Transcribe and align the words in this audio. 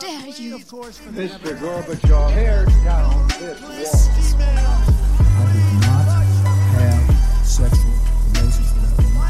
dare 0.00 0.28
you? 0.38 0.58
Mr. 0.58 1.52
Gorbachev, 1.60 2.34
tear 2.34 2.64
down 2.84 3.28
this 3.28 4.34
wall. 4.34 4.82
I 5.36 5.52
did 5.52 5.72
not 5.86 6.08
have 6.76 7.46
sexual 7.46 7.94
relations 8.32 8.70
with 8.74 8.82
that 8.84 8.96
woman. 9.04 9.24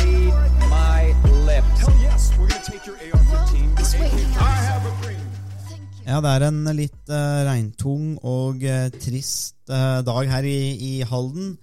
Read 0.00 0.70
my 0.70 1.14
lips. 1.44 1.78
Hell 1.80 1.96
yes, 2.00 2.32
we're 2.38 2.48
gonna 2.48 2.62
take 2.64 2.86
your 2.86 2.96
AR-15. 2.96 3.76
This 3.76 3.94
way. 3.94 4.10
I 4.40 4.54
have 4.70 4.86
a 4.86 5.02
dream. 5.02 5.20
Ja, 6.06 6.20
det 6.22 6.30
er 6.30 6.44
en 6.46 6.60
litt 6.78 7.08
uh, 7.10 7.42
regntung 7.48 8.12
og 8.22 8.62
uh, 8.62 8.86
trist 8.94 9.56
uh, 9.66 10.04
dag 10.06 10.28
her 10.30 10.46
i, 10.46 10.58
i 10.78 10.92
Halden, 11.02 11.56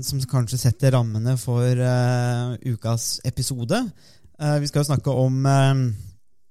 som 0.00 0.20
kanskje 0.30 0.56
setter 0.56 0.94
rammene 0.94 1.34
for 1.36 1.76
ukas 2.64 3.18
episode. 3.28 3.76
Eh, 4.40 4.60
vi 4.60 4.66
skal 4.66 4.80
jo 4.80 4.88
snakke 4.90 5.10
om 5.10 5.46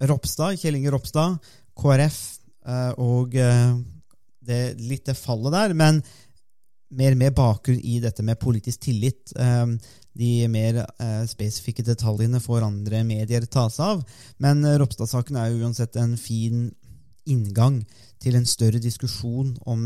Ropstad, 0.04 0.60
Kjell 0.60 0.76
Inge 0.80 0.92
Ropstad, 0.92 1.38
KrF 1.80 2.20
eh, 2.68 2.92
og 3.02 3.36
eh, 3.40 3.76
det 4.46 4.62
litt 4.82 5.08
det 5.08 5.18
fallet 5.18 5.54
der, 5.56 5.76
men 5.78 6.02
mer 6.96 7.16
med 7.18 7.34
bakgrunn 7.36 7.82
i 7.82 7.98
dette 8.04 8.24
med 8.24 8.40
politisk 8.40 8.86
tillit. 8.88 9.34
Eh, 9.40 9.76
de 10.16 10.48
mer 10.48 10.78
spesifikke 11.28 11.84
detaljene 11.84 12.40
får 12.40 12.64
andre 12.64 13.02
medier 13.04 13.44
ta 13.52 13.66
seg 13.68 13.98
av. 13.98 14.04
Men 14.40 14.64
Ropstad-saken 14.80 15.36
er 15.36 15.50
jo 15.52 15.66
uansett 15.66 15.98
en 16.00 16.14
fin 16.16 16.70
inngang 17.28 17.82
til 18.24 18.38
en 18.38 18.48
større 18.48 18.80
diskusjon 18.80 19.58
om, 19.68 19.82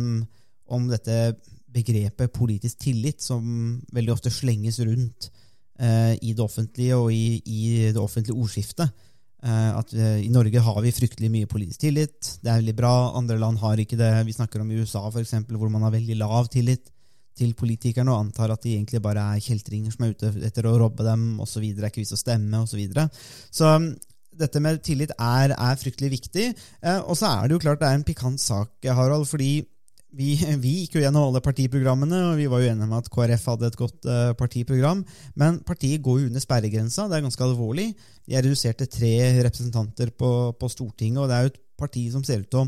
om 0.70 0.85
dette 0.91 1.34
begrepet 1.73 2.30
politisk 2.35 2.77
tillit, 2.85 3.23
som 3.26 3.80
veldig 3.90 4.13
ofte 4.13 4.30
slenges 4.30 4.77
rundt 4.85 5.32
i 5.80 6.35
det 6.35 6.44
offentlige 6.44 6.98
og 6.99 7.10
i, 7.16 7.40
i 7.41 7.90
det 7.90 7.98
offentlige 7.98 8.38
ordskiftet. 8.38 8.94
Eh, 9.39 9.71
at 9.79 9.93
eh, 9.95 10.20
I 10.25 10.31
Norge 10.34 10.61
har 10.63 10.79
vi 10.84 10.91
fryktelig 10.95 11.31
mye 11.31 11.49
politisk 11.49 11.85
tillit. 11.85 12.35
Det 12.43 12.52
er 12.52 12.59
veldig 12.59 12.75
bra. 12.75 12.93
Andre 13.20 13.39
land 13.39 13.62
har 13.62 13.79
ikke 13.79 13.99
det. 13.99 14.12
Vi 14.27 14.35
snakker 14.35 14.63
om 14.63 14.71
USA, 14.71 15.05
for 15.07 15.21
eksempel, 15.23 15.59
hvor 15.59 15.71
man 15.71 15.85
har 15.87 15.96
veldig 15.96 16.18
lav 16.20 16.49
tillit 16.51 16.91
til 17.40 17.54
politikerne 17.55 18.12
og 18.12 18.26
antar 18.26 18.51
at 18.51 18.65
de 18.65 18.76
egentlig 18.76 18.99
bare 19.04 19.23
er 19.35 19.43
kjeltringer 19.43 19.93
som 19.93 20.04
er 20.04 20.12
ute 20.12 20.34
etter 20.49 20.68
å 20.68 20.76
robbe 20.81 21.05
dem 21.07 21.40
osv. 21.40 21.63
Er 21.63 21.87
ikke 21.87 22.04
vits 22.04 22.15
å 22.15 22.20
stemme 22.20 22.59
osv. 22.59 22.73
Så, 22.73 22.79
videre. 22.81 23.07
så 23.55 23.73
um, 23.77 23.93
dette 24.40 24.62
med 24.63 24.81
tillit 24.84 25.13
er, 25.15 25.53
er 25.55 25.79
fryktelig 25.79 26.12
viktig. 26.18 26.49
Eh, 26.84 26.99
og 26.99 27.15
så 27.20 27.31
er 27.31 27.48
det 27.48 27.55
jo 27.55 27.63
klart 27.63 27.81
det 27.81 27.90
er 27.90 27.99
en 27.99 28.07
pikant 28.07 28.41
sak, 28.41 28.74
Harald. 28.87 29.27
fordi 29.29 29.62
vi, 30.18 30.34
vi 30.57 30.71
gikk 30.82 30.98
jo 30.98 31.04
gjennom 31.04 31.27
alle 31.27 31.41
partiprogrammene, 31.46 32.20
og 32.32 32.40
vi 32.40 32.48
var 32.49 32.63
jo 32.63 32.70
enige 32.71 32.88
om 32.88 32.96
at 32.98 33.10
KrF 33.13 33.46
hadde 33.52 33.70
et 33.70 33.77
godt 33.77 34.07
uh, 34.10 34.32
partiprogram. 34.38 35.04
Men 35.38 35.60
partiet 35.65 36.02
går 36.05 36.24
jo 36.24 36.29
under 36.32 36.43
sperregrensa. 36.43 37.05
Det 37.10 37.20
er 37.20 37.26
ganske 37.27 37.46
alvorlig. 37.46 37.91
De 38.26 38.37
er 38.37 38.46
redusert 38.46 38.82
til 38.82 38.90
tre 38.90 39.13
representanter 39.46 40.13
på, 40.18 40.32
på 40.57 40.71
Stortinget, 40.74 41.21
og 41.21 41.30
det 41.30 41.37
er 41.37 41.46
jo 41.46 41.54
et 41.54 41.62
parti 41.80 42.07
som 42.13 42.26
ser 42.26 42.41
ut 42.41 42.49
til 42.49 42.63
å 42.63 42.68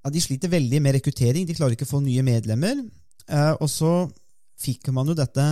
ja, 0.00 0.12
De 0.14 0.22
sliter 0.22 0.52
veldig 0.52 0.80
med 0.80 0.96
rekruttering. 0.96 1.48
De 1.48 1.56
klarer 1.58 1.74
ikke 1.74 1.88
å 1.88 1.94
få 1.96 2.02
nye 2.04 2.24
medlemmer. 2.24 2.78
Uh, 3.26 3.54
og 3.58 3.66
så 3.70 3.94
fikk 4.60 4.88
man 4.94 5.10
jo 5.10 5.14
dette 5.16 5.44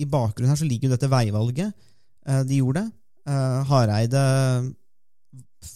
I 0.00 0.06
bakgrunnen 0.08 0.52
her 0.52 0.58
så 0.58 0.68
ligger 0.68 0.90
jo 0.90 0.96
dette 0.96 1.12
veivalget. 1.12 1.90
Uh, 2.26 2.42
de 2.46 2.62
gjorde. 2.62 2.88
Hareide 3.30 4.20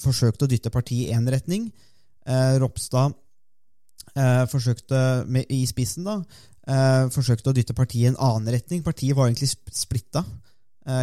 forsøkte 0.00 0.46
å 0.46 0.50
dytte 0.50 0.72
partiet 0.74 1.12
i 1.12 1.14
én 1.14 1.28
retning. 1.30 1.68
Ropstad 2.58 3.12
uh, 4.18 4.44
forsøkte 4.50 4.98
med, 5.26 5.48
i 5.52 5.64
spissen 5.70 6.08
da, 6.08 6.20
forsøkte 7.12 7.50
å 7.50 7.52
dytte 7.52 7.74
partiet 7.76 8.06
i 8.06 8.08
en 8.08 8.22
annen 8.24 8.54
retning. 8.54 8.80
Partiet 8.80 9.12
var 9.12 9.28
egentlig 9.28 9.50
splitta 9.52 10.22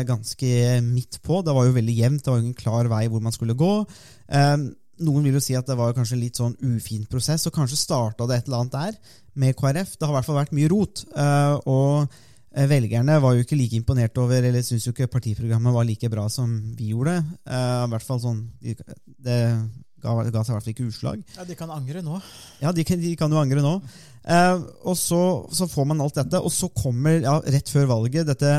ganske 0.09 0.47
midt 0.81 1.19
på. 1.21 1.43
Det 1.45 1.53
var 1.53 1.67
jo 1.67 1.75
veldig 1.75 1.93
jevnt. 1.99 2.23
Det 2.25 2.31
var 2.31 2.39
jo 2.39 2.45
ingen 2.47 2.57
klar 2.57 2.89
vei 2.89 3.03
hvor 3.13 3.21
man 3.21 3.35
skulle 3.35 3.53
gå. 3.53 3.69
noen 5.05 5.27
vil 5.27 5.37
jo 5.37 5.43
si 5.45 5.53
at 5.53 5.69
det 5.69 5.77
var 5.77 5.93
kanskje 5.93 6.17
en 6.17 6.23
litt 6.23 6.41
sånn 6.41 6.57
ufin 6.65 7.05
prosess, 7.05 7.45
og 7.45 7.53
kanskje 7.53 7.77
starta 7.77 8.25
det 8.25 8.39
et 8.39 8.49
eller 8.49 8.63
annet 8.63 8.73
der 8.73 9.13
med 9.37 9.53
KrF. 9.61 9.93
Det 9.93 10.09
har 10.09 10.15
i 10.15 10.17
hvert 10.17 10.29
fall 10.31 10.39
vært 10.41 10.57
mye 10.57 10.73
rot. 10.73 11.05
og 11.69 12.09
Eh, 12.51 12.67
Velgerne 12.67 13.15
var 13.23 13.35
jo 13.35 13.45
ikke 13.45 13.55
like 13.55 13.77
imponert 13.79 14.17
over, 14.19 14.43
eller 14.43 14.63
syntes 14.65 14.87
jo 14.87 14.91
ikke 14.91 15.07
partiprogrammet 15.11 15.73
var 15.73 15.87
like 15.87 16.09
bra 16.11 16.27
som 16.29 16.51
vi 16.75 16.91
gjorde. 16.91 17.15
I 17.47 17.87
hvert 17.93 18.07
fall 18.07 18.19
sånn, 18.19 18.41
Det 18.59 19.39
ga, 20.01 20.15
ga 20.27 20.43
seg 20.43 20.53
i 20.53 20.55
hvert 20.55 20.65
fall 20.65 20.73
ikke 20.73 20.87
utslag. 20.89 21.21
Ja, 21.37 21.45
De 21.47 21.57
kan 21.57 21.73
angre 21.73 22.03
nå. 22.05 22.17
Ja, 22.61 22.73
de, 22.75 22.85
de 22.85 23.13
kan 23.19 23.33
jo 23.33 23.41
angre 23.41 23.63
nå. 23.63 23.75
Eh, 24.21 24.63
og 24.85 24.97
så, 24.99 25.21
så, 25.53 25.67
får 25.69 25.87
man 25.91 26.03
alt 26.03 26.19
dette, 26.19 26.41
og 26.41 26.53
så 26.53 26.69
kommer, 26.75 27.21
ja, 27.23 27.37
rett 27.53 27.71
før 27.71 27.89
valget, 27.95 28.27
dette, 28.29 28.57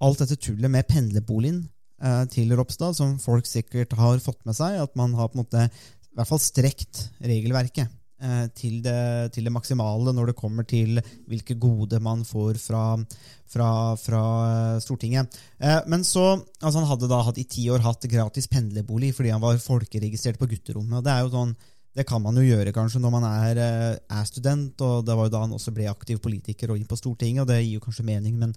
alt 0.00 0.24
dette 0.24 0.40
tullet 0.40 0.72
med 0.72 0.88
pendlerboligen 0.88 1.62
eh, 2.02 2.24
til 2.32 2.52
Ropstad, 2.56 2.96
som 2.98 3.16
folk 3.22 3.48
sikkert 3.48 3.96
har 4.00 4.20
fått 4.24 4.42
med 4.48 4.58
seg. 4.58 4.80
At 4.82 4.96
man 5.00 5.16
har 5.18 5.30
på 5.30 5.38
en 5.38 5.44
måte 5.44 5.68
i 5.70 6.18
hvert 6.18 6.30
fall 6.30 6.42
strekt 6.42 7.06
regelverket. 7.22 7.99
Eh, 8.20 8.46
til 8.52 8.82
det, 8.84 9.32
til 9.32 9.46
det, 9.46 9.52
maksimale 9.54 10.12
når 10.12 10.28
det 10.28 10.36
kommer 10.36 10.66
til 10.68 10.98
hvilke 11.24 11.54
gode 11.56 11.96
man 12.04 12.20
får 12.28 12.58
fra, 12.60 12.82
fra, 13.48 13.68
fra 13.96 14.24
eh, 14.44 14.80
Stortinget. 14.84 15.38
Eh, 15.56 15.78
men 15.88 16.04
så, 16.04 16.34
altså 16.60 16.82
Han 16.82 16.88
hadde 16.90 17.08
da 17.08 17.22
hatt 17.24 17.40
i 17.40 17.46
ti 17.48 17.64
år 17.72 17.80
hatt 17.80 18.04
gratis 18.12 18.50
pendlerbolig 18.52 19.14
fordi 19.16 19.32
han 19.32 19.40
var 19.40 19.56
folkeregistrert 19.64 20.36
på 20.36 20.50
gutterommet. 20.50 20.98
og 20.98 21.06
Det 21.06 21.14
er 21.14 21.24
jo 21.24 21.32
sånn, 21.32 21.56
det 21.96 22.04
kan 22.06 22.20
man 22.20 22.36
jo 22.36 22.44
gjøre 22.44 22.74
kanskje 22.76 23.00
når 23.00 23.14
man 23.16 23.26
er, 23.30 23.62
er, 23.96 24.24
student, 24.28 24.76
og 24.84 25.06
det 25.06 25.16
var 25.16 25.30
jo 25.30 25.34
da 25.34 25.44
han 25.46 25.56
også 25.56 25.72
ble 25.72 25.88
aktiv 25.88 26.20
politiker 26.20 26.74
og 26.74 26.76
inn 26.76 26.90
på 26.90 27.00
Stortinget, 27.00 27.46
og 27.46 27.48
det 27.48 27.62
gir 27.62 27.78
jo 27.78 27.86
kanskje 27.86 28.04
mening, 28.06 28.36
men 28.36 28.52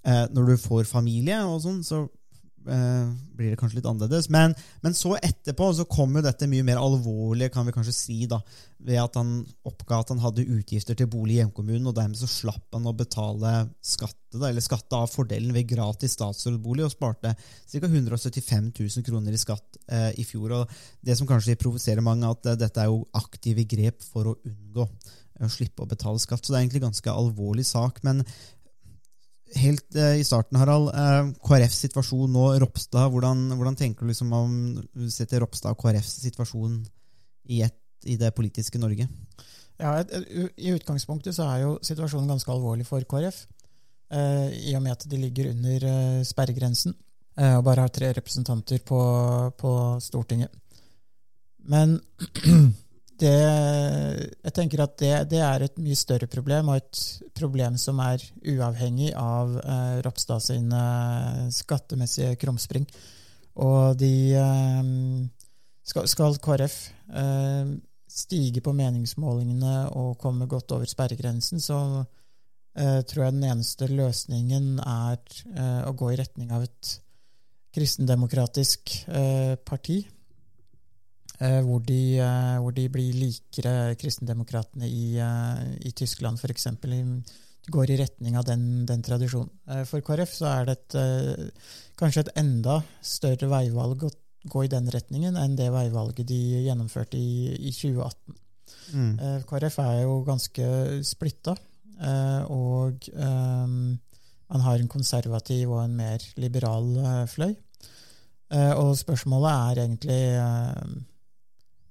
eh, 0.00 0.24
når 0.32 0.54
du 0.54 0.62
får 0.64 0.88
familie 0.88 1.42
og 1.44 1.60
sånn, 1.66 1.84
så 1.84 2.06
eh, 2.70 3.10
blir 3.38 3.52
det 3.52 3.58
kanskje 3.60 3.78
litt 3.78 3.88
annerledes. 3.88 4.28
Men, 4.32 4.54
men, 4.84 4.96
så 4.96 5.14
etterpå 5.16 5.70
så 5.76 5.86
kom 5.90 6.16
jo 6.18 6.22
dette 6.24 6.48
mye 6.50 6.66
mer 6.66 6.80
alvorlige, 6.80 7.52
kan 7.54 7.66
vi 7.66 7.74
kanskje 7.74 7.94
si, 7.96 8.18
da, 8.30 8.40
ved 8.84 9.00
at 9.02 9.18
han 9.18 9.40
oppga 9.68 10.00
at 10.02 10.12
han 10.12 10.22
hadde 10.22 10.46
utgifter 10.46 10.98
til 10.98 11.10
bolig 11.10 11.36
i 11.36 11.40
hjemkommunen, 11.42 11.90
og 11.90 11.96
dermed 11.96 12.18
så 12.20 12.30
slapp 12.30 12.76
han 12.76 12.88
å 12.88 12.94
betale 12.96 13.54
skatte, 13.84 14.36
da, 14.36 14.50
eller 14.50 14.64
skatte 14.64 14.98
av 14.98 15.10
fordelen 15.12 15.54
ved 15.56 15.68
gratis 15.70 16.16
statsrådbolig, 16.18 16.86
og 16.86 16.94
sparte 16.94 17.34
ca. 17.38 17.84
175 17.88 18.72
000 18.72 19.06
kroner 19.06 19.34
i 19.34 19.40
skatt 19.40 19.80
eh, 19.86 20.10
i 20.20 20.26
fjor. 20.26 20.60
og 20.60 20.76
Det 21.04 21.16
som 21.18 21.28
kanskje 21.28 21.58
provoserer 21.60 22.04
mange, 22.04 22.28
at 22.28 22.52
eh, 22.52 22.60
dette 22.60 22.84
er 22.84 22.92
jo 22.92 23.06
aktive 23.18 23.64
grep 23.68 24.04
for 24.04 24.32
å 24.32 24.36
unngå 24.46 24.84
eh, 24.84 25.46
å 25.46 25.52
slippe 25.52 25.84
å 25.84 25.90
betale 25.90 26.20
skatt. 26.22 26.44
Så 26.44 26.52
det 26.52 26.58
er 26.58 26.66
egentlig 26.66 26.82
en 26.82 26.90
ganske 26.90 27.14
alvorlig 27.14 27.66
sak. 27.68 28.02
Men 28.06 28.24
helt 29.56 29.96
eh, 29.96 30.20
i 30.20 30.24
starten, 30.26 30.58
Harald. 30.60 30.90
Eh, 30.92 31.32
KrFs 31.44 31.82
situasjon 31.86 32.32
nå, 32.32 32.46
Ropstad. 32.62 33.08
Hvordan, 33.12 33.48
hvordan 33.56 33.76
tenker 33.78 34.04
du 34.04 34.12
liksom 34.12 34.32
om 34.36 34.56
du 34.82 35.08
setter 35.12 35.42
Ropstad 35.44 35.74
og 35.76 35.82
KrFs 35.82 36.18
situasjon 36.26 36.80
i 37.48 37.62
et, 37.66 37.78
i 38.06 38.18
det 38.20 38.34
politiske 38.36 38.80
Norge? 38.80 39.08
Ja, 39.78 39.94
et, 40.00 40.10
et, 40.10 40.50
I 40.58 40.74
utgangspunktet 40.74 41.36
så 41.36 41.46
er 41.48 41.62
jo 41.64 41.76
situasjonen 41.86 42.30
ganske 42.32 42.52
alvorlig 42.52 42.86
for 42.88 43.04
KrF. 43.08 43.44
Eh, 44.10 44.48
I 44.70 44.74
og 44.76 44.82
med 44.82 44.96
at 44.96 45.04
de 45.10 45.20
ligger 45.20 45.50
under 45.52 45.84
eh, 45.84 46.22
sperregrensen 46.24 46.94
eh, 47.36 47.54
og 47.58 47.64
bare 47.66 47.84
har 47.84 47.92
tre 47.92 48.10
representanter 48.16 48.80
på, 48.84 49.00
på 49.58 49.72
Stortinget. 50.00 50.50
Men 51.68 51.98
det, 53.20 53.34
tenker 54.58 54.82
at 54.82 54.96
det, 55.00 55.12
det, 55.32 55.40
er 55.44 55.64
et 55.64 55.80
mye 55.80 55.96
større 55.98 56.28
problem, 56.30 56.72
og 56.72 56.80
et 56.80 57.32
problem 57.38 57.78
som 57.80 58.00
er 58.04 58.22
uavhengig 58.42 59.12
av 59.18 59.54
eh, 59.62 59.96
Ropstad 60.04 60.44
sine 60.44 60.82
eh, 60.82 61.48
skattemessige 61.54 62.36
krumspring. 62.42 62.86
Og 63.62 63.98
de 63.98 64.12
eh, 64.38 64.92
skal, 65.86 66.08
skal, 66.10 66.38
KrF 66.42 66.78
eh, 67.22 67.74
stige 68.08 68.62
på 68.64 68.74
meningsmålingene 68.76 69.88
og 69.98 70.16
komme 70.20 70.48
godt 70.50 70.74
over 70.76 70.90
sperregrensen, 70.90 71.62
så 71.62 71.80
eh, 72.78 73.00
tror 73.06 73.28
jeg 73.28 73.38
den 73.38 73.50
eneste 73.52 73.90
løsningen 73.90 74.78
er 74.84 75.18
eh, 75.54 75.82
å 75.86 75.94
gå 75.98 76.12
i 76.12 76.20
retning 76.20 76.54
av 76.54 76.66
et 76.68 76.96
kristendemokratisk 77.78 78.94
parti 79.68 79.98
hvor 81.38 81.82
de, 81.86 82.18
eh, 82.18 82.56
hvor 82.58 82.74
de, 82.74 82.88
blir 82.90 83.14
likere 83.14 83.94
kristendemokratene 83.98 84.88
i, 84.90 85.18
eh, 85.22 85.60
i 85.86 85.92
Tyskland, 85.94 86.38
f.eks. 86.38 86.66
Går 87.68 87.92
i 87.92 87.98
retning 88.00 88.36
av 88.40 88.46
den, 88.48 88.86
den, 88.88 89.02
tradisjonen. 89.04 89.50
For 89.86 90.00
KrF 90.00 90.32
så 90.32 90.46
er 90.48 90.64
det 90.66 90.76
et, 90.78 91.52
kanskje 92.00 92.24
et 92.24 92.30
enda 92.40 92.78
større 93.04 93.50
veivalg 93.50 94.06
å 94.08 94.10
gå 94.48 94.62
i 94.64 94.70
den 94.72 94.88
retningen 94.88 95.36
enn 95.36 95.56
det 95.58 95.66
veivalget 95.74 96.30
de 96.30 96.38
gjennomførte 96.64 97.20
i, 97.20 97.52
i 97.60 97.74
2018. 97.76 98.38
Mm. 98.96 99.12
KrF 99.44 99.76
er 99.84 99.98
jo 100.06 100.14
ganske 100.24 100.70
splitta, 101.04 101.58
og 102.48 103.04
man 103.12 104.64
har 104.64 104.80
en 104.80 104.88
konservativ 104.88 105.68
og 105.68 105.82
en 105.82 106.00
mer 106.00 106.24
liberal 106.40 106.88
fløy. 107.28 107.52
Og 108.80 108.96
spørsmålet 108.96 109.52
er 109.52 109.84
egentlig 109.84 110.22
eh, 110.40 110.98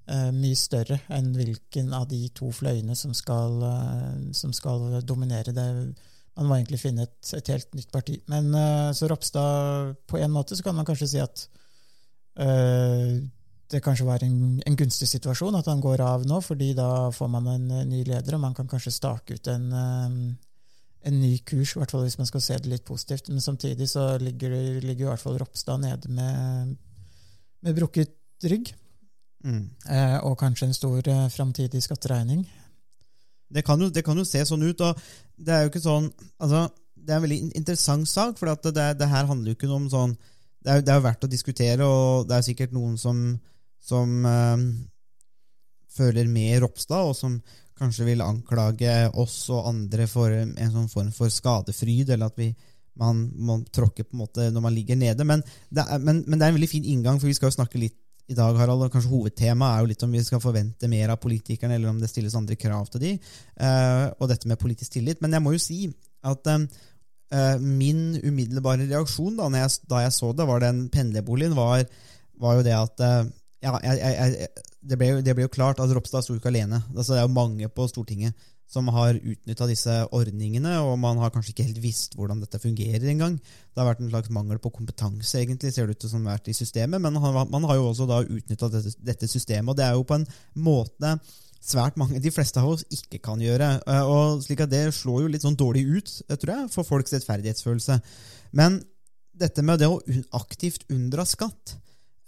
mye 0.07 0.56
større 0.56 1.00
enn 1.12 1.33
hvilken 1.36 1.94
av 1.95 2.07
de 2.12 2.21
to 2.36 2.51
fløyene 2.56 2.95
som 2.95 3.13
skal, 3.18 3.57
eh, 3.68 4.33
som 4.38 4.54
skal 4.56 5.01
dominere 5.04 5.56
det. 5.56 5.68
Man 6.38 6.50
må 6.50 6.57
egentlig 6.57 6.81
finne 6.83 7.07
et, 7.07 7.31
et 7.33 7.54
helt 7.54 7.74
nytt 7.75 7.92
parti. 7.92 8.19
Men 8.31 8.51
eh, 8.56 8.92
så 8.95 9.09
Ropstad 9.09 9.95
På 10.07 10.19
en 10.21 10.33
måte 10.33 10.56
så 10.56 10.63
kan 10.63 10.77
man 10.77 10.86
kanskje 10.88 11.09
si 11.15 11.24
at 11.24 11.48
øh, 12.39 13.18
det 13.71 13.83
kanskje 13.83 14.07
var 14.07 14.24
en, 14.24 14.62
en 14.63 14.77
gunstig 14.80 15.09
situasjon 15.12 15.57
at 15.59 15.68
han 15.68 15.81
går 15.83 16.01
av 16.04 16.25
nå, 16.27 16.39
fordi 16.44 16.71
da 16.77 17.10
får 17.12 17.31
man 17.31 17.50
en 17.51 17.71
eh, 17.71 17.88
ny 17.89 18.03
leder, 18.07 18.38
og 18.38 18.44
man 18.45 18.56
kan 18.56 18.69
kanskje 18.69 18.95
stake 18.95 19.36
ut 19.36 19.50
en, 19.51 19.68
eh, 19.75 20.18
en 21.10 21.19
ny 21.19 21.33
kurs, 21.48 21.75
i 21.75 21.81
hvert 21.81 21.92
fall 21.92 22.06
hvis 22.06 22.19
man 22.21 22.30
skal 22.30 22.44
se 22.44 22.60
det 22.62 22.71
litt 22.71 22.88
positivt. 22.88 23.31
Men 23.33 23.44
samtidig 23.44 23.89
så 23.92 24.13
ligger, 24.21 24.56
ligger 24.86 25.07
i 25.07 25.10
hvert 25.12 25.24
fall 25.24 25.39
Ropstad 25.42 25.83
nede 25.83 26.12
med, 26.13 26.75
med 27.65 27.81
brukket 27.81 28.15
rygg, 28.48 28.71
Mm. 29.45 29.69
eh, 29.89 30.18
og 30.25 30.38
kanskje 30.39 30.68
en 30.68 30.74
stor 30.75 31.07
eh, 31.07 31.28
framtidig 31.30 31.84
skatteregning. 31.84 32.42
Det 33.48 33.63
kan, 33.63 33.80
jo, 33.80 33.89
det 33.89 34.04
kan 34.04 34.18
jo 34.18 34.25
se 34.28 34.42
sånn 34.45 34.66
ut, 34.66 34.81
og 34.84 34.98
det 35.38 35.54
er 35.54 35.62
jo 35.63 35.69
ikke 35.72 35.80
sånn 35.80 36.10
altså, 36.44 36.66
Det 36.98 37.13
er 37.13 37.19
en 37.22 37.24
veldig 37.24 37.38
interessant 37.56 38.10
sak, 38.10 38.36
for 38.36 38.51
at 38.51 38.66
det, 38.75 38.88
det 39.00 39.07
her 39.07 39.30
handler 39.30 39.54
jo 39.54 39.56
ikke 39.56 39.69
om 39.72 39.86
sånn 39.88 40.18
Det 40.60 40.74
er, 40.74 40.81
det 40.84 40.92
er 40.92 40.98
jo 41.00 41.06
verdt 41.06 41.24
å 41.24 41.30
diskutere, 41.31 41.86
og 41.88 42.28
det 42.28 42.36
er 42.36 42.44
sikkert 42.44 42.74
noen 42.75 42.98
som, 43.00 43.22
som 43.80 44.25
eh, 44.28 44.66
føler 45.95 46.28
med 46.28 46.60
Ropstad, 46.66 47.07
og 47.07 47.16
som 47.16 47.38
kanskje 47.78 48.10
vil 48.10 48.25
anklage 48.25 48.92
oss 49.22 49.38
og 49.54 49.69
andre 49.69 50.10
for 50.12 50.34
en 50.34 50.74
sånn 50.74 50.89
form 50.92 51.13
for 51.16 51.31
skadefryd, 51.31 52.10
eller 52.10 52.28
at 52.28 52.42
vi 52.42 52.50
man 52.98 53.28
må 53.38 53.60
tråkke 53.74 54.04
på 54.04 54.16
en 54.16 54.24
måte 54.24 54.48
når 54.50 54.63
man 54.66 54.74
ligger 54.74 54.98
nede. 54.98 55.25
Men 55.28 55.44
det, 55.69 55.84
er, 55.84 56.01
men, 56.01 56.24
men 56.25 56.39
det 56.39 56.45
er 56.45 56.51
en 56.51 56.57
veldig 56.57 56.72
fin 56.72 56.88
inngang, 56.89 57.19
for 57.22 57.30
vi 57.30 57.36
skal 57.38 57.51
jo 57.51 57.57
snakke 57.60 57.81
litt 57.81 57.98
i 58.27 58.35
dag, 58.35 58.57
Harald, 58.59 58.83
og 58.83 58.91
kanskje 58.91 59.12
hovedtemaet 59.12 59.77
er 59.77 59.83
jo 59.83 59.89
litt 59.94 60.03
om 60.03 60.12
vi 60.12 60.21
skal 60.25 60.41
forvente 60.44 60.89
mer 60.91 61.13
av 61.13 61.19
politikerne, 61.24 61.77
eller 61.77 61.94
om 61.94 62.01
det 62.01 62.09
stilles 62.12 62.35
andre 62.35 62.57
krav 62.59 62.89
til 62.91 63.03
de, 63.03 63.13
eh, 63.15 64.03
og 64.19 64.27
dette 64.31 64.50
med 64.51 64.59
politisk 64.59 64.97
tillit. 64.97 65.21
Men 65.24 65.38
jeg 65.38 65.45
må 65.45 65.53
jo 65.56 65.63
si 65.63 65.79
at 66.27 66.51
eh, 66.51 66.65
eh, 67.31 67.56
min 67.63 68.19
umiddelbare 68.19 68.89
reaksjon 68.89 69.39
da 69.39 69.47
jeg, 69.62 69.79
da 69.88 70.03
jeg 70.03 70.15
så 70.18 70.33
det, 70.35 70.47
var 70.50 70.63
den 70.63 70.88
pendlerboligen, 70.91 71.56
var, 71.56 71.85
var 72.41 72.59
jo 72.59 72.68
det 72.68 72.75
at 72.75 73.06
ja, 73.63 73.74
jeg, 73.81 73.95
jeg, 73.95 74.51
det, 74.83 75.00
ble 75.00 75.09
jo, 75.13 75.24
det 75.24 75.33
ble 75.38 75.47
jo 75.47 75.53
klart 75.53 75.79
at 75.81 75.95
Ropstad 75.95 76.25
sto 76.25 76.35
ikke 76.35 76.51
alene. 76.51 76.83
Altså, 76.94 77.13
det 77.13 77.24
er 77.24 77.29
jo 77.29 77.38
mange 77.39 77.71
på 77.71 77.88
Stortinget 77.89 78.35
som 78.68 78.90
har 78.92 79.16
utnytta 79.16 79.68
disse 79.69 79.94
ordningene, 80.16 80.74
og 80.84 80.98
man 81.00 81.19
har 81.22 81.31
kanskje 81.31 81.54
ikke 81.54 81.68
helt 81.69 81.80
visst 81.84 82.18
hvordan 82.18 82.42
dette 82.44 82.60
fungerer 82.60 83.08
engang. 83.08 83.38
Det 83.40 83.80
har 83.80 83.88
vært 83.88 84.04
en 84.04 84.12
slags 84.12 84.31
mangel 84.36 84.60
på 84.60 84.74
kompetanse, 84.75 85.40
egentlig, 85.40 85.72
ser 85.74 85.88
det 85.88 85.96
ut 85.96 86.04
til 86.04 86.12
som 86.12 86.28
vært 86.28 86.52
i 86.52 86.56
systemet, 86.58 87.00
men 87.00 87.16
man 87.16 87.68
har, 87.68 87.78
jo 87.80 87.88
også 87.88 88.10
da 88.10 88.22
utnytta 88.25 88.72
dette, 88.74 88.96
dette 89.00 89.31
systemet, 89.31 89.72
og 89.72 89.80
det 89.80 89.88
er 89.88 89.96
jo 89.96 90.04
på 90.08 90.19
en 90.19 90.28
måte 90.68 91.16
svært 91.64 91.98
mange, 92.00 92.19
de 92.24 92.31
fleste 92.31 92.62
av 92.62 92.75
oss, 92.75 92.86
ikke 92.94 93.22
kan 93.24 93.42
gjøre. 93.42 93.72
Eh, 93.88 94.04
og 94.12 94.44
slik 94.46 94.62
at 94.64 94.72
Det 94.72 94.86
slår 94.96 95.24
jo 95.24 95.31
litt 95.31 95.44
sånn 95.44 95.58
dårlig 95.58 95.84
ut, 95.88 96.13
eh, 96.28 96.36
tror 96.36 96.54
jeg, 96.54 96.70
for 96.75 96.88
folks 96.88 97.16
rettferdighetsfølelse. 97.16 98.00
Men 98.54 98.81
dette 99.38 99.63
med 99.63 99.80
det 99.80 99.90
å 99.90 100.02
aktivt 100.38 100.86
unndra 100.90 101.25
skatt, 101.25 101.75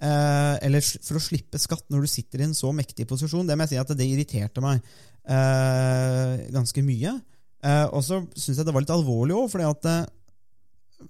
eh, 0.02 0.56
eller 0.66 0.82
for 0.82 1.20
å 1.20 1.24
slippe 1.24 1.60
skatt 1.60 1.86
når 1.90 2.02
du 2.02 2.08
sitter 2.08 2.42
i 2.42 2.48
en 2.48 2.58
så 2.58 2.72
mektig 2.74 3.08
posisjon, 3.08 3.48
det 3.48 3.58
må 3.58 3.68
jeg 3.68 3.76
si 3.76 3.82
at 3.82 3.98
det 3.98 4.08
irriterte 4.08 4.62
meg 4.62 4.82
ganske 5.30 6.82
mye. 6.86 7.18
Eh, 7.60 7.86
og 7.92 8.04
så 8.06 8.22
syns 8.40 8.60
jeg 8.62 8.68
det 8.68 8.74
var 8.74 8.86
litt 8.86 8.94
alvorlig 8.94 9.36
òg, 9.36 9.50
fordi 9.52 9.68
at 9.68 9.88
eh, 9.92 10.08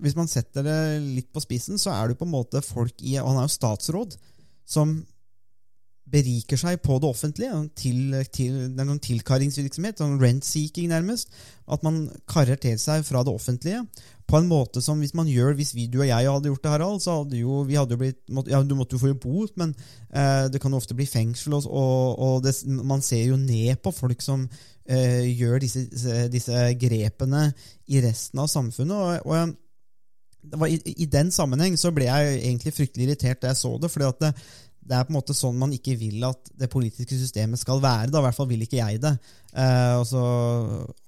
hvis 0.01 0.17
man 0.17 0.29
setter 0.29 0.65
det 0.65 0.79
litt 1.05 1.29
på 1.33 1.41
spissen, 1.43 1.79
så 1.81 1.93
er 1.93 2.09
det 2.09 2.19
på 2.19 2.25
en 2.27 2.33
måte 2.33 2.61
folk 2.65 3.01
i 3.01 3.17
Og 3.17 3.31
han 3.31 3.41
er 3.41 3.47
jo 3.47 3.55
statsråd 3.55 4.17
som 4.69 4.99
beriker 6.11 6.59
seg 6.59 6.79
på 6.83 6.99
det 7.01 7.09
offentlige. 7.09 7.63
Til, 7.77 8.15
til, 8.33 8.55
det 8.73 8.83
er 8.83 8.87
noen 8.87 9.01
tilkaringsvirksomhet, 9.03 10.01
sånn 10.01 10.19
rent-seeking 10.21 10.89
nærmest. 10.91 11.33
At 11.69 11.85
man 11.85 12.07
karrer 12.29 12.59
til 12.61 12.79
seg 12.81 13.05
fra 13.07 13.23
det 13.25 13.33
offentlige 13.33 13.83
på 14.29 14.37
en 14.37 14.49
måte 14.49 14.81
som 14.85 14.99
hvis 15.01 15.15
man 15.17 15.29
gjør, 15.29 15.55
hvis 15.57 15.71
vi, 15.73 15.87
du 15.89 15.99
og 16.01 16.07
jeg 16.07 16.27
hadde 16.27 16.51
gjort 16.51 16.65
det, 16.65 16.73
Harald, 16.73 16.99
så 17.01 17.19
hadde 17.19 17.39
jo 17.39 17.63
vi 17.67 17.77
hadde 17.79 17.95
jo 17.95 18.01
blitt 18.03 18.19
måtte, 18.29 18.51
Ja, 18.53 18.61
du 18.63 18.75
måtte 18.77 18.95
jo 18.95 19.01
få 19.01 19.13
jo 19.13 19.21
bot, 19.21 19.55
men 19.57 19.73
eh, 20.13 20.45
det 20.53 20.61
kan 20.61 20.73
jo 20.73 20.81
ofte 20.81 20.97
bli 20.97 21.07
fengsel, 21.09 21.55
og, 21.57 21.65
og, 21.65 22.43
det, 22.45 22.53
man 22.67 23.01
ser 23.05 23.25
jo 23.31 23.39
ned 23.41 23.81
på 23.83 23.93
folk 23.95 24.21
som 24.21 24.45
eh, 24.85 25.25
gjør 25.33 25.63
disse, 25.63 25.87
disse 26.29 26.67
grepene 26.81 27.47
i 27.89 28.03
resten 28.05 28.43
av 28.43 28.51
samfunnet. 28.51 29.25
og, 29.25 29.57
og 30.53 30.69
i, 30.69 30.77
I 31.03 31.09
den 31.11 31.33
sammenheng 31.35 31.75
så 31.77 31.91
ble 31.91 32.05
jeg 32.07 32.39
egentlig 32.39 32.75
fryktelig 32.77 33.09
irritert 33.09 33.41
da 33.41 33.51
jeg 33.51 33.59
så 33.59 33.73
det. 33.81 33.89
fordi 33.91 34.07
at 34.07 34.21
det, 34.23 34.33
det 34.79 34.95
er 34.97 35.05
på 35.05 35.13
en 35.13 35.19
måte 35.19 35.35
sånn 35.37 35.59
man 35.59 35.73
ikke 35.75 35.95
vil 35.99 36.23
at 36.27 36.49
det 36.57 36.71
politiske 36.71 37.17
systemet 37.17 37.61
skal 37.61 37.81
være. 37.83 38.09
da, 38.09 38.21
I 38.21 38.27
hvert 38.27 38.37
fall 38.37 38.49
vil 38.49 38.65
ikke 38.65 38.79
jeg 38.79 39.01
det. 39.03 39.13
Eh, 39.53 39.93
og 39.99 40.07
så 40.09 40.23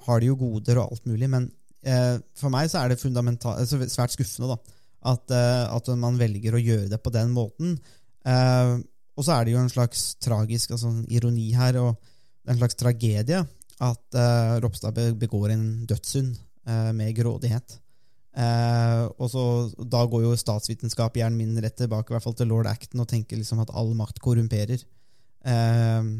har 0.08 0.22
de 0.22 0.30
jo 0.30 0.38
goder 0.40 0.82
og 0.82 0.92
alt 0.92 1.10
mulig, 1.10 1.30
men 1.32 1.48
eh, 1.82 2.20
for 2.38 2.54
meg 2.54 2.70
så 2.72 2.84
er 2.84 2.94
det 2.94 3.00
altså 3.02 3.82
svært 3.90 4.14
skuffende 4.14 4.54
da, 4.54 4.78
at, 5.14 5.34
eh, 5.34 5.66
at 5.74 5.92
man 5.98 6.20
velger 6.20 6.58
å 6.58 6.62
gjøre 6.62 6.92
det 6.92 7.02
på 7.02 7.14
den 7.14 7.34
måten. 7.34 7.80
Eh, 8.26 8.78
og 9.18 9.26
så 9.26 9.36
er 9.36 9.46
det 9.46 9.56
jo 9.56 9.64
en 9.64 9.72
slags 9.72 10.12
tragisk 10.24 10.76
altså, 10.76 10.94
ironi 11.10 11.50
her, 11.58 11.80
og 11.82 12.50
en 12.50 12.58
slags 12.58 12.78
tragedie 12.80 13.42
at 13.82 14.18
eh, 14.18 14.56
Ropstad 14.62 14.98
begår 15.20 15.56
en 15.56 15.66
dødssynd 15.90 16.36
eh, 16.68 16.92
med 16.98 17.16
grådighet. 17.18 17.80
Eh, 18.32 19.06
og 19.20 19.28
så, 19.28 19.46
Da 19.92 20.06
går 20.08 20.24
jo 20.24 20.36
statsvitenskap-hjernen 20.40 21.40
min 21.40 21.64
rett 21.64 21.76
tilbake 21.82 22.12
i 22.12 22.16
hvert 22.16 22.24
fall 22.24 22.38
til 22.40 22.48
lord 22.52 22.70
Acton 22.70 23.04
og 23.04 23.10
tenker 23.12 23.40
liksom 23.40 23.60
at 23.64 23.74
all 23.76 23.92
makt 23.98 24.22
korrumperer. 24.24 24.84
Eh, 25.44 26.12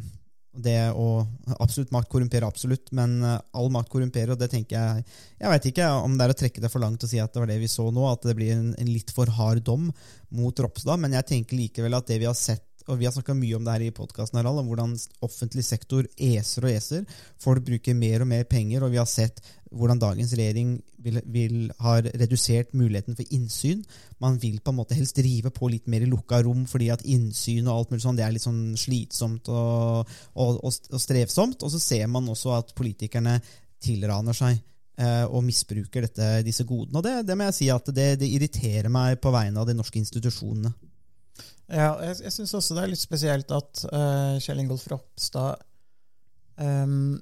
det 0.52 0.80
å, 0.92 1.24
Absolutt 1.64 1.94
makt 1.96 2.10
korrumperer 2.12 2.44
absolutt, 2.44 2.90
men 2.96 3.22
eh, 3.24 3.38
all 3.56 3.72
makt 3.72 3.92
korrumperer, 3.94 4.34
og 4.34 4.42
det 4.42 4.50
tenker 4.52 4.76
jeg 4.76 5.06
Jeg 5.40 5.54
vet 5.54 5.70
ikke 5.72 5.88
om 6.02 6.18
det 6.18 6.26
er 6.26 6.34
å 6.34 6.40
trekke 6.42 6.64
det 6.64 6.72
for 6.74 6.84
langt 6.84 7.06
å 7.06 7.08
si 7.08 7.22
at 7.24 7.32
det 7.32 7.44
var 7.44 7.52
det 7.52 7.62
vi 7.62 7.72
så 7.72 7.88
nå, 7.92 8.04
at 8.10 8.28
det 8.28 8.36
blir 8.36 8.58
en, 8.58 8.74
en 8.76 8.92
litt 8.92 9.14
for 9.16 9.32
hard 9.32 9.64
dom 9.64 9.88
mot 10.36 10.66
Ropstad, 10.66 11.00
men 11.00 11.16
jeg 11.16 11.30
tenker 11.32 11.60
likevel 11.60 11.96
at 11.96 12.12
det 12.12 12.20
vi 12.20 12.30
har 12.30 12.38
sett 12.38 12.68
og 12.90 12.98
Vi 12.98 13.06
har 13.06 13.14
snakka 13.14 13.36
mye 13.38 13.56
om 13.56 13.66
det 13.66 13.74
her 13.76 13.84
i 13.86 13.94
podkasten, 13.94 14.40
om 14.42 14.68
hvordan 14.68 14.96
offentlig 15.22 15.64
sektor 15.68 16.08
eser 16.18 16.66
og 16.66 16.74
eser. 16.74 17.06
Folk 17.40 17.64
bruker 17.68 17.94
mer 17.94 18.26
og 18.26 18.32
mer 18.32 18.48
penger, 18.50 18.84
og 18.84 18.90
vi 18.92 18.98
har 18.98 19.06
sett 19.10 19.38
hvordan 19.72 20.00
dagens 20.02 20.34
regjering 20.36 20.74
vil, 21.02 21.20
vil 21.32 21.56
har 21.80 22.06
redusert 22.20 22.74
muligheten 22.78 23.16
for 23.16 23.36
innsyn. 23.36 23.84
Man 24.24 24.38
vil 24.42 24.60
på 24.60 24.74
en 24.74 24.80
måte 24.82 24.98
helst 24.98 25.18
drive 25.20 25.52
på 25.56 25.70
litt 25.72 25.88
mer 25.92 26.04
i 26.04 26.10
lukka 26.10 26.42
rom, 26.46 26.66
fordi 26.70 26.90
at 26.94 27.06
innsyn 27.08 27.70
og 27.70 27.76
alt 27.76 27.94
mulig 27.94 28.04
sånn, 28.04 28.20
det 28.20 28.26
er 28.26 28.36
litt 28.36 28.46
sånn 28.46 28.76
slitsomt 28.80 29.48
og, 29.54 30.12
og, 30.36 30.60
og, 30.60 31.00
strevsomt. 31.02 31.64
Og 31.64 31.74
så 31.74 31.82
ser 31.82 32.12
man 32.12 32.28
også 32.32 32.56
at 32.58 32.76
politikerne 32.78 33.38
tilraner 33.82 34.38
seg 34.38 34.60
eh, 35.00 35.26
og 35.26 35.46
misbruker 35.48 36.08
dette, 36.10 36.30
disse 36.46 36.68
godene. 36.68 37.00
Og 37.00 37.08
det, 37.08 37.18
det 37.30 37.40
må 37.40 37.48
jeg 37.50 37.60
si 37.62 37.72
at 37.74 37.92
det, 37.96 38.14
det 38.22 38.30
irriterer 38.30 38.92
meg 38.92 39.22
på 39.24 39.34
vegne 39.34 39.64
av 39.64 39.70
de 39.70 39.78
norske 39.78 40.02
institusjonene. 40.02 40.74
Ja, 41.72 41.96
jeg, 42.04 42.18
jeg 42.26 42.36
syns 42.36 42.52
også 42.58 42.76
det 42.76 42.84
er 42.84 42.92
litt 42.92 43.00
spesielt 43.00 43.52
at 43.56 43.86
uh, 43.88 44.36
Kjell 44.44 44.60
Ingolf 44.60 44.84
Ropstad 44.92 45.62
um, 46.60 47.16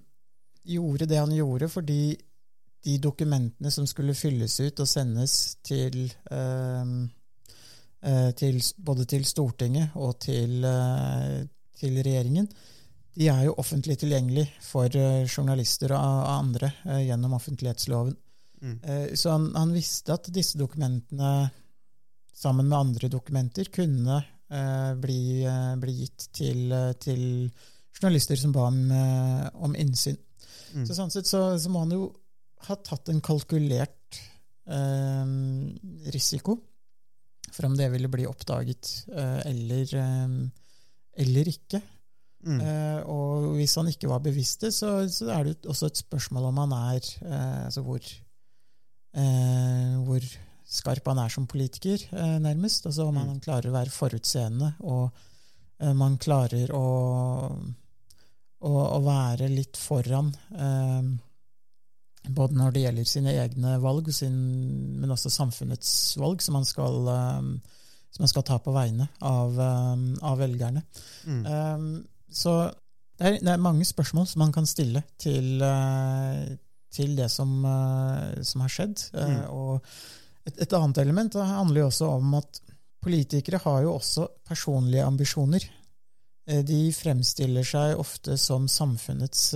gjorde 0.66 1.06
det 1.10 1.20
han 1.22 1.34
gjorde, 1.36 1.70
fordi 1.70 2.18
de 2.86 2.98
dokumentene 3.02 3.72
som 3.72 3.88
skulle 3.88 4.16
fylles 4.16 4.60
ut 4.60 4.80
og 4.80 4.88
sendes 4.88 5.58
til, 5.66 6.12
ehm, 6.32 7.10
eh, 8.02 8.32
til 8.32 8.62
både 8.78 9.06
til 9.06 9.26
Stortinget 9.26 9.96
og 9.96 10.20
til, 10.20 10.64
eh, 10.66 11.46
til 11.80 12.00
regjeringen, 12.00 12.48
de 13.20 13.28
er 13.28 13.46
jo 13.50 13.56
offentlig 13.60 13.98
tilgjengelig 14.00 14.46
for 14.64 14.88
eh, 14.96 15.28
journalister 15.28 15.92
og 15.92 16.30
andre 16.32 16.72
gjennom 17.04 17.34
offentlighetsloven. 17.34 18.16
Mm. 18.62 18.80
Eh, 18.84 19.16
Så 19.16 19.32
han, 19.32 19.50
han 19.56 19.74
visste 19.74 20.14
at 20.14 20.32
disse 20.32 20.58
dokumentene, 20.60 21.50
sammen 22.34 22.70
med 22.70 22.78
andre 22.78 23.10
dokumenter, 23.12 23.68
kunne 23.76 24.22
eh, 24.50 24.94
bli, 24.96 25.44
bli 25.82 25.98
gitt 25.98 26.30
til, 26.32 26.72
til 27.00 27.52
journalister 28.00 28.40
som 28.40 28.54
ba 28.56 28.70
om, 28.70 28.80
om 29.68 29.76
innsyn. 29.76 30.16
Mm. 30.74 30.86
Så 30.86 30.96
sånn 30.96 31.12
sett 31.12 31.28
så, 31.28 31.58
så 31.60 31.70
må 31.74 31.84
han 31.84 31.92
jo 31.92 32.06
ha 32.68 32.76
tatt 32.84 33.10
en 33.10 33.22
kalkulert 33.24 34.20
eh, 34.68 35.30
risiko 36.14 36.58
for 37.52 37.66
om 37.66 37.76
det 37.80 37.88
ville 37.94 38.10
bli 38.12 38.28
oppdaget 38.30 38.90
eh, 39.16 39.40
eller, 39.50 39.94
eh, 39.98 40.34
eller 41.24 41.48
ikke. 41.50 41.80
Mm. 42.46 42.60
Eh, 42.62 43.00
og 43.10 43.50
hvis 43.58 43.74
han 43.80 43.90
ikke 43.92 44.08
var 44.12 44.22
bevisst 44.24 44.62
det, 44.64 44.70
så, 44.76 44.94
så 45.12 45.32
er 45.34 45.50
det 45.50 45.56
også 45.68 45.90
et 45.90 46.00
spørsmål 46.04 46.46
om 46.52 46.62
han 46.62 46.76
er 46.78 47.02
eh, 47.26 47.66
Altså 47.66 47.82
hvor, 47.84 48.00
eh, 49.18 49.96
hvor 50.06 50.28
skarp 50.70 51.10
han 51.10 51.18
er 51.24 51.34
som 51.34 51.48
politiker, 51.50 51.98
nærmest. 52.40 52.86
Altså 52.86 53.08
om 53.10 53.16
Mm. 53.18 53.28
han 53.34 53.40
klarer 53.42 53.72
å 53.72 53.74
være 53.74 53.90
forutseende, 53.90 54.76
og 54.86 55.10
man 55.98 56.18
klarer 56.22 56.70
å, 56.76 56.84
å, 58.62 58.70
å 58.70 59.00
være 59.02 59.48
litt 59.50 59.78
foran. 59.80 60.30
Både 62.28 62.58
når 62.58 62.74
det 62.76 62.84
gjelder 62.84 63.08
sine 63.08 63.34
egne 63.40 63.78
valg, 63.82 64.10
sin, 64.14 64.36
men 65.00 65.14
også 65.14 65.32
samfunnets 65.32 65.92
valg, 66.20 66.44
som 66.44 66.58
man 66.60 66.68
skal, 66.68 67.08
eh, 67.14 67.76
som 68.12 68.26
man 68.26 68.32
skal 68.32 68.46
ta 68.46 68.60
på 68.60 68.74
vegne 68.76 69.08
av, 69.26 69.60
eh, 69.60 70.06
av 70.28 70.40
velgerne. 70.42 70.84
Mm. 71.26 71.44
Um, 71.46 72.08
så 72.30 72.56
det 73.20 73.28
er, 73.28 73.40
det 73.40 73.54
er 73.54 73.64
mange 73.64 73.88
spørsmål 73.88 74.28
som 74.28 74.44
man 74.44 74.54
kan 74.56 74.68
stille 74.70 75.04
til, 75.20 75.64
til 76.96 77.16
det 77.18 77.28
som, 77.34 77.50
som 78.48 78.62
har 78.64 78.72
skjedd. 78.72 79.02
Mm. 79.12 79.42
og 79.52 79.90
et, 80.48 80.62
et 80.64 80.76
annet 80.78 81.02
element 81.04 81.36
handler 81.36 81.82
jo 81.82 81.90
også 81.90 82.12
om 82.14 82.38
at 82.40 82.62
politikere 83.04 83.60
har 83.66 83.82
jo 83.84 83.98
også 83.98 84.30
personlige 84.48 85.04
ambisjoner. 85.04 85.66
De 86.48 86.80
fremstiller 86.96 87.68
seg 87.68 88.00
ofte 88.00 88.38
som 88.40 88.70
samfunnets 88.72 89.50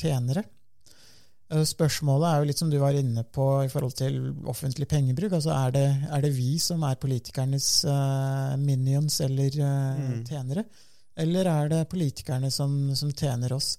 tjenere. 0.00 0.46
Eh, 1.52 1.64
Spørsmålet 1.68 2.28
er 2.28 2.40
jo 2.40 2.48
litt 2.48 2.60
som 2.62 2.70
du 2.72 2.78
var 2.80 2.96
inne 2.96 3.24
på 3.24 3.46
i 3.66 3.70
forhold 3.72 3.96
til 3.98 4.18
offentlig 4.48 4.88
pengebruk. 4.88 5.34
altså 5.36 5.52
Er 5.54 5.74
det, 5.74 5.86
er 6.10 6.24
det 6.24 6.32
vi 6.36 6.58
som 6.58 6.82
er 6.88 7.00
politikernes 7.00 7.84
uh, 7.84 8.56
minions 8.60 9.20
eller 9.20 9.58
eh, 9.68 10.12
tjenere? 10.28 10.64
Eller 11.16 11.48
er 11.50 11.68
det 11.68 11.88
politikerne 11.92 12.50
som, 12.50 12.94
som 12.96 13.12
tjener 13.12 13.52
oss? 13.52 13.76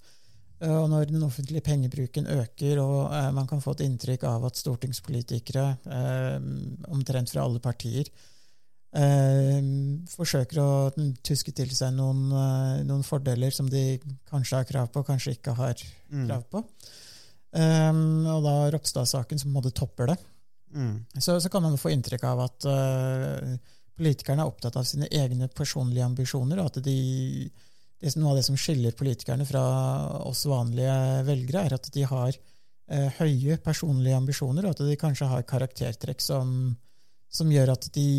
Og 0.63 0.85
når 0.87 1.09
den 1.09 1.23
offentlige 1.25 1.65
pengebruken 1.65 2.27
øker, 2.29 2.79
og 2.79 3.09
man 3.35 3.47
kan 3.49 3.59
få 3.59 3.73
et 3.73 3.81
inntrykk 3.83 4.21
av 4.29 4.45
at 4.47 4.55
stortingspolitikere, 4.55 5.63
omtrent 6.87 7.33
fra 7.33 7.43
alle 7.43 7.59
partier, 7.59 8.07
forsøker 10.13 10.61
å 10.63 10.69
tuske 11.19 11.51
til 11.57 11.73
seg 11.75 11.91
noen, 11.97 12.29
noen 12.87 13.03
fordeler 13.03 13.51
som 13.51 13.67
de 13.67 13.97
kanskje 14.29 14.61
har 14.61 14.69
krav 14.69 14.93
på, 14.93 15.03
kanskje 15.09 15.35
ikke 15.35 15.57
har 15.57 15.83
krav 16.13 16.47
på. 16.53 16.63
Um, 17.53 18.25
og 18.25 18.45
da 18.47 18.53
Ropstad-saken 18.73 19.37
som 19.37 19.51
på 19.51 19.51
en 19.51 19.59
måte 19.59 19.73
topper 19.77 20.09
det. 20.09 20.17
Mm. 20.73 21.05
Så, 21.19 21.37
så 21.41 21.49
kan 21.53 21.61
man 21.61 21.77
få 21.77 21.91
inntrykk 21.93 22.23
av 22.25 22.39
at 22.47 22.65
uh, 22.65 23.51
politikerne 23.93 24.41
er 24.41 24.49
opptatt 24.49 24.79
av 24.79 24.87
sine 24.89 25.09
egne 25.13 25.49
personlige 25.53 26.07
ambisjoner, 26.07 26.63
og 26.63 26.71
at 26.71 26.79
de, 26.87 26.95
det, 28.01 28.15
noe 28.17 28.33
av 28.33 28.39
det 28.39 28.47
som 28.47 28.57
skiller 28.57 28.97
politikerne 28.97 29.45
fra 29.45 29.61
oss 30.25 30.47
vanlige 30.49 30.97
velgere, 31.29 31.67
er 31.67 31.77
at 31.77 31.91
de 31.93 32.07
har 32.09 32.33
uh, 32.33 33.09
høye 33.19 33.59
personlige 33.61 34.17
ambisjoner, 34.17 34.65
og 34.65 34.73
at 34.73 34.83
de 34.89 34.97
kanskje 35.05 35.29
har 35.29 35.45
karaktertrekk 35.53 36.25
som, 36.25 36.73
som 37.29 37.53
gjør 37.53 37.75
at 37.75 37.91
de, 37.93 38.09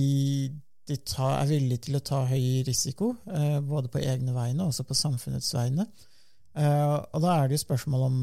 de 0.86 1.02
tar, 1.02 1.40
er 1.40 1.50
villige 1.56 1.88
til 1.88 1.98
å 1.98 2.06
ta 2.06 2.22
høy 2.30 2.62
risiko, 2.70 3.16
uh, 3.34 3.58
både 3.66 3.90
på 3.90 4.06
egne 4.06 4.36
vegne 4.38 4.62
og 4.62 4.70
også 4.70 4.86
på 4.86 5.02
samfunnets 5.02 5.50
vegne. 5.58 5.90
Og 6.54 7.16
da 7.18 7.32
er 7.34 7.48
det 7.50 7.56
jo 7.56 7.64
spørsmål 7.64 8.02
om 8.06 8.18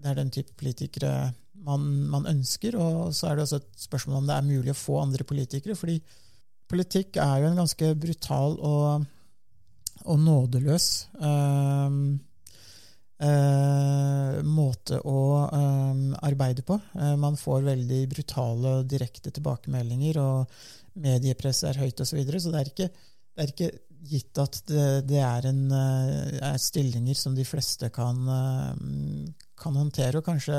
det 0.00 0.10
er 0.10 0.18
den 0.18 0.32
type 0.34 0.56
politikere 0.58 1.30
man, 1.66 1.84
man 2.08 2.28
ønsker, 2.30 2.76
og 2.80 3.12
så 3.16 3.28
er 3.28 3.36
det 3.36 3.44
også 3.44 3.60
et 3.60 3.84
spørsmål 3.84 4.22
om 4.22 4.30
det 4.30 4.36
er 4.36 4.48
mulig 4.48 4.72
å 4.72 4.80
få 4.80 5.00
andre 5.02 5.26
politikere, 5.28 5.76
fordi 5.76 5.98
politikk 6.70 7.18
er 7.20 7.42
jo 7.42 7.50
en 7.50 7.60
ganske 7.60 7.92
brutal 8.00 8.56
og, 8.64 9.06
og 10.06 10.20
nådeløs 10.24 10.86
eh, 11.20 11.98
eh, 13.28 14.40
måte 14.46 15.02
å 15.04 15.20
eh, 15.46 16.02
arbeide 16.30 16.64
på. 16.66 16.78
Eh, 16.96 17.14
man 17.20 17.38
får 17.40 17.66
veldig 17.68 18.00
brutale 18.14 18.76
og 18.78 18.90
direkte 18.90 19.34
tilbakemeldinger, 19.34 20.22
og 20.22 21.00
mediepresset 21.00 21.72
er 21.72 21.84
høyt 21.84 22.00
osv., 22.00 22.14
så, 22.14 22.20
videre, 22.20 22.42
så 22.42 22.54
det 22.54 22.62
er 22.62 22.72
ikke, 22.72 22.90
det 22.90 23.44
er 23.44 23.54
ikke 23.54 23.72
gitt 24.10 24.40
at 24.40 24.62
det, 24.68 24.86
det 25.10 25.20
er, 25.20 25.50
en, 25.50 25.62
eh, 25.76 26.38
er 26.50 26.60
stillinger 26.60 27.18
som 27.18 27.36
de 27.36 27.44
fleste 27.46 27.90
kan, 27.94 28.22
eh, 28.36 28.72
kan 29.60 29.76
håndtere. 29.76 30.20
Og 30.20 30.26
kanskje 30.26 30.56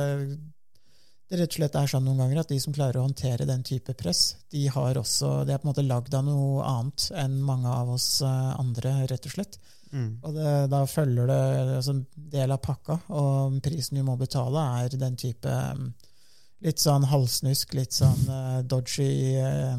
det 1.32 1.40
rett 1.40 1.54
og 1.54 1.60
slett 1.62 1.76
er 1.80 1.88
sånn 1.88 2.04
noen 2.04 2.20
ganger 2.20 2.42
at 2.42 2.50
de 2.52 2.58
som 2.60 2.74
klarer 2.76 3.00
å 3.00 3.06
håndtere 3.06 3.48
den 3.48 3.64
type 3.64 3.94
press, 3.96 4.36
de 4.52 4.66
har 4.68 4.98
også, 5.00 5.46
de 5.48 5.54
er 5.54 5.62
på 5.62 5.68
en 5.68 5.72
måte 5.72 5.86
lagd 5.86 6.16
av 6.18 6.26
noe 6.28 6.66
annet 6.68 7.08
enn 7.22 7.38
mange 7.48 7.72
av 7.72 7.94
oss 7.94 8.18
eh, 8.26 8.50
andre, 8.60 8.98
rett 9.08 9.30
og 9.30 9.36
slett. 9.38 9.56
Mm. 9.92 10.10
Og 10.24 10.36
det, 10.36 10.52
da 10.72 10.82
følger 10.88 11.32
det 11.32 11.40
altså 11.78 11.96
en 11.96 12.06
del 12.36 12.52
av 12.52 12.62
pakka, 12.64 13.00
og 13.16 13.58
prisen 13.64 14.00
du 14.00 14.04
må 14.08 14.18
betale, 14.20 14.64
er 14.84 15.00
den 15.00 15.18
type 15.20 15.56
um, 15.72 15.90
litt 16.64 16.84
sånn 16.84 17.08
halvsnusk, 17.12 17.76
litt 17.80 17.96
sånn 17.96 18.24
uh, 18.28 18.60
dodgy 18.68 19.12
uh, 19.40 19.76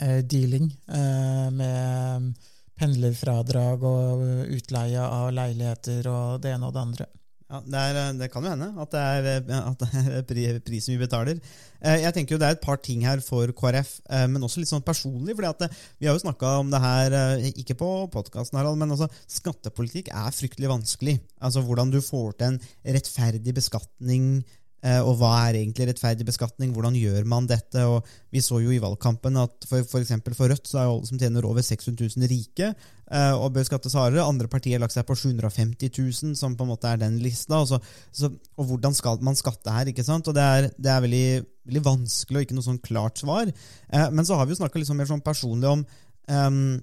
eh, 0.00 0.20
dealing 0.24 0.70
eh, 0.88 1.50
med 1.50 2.32
pendlerfradrag 2.80 3.82
og 3.84 4.22
utleie 4.56 5.02
av 5.04 5.30
leiligheter 5.36 6.06
og 6.08 6.40
det 6.42 6.54
ene 6.54 6.70
og 6.70 6.74
det 6.74 6.84
andre. 6.86 7.06
Ja, 7.50 7.58
det, 7.66 7.74
er, 7.82 8.12
det 8.14 8.28
kan 8.30 8.44
jo 8.46 8.50
hende 8.52 8.68
at 8.78 8.92
det 8.94 9.00
er, 9.02 9.40
at 9.58 9.80
det 9.80 9.88
er 9.98 10.22
pri- 10.22 10.60
prisen 10.62 10.94
vi 10.94 11.00
betaler. 11.02 11.40
Eh, 11.82 11.96
Jeg 12.04 12.14
tenker 12.14 12.36
jo 12.36 12.38
Det 12.38 12.46
er 12.46 12.54
et 12.54 12.60
par 12.62 12.76
ting 12.78 13.02
her 13.02 13.18
for 13.26 13.50
KrF, 13.58 13.90
eh, 14.06 14.26
men 14.30 14.42
også 14.46 14.62
litt 14.62 14.70
sånn 14.70 14.84
personlig. 14.86 15.34
fordi 15.34 15.48
at 15.50 15.74
Vi 15.98 16.06
har 16.06 16.14
jo 16.14 16.22
snakka 16.22 16.60
om 16.60 16.70
det 16.70 16.80
her, 16.80 17.12
eh, 17.12 17.50
ikke 17.58 17.74
på 17.74 17.88
podkasten, 18.14 18.54
men 18.78 18.90
altså, 18.94 19.10
skattepolitikk 19.26 20.12
er 20.14 20.30
fryktelig 20.30 20.70
vanskelig. 20.70 21.16
Altså 21.42 21.64
Hvordan 21.66 21.90
du 21.90 21.98
får 22.00 22.38
til 22.38 22.46
en 22.52 22.60
rettferdig 22.86 23.52
beskatning, 23.58 24.44
eh, 24.44 24.59
og 24.80 25.18
hva 25.20 25.30
er 25.44 25.58
egentlig 25.58 25.90
rettferdig 25.90 26.24
beskatning? 26.24 26.70
Hvordan 26.72 26.94
gjør 26.96 27.26
man 27.28 27.44
dette? 27.50 27.82
og 27.84 28.06
Vi 28.32 28.40
så 28.40 28.62
jo 28.64 28.72
i 28.72 28.80
valgkampen 28.80 29.36
at 29.36 29.66
for, 29.68 29.84
for, 29.84 30.06
for 30.32 30.48
Rødt 30.48 30.70
så 30.70 30.80
er 30.80 30.86
jo 30.88 30.94
alle 30.94 31.10
som 31.10 31.20
tjener 31.20 31.44
over 31.44 31.64
600 31.66 32.08
000 32.16 32.30
rike 32.30 32.70
eh, 32.70 33.34
og 33.34 33.52
bør 33.56 33.66
skattes 33.68 33.96
hardere. 33.98 34.24
Andre 34.24 34.48
partier 34.48 34.78
har 34.78 34.84
lagt 34.84 34.96
seg 34.96 35.06
på 35.08 35.18
750 35.18 35.92
000, 35.92 36.36
som 36.40 36.56
på 36.56 36.64
en 36.64 36.72
måte 36.72 36.88
er 36.88 37.00
den 37.02 37.18
lista. 37.20 37.60
Og, 37.60 37.68
så, 37.68 37.80
så, 38.14 38.30
og 38.56 38.70
hvordan 38.70 38.96
skal 38.96 39.20
man 39.26 39.38
skatte 39.38 39.74
her? 39.74 39.90
ikke 39.92 40.06
sant? 40.06 40.28
Og 40.30 40.36
Det 40.36 40.44
er, 40.44 40.70
det 40.76 40.92
er 40.92 41.04
veldig, 41.04 41.26
veldig 41.70 41.86
vanskelig 41.86 42.40
og 42.40 42.46
ikke 42.46 42.58
noe 42.58 42.68
sånn 42.70 42.84
klart 42.84 43.20
svar. 43.20 43.50
Eh, 43.50 44.06
men 44.14 44.24
så 44.24 44.38
har 44.38 44.48
vi 44.48 44.56
jo 44.56 44.62
snakka 44.62 44.80
liksom 44.80 45.00
mer 45.00 45.10
sånn 45.10 45.24
personlig 45.26 45.74
om 45.74 45.84
um, 46.30 46.78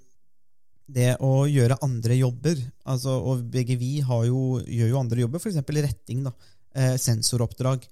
det 0.88 1.16
å 1.24 1.32
gjøre 1.50 1.80
andre 1.84 2.20
jobber. 2.20 2.62
Altså, 2.88 3.18
og 3.20 3.48
begge 3.52 3.76
vi 3.80 3.98
jo, 4.00 4.44
gjør 4.64 4.94
jo 4.94 5.02
andre 5.02 5.26
jobber, 5.26 5.42
f.eks. 5.44 5.60
retting. 5.66 6.24
da, 6.28 6.32
eh, 6.32 6.57
Sensoroppdrag. 6.76 7.88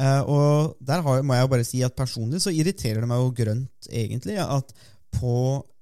Eh, 0.00 0.22
og 0.24 0.78
der 0.80 1.02
har, 1.04 1.24
må 1.26 1.36
jeg 1.36 1.44
jo 1.44 1.52
bare 1.52 1.66
si 1.66 1.82
at 1.84 1.96
personlig 1.96 2.40
så 2.44 2.52
irriterer 2.54 3.02
det 3.02 3.10
meg 3.10 3.20
jo 3.20 3.34
grønt, 3.36 3.90
egentlig, 3.90 4.38
at 4.40 4.72
på, 5.12 5.34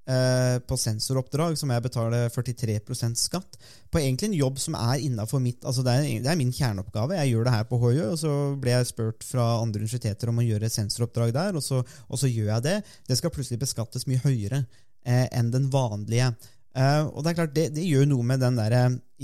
eh, 0.09 0.57
på 0.65 0.79
sensoroppdrag 0.81 1.59
så 1.61 1.69
må 1.69 1.77
jeg 1.77 1.85
betale 1.85 2.25
43% 2.33 3.21
skatt 3.21 3.59
på 3.93 4.01
egentlig 4.01 4.31
en 4.31 4.39
jobb 4.41 4.59
som 4.63 4.79
er 4.79 5.05
innafor 5.05 5.43
mitt 5.45 5.63
altså 5.69 5.85
det 5.87 5.95
er, 5.95 6.09
det 6.25 6.33
er 6.33 6.41
min 6.41 6.53
kjerneoppgave. 6.55 7.19
Jeg 7.21 7.35
gjør 7.35 7.47
det 7.47 7.55
her 7.55 7.69
på 7.69 7.81
HJ, 7.85 8.03
og 8.09 8.19
så 8.25 8.35
ble 8.61 8.75
jeg 8.75 8.91
spurt 8.91 9.27
fra 9.29 9.49
andre 9.61 9.85
universiteter 9.85 10.33
om 10.33 10.43
å 10.43 10.47
gjøre 10.49 10.73
sensoroppdrag 10.73 11.35
der, 11.37 11.59
og 11.61 11.65
så, 11.65 11.83
og 12.09 12.21
så 12.21 12.31
gjør 12.31 12.55
jeg 12.57 12.67
det. 12.67 12.79
Det 13.07 13.19
skal 13.21 13.35
plutselig 13.35 13.63
beskattes 13.63 14.09
mye 14.11 14.25
høyere 14.25 14.65
eh, 15.05 15.27
enn 15.29 15.53
den 15.55 15.69
vanlige. 15.71 16.33
Eh, 16.75 17.05
og 17.07 17.23
det 17.23 17.31
er 17.31 17.43
klart, 17.43 17.55
det, 17.55 17.69
det 17.77 17.87
gjør 17.87 18.09
noe 18.11 18.27
med 18.27 18.43
den 18.43 18.59
derre 18.59 18.83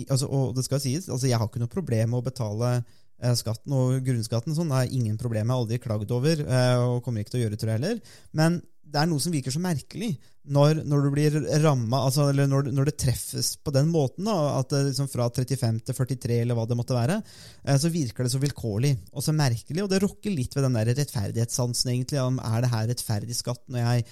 altså, 0.09 0.27
Og 0.33 0.55
det 0.57 0.65
skal 0.65 0.81
sies, 0.83 1.11
altså 1.13 1.29
jeg 1.29 1.37
har 1.39 1.47
ikke 1.47 1.61
noe 1.61 1.71
problem 1.71 2.15
med 2.15 2.23
å 2.23 2.29
betale 2.29 2.71
eh, 2.79 3.03
skatten 3.39 3.75
og 3.77 3.97
grunnskatten. 4.05 4.55
Sånn 4.57 4.73
er 4.77 4.93
ingen 4.93 5.17
problem. 5.21 5.49
Jeg 5.49 5.55
har 5.55 5.65
aldri 5.65 5.81
klagd 5.83 6.15
over, 6.15 6.45
eh, 6.45 6.77
og 6.85 7.03
kommer 7.05 7.25
ikke 7.25 7.37
til 7.37 7.43
å 7.43 7.45
gjøre 7.47 7.59
tror 7.61 7.73
jeg 7.73 7.81
heller. 7.81 8.15
Men 8.37 8.61
det 8.85 9.01
er 9.01 9.11
noe 9.11 9.23
som 9.23 9.35
virker 9.35 9.55
så 9.55 9.63
merkelig 9.63 10.13
når, 10.55 10.83
når 10.85 11.07
du 11.07 11.11
blir 11.15 11.37
ramma, 11.63 12.03
altså, 12.05 12.27
eller 12.29 12.49
når, 12.51 12.69
når 12.77 12.91
det 12.91 12.97
treffes 13.01 13.55
på 13.65 13.73
den 13.73 13.89
måten, 13.89 14.29
da, 14.29 14.59
at 14.59 14.75
liksom 14.91 15.09
fra 15.09 15.31
35 15.33 15.81
til 15.89 15.97
43, 15.97 16.37
eller 16.45 16.59
hva 16.59 16.67
det 16.69 16.77
måtte 16.77 16.97
være, 16.97 17.17
eh, 17.65 17.79
så 17.81 17.91
virker 17.93 18.27
det 18.27 18.35
så 18.35 18.43
vilkårlig 18.43 18.93
og 19.13 19.25
så 19.25 19.35
merkelig. 19.37 19.83
Og 19.83 19.91
det 19.91 20.03
rokker 20.05 20.35
litt 20.35 20.55
ved 20.55 20.69
den 20.69 20.77
der 20.77 20.93
rettferdighetssansen, 20.93 21.95
egentlig. 21.95 22.21
om 22.21 22.39
Er 22.45 22.65
det 22.65 22.73
her 22.75 22.89
rettferdig 22.93 23.39
skatt? 23.41 23.65
når 23.73 23.81
jeg 23.81 24.07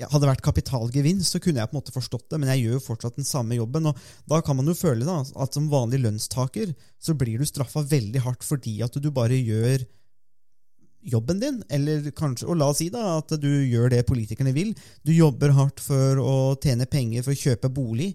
hadde 0.00 0.28
vært 0.28 0.44
kapitalgevinst, 0.44 1.34
så 1.34 1.40
kunne 1.42 1.60
jeg 1.60 1.70
på 1.70 1.76
en 1.76 1.80
måte 1.80 1.94
forstått 1.94 2.28
det, 2.32 2.40
men 2.40 2.50
jeg 2.54 2.64
gjør 2.64 2.78
jo 2.78 2.84
fortsatt 2.86 3.18
den 3.18 3.28
samme 3.28 3.58
jobben. 3.58 3.90
og 3.90 3.98
Da 4.28 4.40
kan 4.44 4.56
man 4.58 4.66
jo 4.66 4.76
føle 4.76 5.06
da, 5.06 5.20
at 5.22 5.58
som 5.58 5.70
vanlig 5.72 6.02
lønnstaker 6.02 6.72
så 7.02 7.14
blir 7.18 7.38
du 7.38 7.48
straffa 7.48 7.84
veldig 7.86 8.24
hardt 8.24 8.46
fordi 8.46 8.80
at 8.82 8.96
du 8.96 9.10
bare 9.14 9.36
gjør 9.38 9.84
jobben 11.02 11.40
din, 11.42 11.62
eller 11.70 12.10
kanskje, 12.14 12.46
og 12.46 12.58
la 12.60 12.68
oss 12.70 12.78
si 12.78 12.88
da 12.92 13.18
at 13.18 13.34
du 13.42 13.50
gjør 13.50 13.90
det 13.90 14.04
politikerne 14.06 14.54
vil. 14.54 14.70
Du 15.02 15.10
jobber 15.12 15.54
hardt 15.56 15.82
for 15.82 16.20
å 16.22 16.34
tjene 16.62 16.86
penger 16.86 17.26
for 17.26 17.34
å 17.34 17.42
kjøpe 17.42 17.72
bolig, 17.74 18.12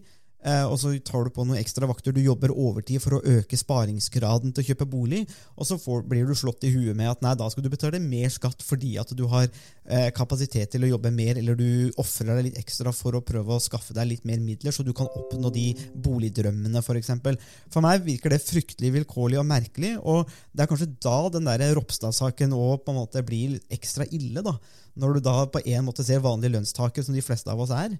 og 0.67 0.77
så 0.79 0.93
tar 1.03 1.27
du 1.27 1.31
på 1.33 1.43
noen 1.45 1.59
ekstra 1.59 1.87
vakter. 1.89 2.13
Du 2.15 2.21
jobber 2.23 2.53
overtid 2.53 3.01
for 3.03 3.17
å 3.17 3.21
øke 3.37 3.57
sparingsgraden 3.59 4.53
til 4.53 4.63
å 4.63 4.67
kjøpe 4.69 4.87
bolig, 4.89 5.23
og 5.55 5.67
så 5.67 5.77
får, 5.81 6.05
blir 6.07 6.27
du 6.27 6.35
slått 6.37 6.65
i 6.67 6.71
huet 6.73 6.95
med 6.97 7.11
at 7.11 7.23
nei, 7.25 7.33
da 7.39 7.49
skal 7.51 7.65
du 7.65 7.71
betale 7.73 8.01
mer 8.03 8.31
skatt 8.33 8.63
fordi 8.65 8.95
at 9.01 9.11
du 9.17 9.25
har 9.31 9.47
eh, 9.47 10.09
kapasitet 10.15 10.71
til 10.73 10.85
å 10.87 10.91
jobbe 10.93 11.11
mer, 11.15 11.39
eller 11.41 11.57
du 11.59 11.91
ofrer 11.99 12.31
deg 12.33 12.49
litt 12.49 12.61
ekstra 12.61 12.93
for 12.95 13.17
å 13.17 13.23
prøve 13.25 13.57
å 13.57 13.63
skaffe 13.63 13.95
deg 13.97 14.09
litt 14.11 14.27
mer 14.27 14.39
midler, 14.43 14.75
så 14.75 14.85
du 14.87 14.93
kan 14.97 15.09
oppnå 15.09 15.51
de 15.53 15.67
boligdrømmene, 15.93 16.79
f.eks. 16.79 16.87
For, 16.87 17.01
eksempel. 17.01 17.37
for 17.73 17.85
meg 17.85 18.05
virker 18.05 18.33
det 18.33 18.41
fryktelig 18.45 18.93
vilkårlig 18.95 19.41
og 19.41 19.47
merkelig, 19.49 19.95
og 20.01 20.31
det 20.51 20.63
er 20.63 20.71
kanskje 20.71 20.91
da 21.03 21.17
den 21.33 21.47
der 21.49 21.65
Ropstad-saken 21.77 22.55
også 22.55 22.83
på 22.85 22.93
en 22.93 23.01
måte 23.01 23.25
blir 23.27 23.57
ekstra 23.73 24.07
ille, 24.09 24.43
da. 24.45 24.55
Når 24.97 25.17
du 25.17 25.25
da 25.27 25.35
på 25.53 25.61
en 25.61 25.85
måte 25.85 26.05
ser 26.05 26.23
vanlige 26.23 26.55
lønnstakere, 26.55 27.05
som 27.05 27.13
de 27.13 27.25
fleste 27.25 27.51
av 27.53 27.61
oss 27.61 27.73
er, 27.75 27.93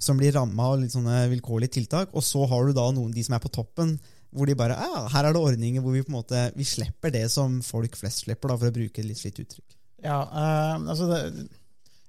som 0.00 0.18
blir 0.20 0.32
ramma 0.34 0.70
av 0.72 0.80
litt 0.80 0.94
sånne 0.94 1.26
vilkårlige 1.34 1.76
tiltak, 1.76 2.14
og 2.16 2.24
så 2.24 2.46
har 2.48 2.66
du 2.66 2.76
da 2.76 2.86
noen 2.94 3.12
de 3.14 3.24
som 3.26 3.36
er 3.36 3.42
på 3.44 3.52
toppen, 3.52 3.98
hvor 4.30 4.46
de 4.46 4.56
bare 4.56 4.78
ja, 4.78 5.04
her 5.12 5.26
er 5.26 5.34
det 5.34 5.42
ordninger 5.42 5.82
hvor 5.82 5.94
vi 5.96 6.04
på 6.06 6.12
en 6.12 6.20
måte 6.20 6.44
vi 6.54 6.64
slipper 6.66 7.12
det 7.12 7.26
som 7.32 7.58
folk 7.66 7.98
flest 7.98 8.24
slipper, 8.24 8.52
da, 8.52 8.58
for 8.60 8.70
å 8.70 8.76
bruke 8.76 9.02
et 9.02 9.08
litt 9.08 9.20
slitt 9.20 9.40
uttrykk. 9.42 9.76
Ja, 10.06 10.22
uh, 10.24 10.76
altså 10.88 11.10
det, 11.10 11.48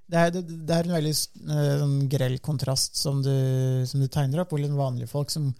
det, 0.06 0.20
er, 0.20 0.30
det, 0.32 0.44
det 0.68 0.76
er 0.76 0.88
en 0.88 0.96
veldig 0.96 1.14
sånn 1.18 1.98
grell 2.12 2.38
kontrast 2.44 2.96
som 2.96 3.20
du, 3.24 3.34
som 3.90 4.00
du 4.00 4.08
tegner 4.08 4.44
opp, 4.44 4.54
hvor 4.54 4.62
litt 4.62 4.72
vanlige 4.76 5.12
folk 5.12 5.34
som 5.34 5.50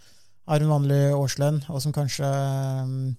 har 0.48 0.62
en 0.62 0.72
vanlig 0.72 1.02
årslønn, 1.14 1.60
og 1.70 1.82
som 1.84 1.92
kanskje 1.94 2.30
um, 2.86 3.12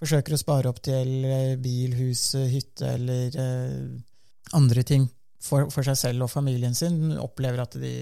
forsøker 0.00 0.34
å 0.34 0.40
spare 0.40 0.70
opp 0.70 0.80
til 0.86 1.28
bil, 1.62 1.92
hus, 1.98 2.30
hytte 2.38 2.94
eller 2.96 3.36
uh, 3.36 4.56
andre 4.56 4.86
ting 4.86 5.10
for, 5.42 5.68
for 5.72 5.86
seg 5.86 5.98
selv 5.98 6.26
og 6.26 6.32
familien 6.32 6.74
sin 6.76 7.16
opplever 7.20 7.62
at 7.62 7.76
de, 7.80 7.92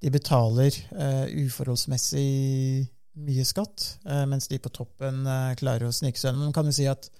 de 0.00 0.12
betaler 0.12 0.76
uh, 0.94 1.26
uforholdsmessig 1.46 2.86
mye 3.20 3.44
skatt, 3.44 3.86
uh, 4.08 4.24
mens 4.30 4.48
de 4.50 4.60
på 4.62 4.72
toppen 4.72 5.24
uh, 5.26 5.56
klarer 5.58 5.88
å 5.88 5.94
snike 5.94 6.20
seg 6.20 6.36
unna. 6.36 6.52
Kan 6.56 6.68
du 6.68 6.76
si 6.76 6.88
at 6.90 7.10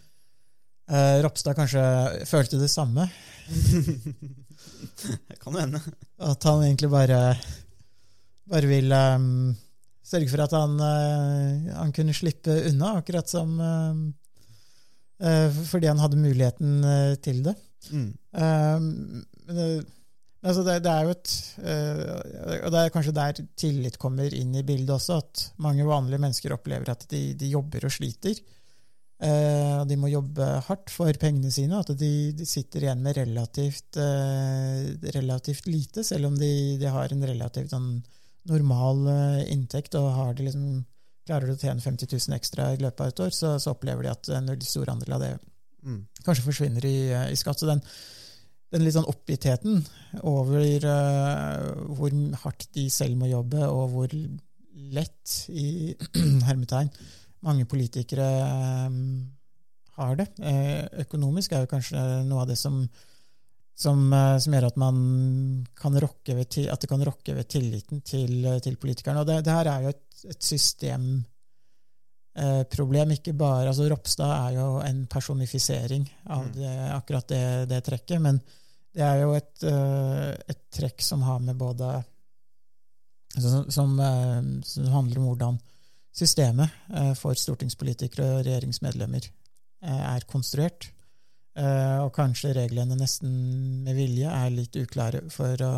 Ropstad 0.91 1.55
kanskje 1.55 1.83
følte 2.27 2.59
det 2.59 2.67
samme. 2.67 3.05
Det 5.29 5.37
kan 5.39 5.55
jo 5.55 5.61
hende. 5.61 5.79
At 6.19 6.43
han 6.49 6.65
egentlig 6.65 6.89
bare, 6.91 7.19
bare 8.51 8.67
vil 8.67 8.91
um, 8.91 9.53
sørge 10.03 10.33
for 10.33 10.43
at 10.43 10.57
han, 10.59 10.75
han 11.77 11.95
kunne 11.95 12.17
slippe 12.17 12.57
unna, 12.73 12.97
akkurat 12.99 13.31
som 13.31 13.55
Fordi 15.71 15.93
han 15.93 16.03
hadde 16.03 16.19
muligheten 16.19 16.83
til 17.23 17.45
det. 17.47 17.55
Mm. 17.91 18.13
Um, 18.37 18.87
men 19.49 19.59
altså 20.45 20.63
det, 20.67 20.77
det 20.85 20.93
er 20.93 21.07
jo 21.07 21.15
et 21.15 21.31
uh, 21.65 22.59
Og 22.67 22.69
det 22.75 22.83
er 22.83 22.93
kanskje 22.95 23.15
der 23.17 23.41
tillit 23.59 23.99
kommer 24.01 24.37
inn 24.37 24.55
i 24.57 24.65
bildet 24.67 24.95
også, 24.97 25.21
at 25.23 25.45
mange 25.65 25.87
vanlige 25.89 26.23
mennesker 26.23 26.57
opplever 26.57 26.93
at 26.93 27.07
de, 27.13 27.23
de 27.41 27.53
jobber 27.53 27.89
og 27.89 27.95
sliter. 27.95 28.41
Og 29.21 29.83
de 29.85 29.99
må 30.01 30.09
jobbe 30.09 30.47
hardt 30.65 30.89
for 30.89 31.13
pengene 31.21 31.51
sine, 31.53 31.77
at 31.77 31.91
de, 32.01 32.31
de 32.33 32.47
sitter 32.49 32.87
igjen 32.87 33.03
med 33.05 33.19
relativt, 33.19 33.99
uh, 34.01 34.87
relativt 35.13 35.69
lite, 35.69 36.05
selv 36.09 36.31
om 36.31 36.39
de, 36.41 36.79
de 36.81 36.89
har 36.89 37.13
en 37.13 37.27
relativt 37.29 37.75
sånn 37.75 37.91
normal 38.49 39.03
uh, 39.11 39.43
inntekt 39.53 39.99
og 40.01 40.41
liksom 40.41 40.87
Klarer 41.29 41.53
å 41.53 41.59
tjene 41.61 41.83
50 41.85 42.09
000 42.11 42.35
ekstra 42.35 42.73
i 42.75 42.79
løpet 42.81 43.05
av 43.05 43.11
et 43.13 43.21
år, 43.23 43.35
så, 43.35 43.53
så 43.63 43.75
opplever 43.75 44.07
de 44.07 44.11
at 44.11 44.31
en 44.35 44.49
veldig 44.51 44.67
stor 44.67 44.89
andel 44.91 45.15
av 45.15 45.21
det 45.23 45.29
Mm. 45.83 46.01
kanskje 46.25 46.45
forsvinner 46.45 46.85
i, 46.87 46.97
i 47.33 47.39
skatt. 47.39 47.61
Så 47.61 47.69
den, 47.69 47.83
den 48.75 48.85
litt 48.85 48.97
sånn 48.97 49.09
oppgittheten 49.11 49.81
over 50.29 50.87
uh, 50.87 51.71
hvor 51.97 52.15
hardt 52.45 52.69
de 52.77 52.87
selv 52.93 53.19
må 53.21 53.31
jobbe, 53.31 53.65
og 53.67 53.95
hvor 53.95 54.15
lett, 54.95 55.37
i 55.51 55.97
hermetegn, 56.49 56.91
mange 57.47 57.67
politikere 57.69 58.29
um, 58.89 59.29
har 60.01 60.17
det 60.17 60.27
eh, 60.45 60.85
økonomisk, 61.05 61.53
er 61.53 61.65
jo 61.65 61.71
kanskje 61.71 62.03
noe 62.29 62.45
av 62.45 62.51
det 62.51 62.57
som, 62.59 62.79
som, 63.77 64.05
eh, 64.17 64.37
som 64.41 64.57
gjør 64.57 64.69
at, 64.71 64.79
kan 65.83 65.99
ved, 66.39 66.59
at 66.73 66.85
det 66.85 66.91
kan 66.91 67.05
rokke 67.05 67.37
ved 67.37 67.51
tilliten 67.53 68.01
til, 68.07 68.49
til 68.65 68.79
politikerne. 68.81 69.21
Og 69.23 69.29
det, 69.29 69.41
det 69.45 69.57
her 69.57 69.73
er 69.73 69.85
jo 69.85 69.93
et, 69.93 70.25
et 70.35 70.47
system 70.47 71.11
problem. 72.71 73.11
Ikke 73.11 73.33
bare, 73.35 73.67
altså 73.69 73.89
Ropstad 73.91 74.31
er 74.31 74.53
jo 74.55 74.67
en 74.87 75.01
personifisering 75.11 76.05
av 76.31 76.45
Mm. 76.47 76.53
det, 76.55 76.75
akkurat 76.95 77.29
det, 77.29 77.69
det 77.69 77.81
trekket, 77.85 78.21
men 78.23 78.39
det 78.95 79.03
er 79.07 79.21
jo 79.23 79.35
et, 79.35 79.63
eh, 79.67 80.31
et 80.51 80.63
trekk 80.71 81.03
som 81.03 81.23
har 81.23 81.41
med 81.41 81.57
både 81.59 81.91
altså, 83.37 83.51
som, 83.51 83.71
som, 83.71 84.01
eh, 84.01 84.63
som 84.67 84.89
handler 84.95 85.19
om 85.21 85.29
hvordan 85.31 85.61
systemet 86.13 86.71
eh, 86.95 87.13
for 87.19 87.39
stortingspolitikere 87.39 88.27
og 88.37 88.47
regjeringsmedlemmer 88.47 89.29
eh, 89.29 90.03
er 90.17 90.27
konstruert. 90.31 90.91
Eh, 91.59 91.97
og 91.99 92.13
kanskje 92.15 92.53
reglene 92.55 92.95
nesten 92.95 93.31
med 93.83 93.97
vilje 93.99 94.31
er 94.31 94.53
litt 94.55 94.77
uklare 94.79 95.25
for 95.35 95.59
å 95.67 95.73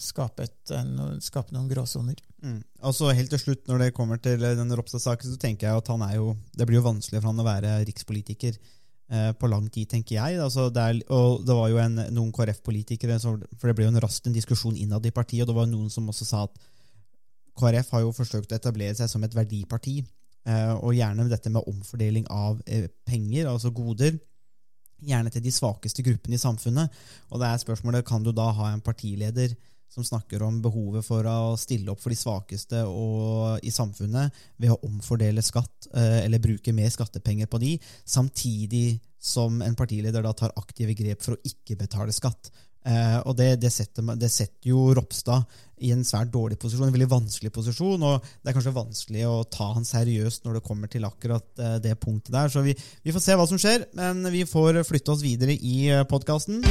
skape, 0.00 0.46
et, 0.48 0.72
no, 0.88 1.10
skape 1.20 1.52
noen 1.52 1.68
gråsoner. 1.68 2.16
Mm. 2.40 2.62
Altså 2.88 3.10
helt 3.12 3.28
til 3.34 3.42
slutt, 3.42 3.66
når 3.68 3.82
det 3.82 3.94
kommer 3.96 4.20
til 4.24 4.40
den 4.40 4.72
Ropstad-saken, 4.72 5.34
så 5.34 5.40
tenker 5.42 5.68
jeg 5.68 5.82
at 5.82 5.90
han 5.92 6.04
er 6.06 6.16
jo 6.16 6.32
Det 6.56 6.64
blir 6.68 6.78
jo 6.78 6.86
vanskelig 6.86 7.20
for 7.20 7.28
han 7.28 7.42
å 7.42 7.46
være 7.46 7.74
rikspolitiker 7.90 8.56
uh, 8.56 9.32
på 9.36 9.50
lang 9.52 9.68
tid, 9.74 9.90
tenker 9.90 10.16
jeg. 10.16 10.40
Altså, 10.40 10.70
det 10.72 10.84
er, 10.84 11.02
og 11.12 11.44
det 11.44 11.56
var 11.60 11.68
jo 11.74 11.82
en, 11.82 12.00
noen 12.14 12.32
KrF-politikere, 12.32 13.20
for 13.20 13.68
det 13.68 13.76
ble 13.76 13.88
jo 13.88 13.92
en 13.92 14.02
raskt 14.06 14.30
en 14.30 14.36
diskusjon 14.36 14.80
innad 14.80 15.04
i 15.04 15.12
partiet, 15.12 15.44
og 15.44 15.52
det 15.52 15.58
var 15.60 15.68
noen 15.68 15.92
som 15.92 16.08
også 16.08 16.28
sa 16.28 16.46
at 16.48 16.56
KrF 17.58 17.92
har 17.96 18.06
jo 18.06 18.14
forsøkt 18.16 18.54
å 18.54 18.56
etablere 18.56 18.96
seg 18.96 19.10
som 19.10 19.24
et 19.26 19.36
verdiparti, 19.36 19.98
uh, 20.48 20.78
og 20.78 20.96
gjerne 20.96 21.28
dette 21.28 21.52
med 21.52 21.68
omfordeling 21.68 22.30
av 22.32 22.62
eh, 22.64 22.88
penger, 23.04 23.50
altså 23.50 23.74
goder. 23.76 24.16
Gjerne 25.04 25.30
til 25.30 25.44
de 25.44 25.54
svakeste 25.54 26.02
gruppene 26.06 26.38
i 26.38 26.42
samfunnet. 26.42 26.94
Og 27.30 27.42
det 27.42 27.48
er 27.48 27.62
spørsmålet 27.62 28.06
kan 28.06 28.24
du 28.24 28.32
da 28.34 28.50
ha 28.56 28.72
en 28.72 28.84
partileder 28.84 29.54
som 29.88 30.04
snakker 30.04 30.42
om 30.44 30.60
behovet 30.62 31.04
for 31.06 31.26
å 31.26 31.56
stille 31.58 31.90
opp 31.90 32.02
for 32.02 32.12
de 32.12 32.18
svakeste 32.18 32.82
i 33.64 33.72
samfunnet 33.72 34.34
ved 34.60 34.74
å 34.74 34.80
omfordele 34.86 35.42
skatt, 35.42 35.88
eh, 35.94 36.24
eller 36.26 36.42
bruke 36.44 36.74
mer 36.76 36.90
skattepenger 36.92 37.48
på 37.48 37.60
de, 37.62 37.78
samtidig 38.04 39.00
som 39.18 39.62
en 39.64 39.74
partileder 39.74 40.22
da 40.22 40.32
tar 40.36 40.54
aktive 40.60 40.94
grep 40.94 41.24
for 41.24 41.34
å 41.34 41.42
ikke 41.42 41.78
betale 41.80 42.12
skatt. 42.14 42.52
Eh, 42.88 43.18
og 43.28 43.36
det, 43.36 43.56
det, 43.60 43.70
setter, 43.72 44.06
det 44.16 44.30
setter 44.32 44.70
jo 44.70 44.88
Ropstad 44.96 45.44
i 45.84 45.92
en 45.94 46.06
svært 46.06 46.32
dårlig 46.34 46.56
posisjon, 46.58 46.88
en 46.88 46.94
veldig 46.94 47.10
vanskelig 47.10 47.52
posisjon, 47.54 48.02
og 48.02 48.24
det 48.24 48.50
er 48.50 48.56
kanskje 48.56 48.74
vanskelig 48.74 49.26
å 49.28 49.36
ta 49.52 49.68
han 49.76 49.86
seriøst 49.86 50.46
når 50.46 50.58
det 50.58 50.64
kommer 50.66 50.90
til 50.90 51.06
akkurat 51.06 51.62
eh, 51.62 51.76
det 51.84 51.94
punktet 52.00 52.34
der. 52.34 52.50
Så 52.52 52.64
vi, 52.64 52.74
vi 53.04 53.14
får 53.14 53.24
se 53.24 53.38
hva 53.38 53.48
som 53.50 53.60
skjer, 53.60 53.86
men 53.98 54.24
vi 54.34 54.46
får 54.48 54.82
flytte 54.88 55.14
oss 55.14 55.24
videre 55.26 55.54
i 55.54 55.78
podkasten. 56.08 56.64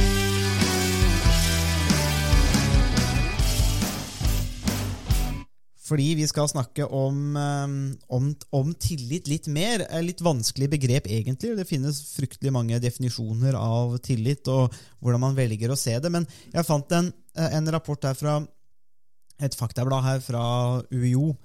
Fordi 5.88 6.10
vi 6.18 6.26
skal 6.28 6.50
snakke 6.50 6.84
om, 6.92 7.36
eh, 7.40 7.72
om, 8.14 8.28
om 8.58 8.74
tillit 8.76 9.28
litt 9.30 9.48
mer. 9.48 9.86
Eh, 9.88 10.02
Litt 10.04 10.20
vanskelig 10.24 10.68
begrep, 10.74 11.08
egentlig. 11.08 11.54
Det 11.56 11.66
finnes 11.68 12.02
fryktelig 12.12 12.52
mange 12.52 12.80
definisjoner 12.82 13.56
av 13.56 13.96
tillit 14.04 14.48
og 14.52 14.74
hvordan 15.00 15.24
man 15.24 15.38
velger 15.38 15.72
å 15.72 15.78
se 15.80 15.96
det. 15.98 16.12
Men 16.12 16.28
jeg 16.52 16.68
fant 16.68 16.92
en, 16.98 17.12
eh, 17.36 17.50
en 17.56 17.72
rapport 17.72 18.04
her 18.04 18.18
fra 18.18 18.36
et 19.40 19.54
faktablad 19.54 20.02
her 20.04 20.20
fra 20.20 20.44
UiO. 20.92 21.36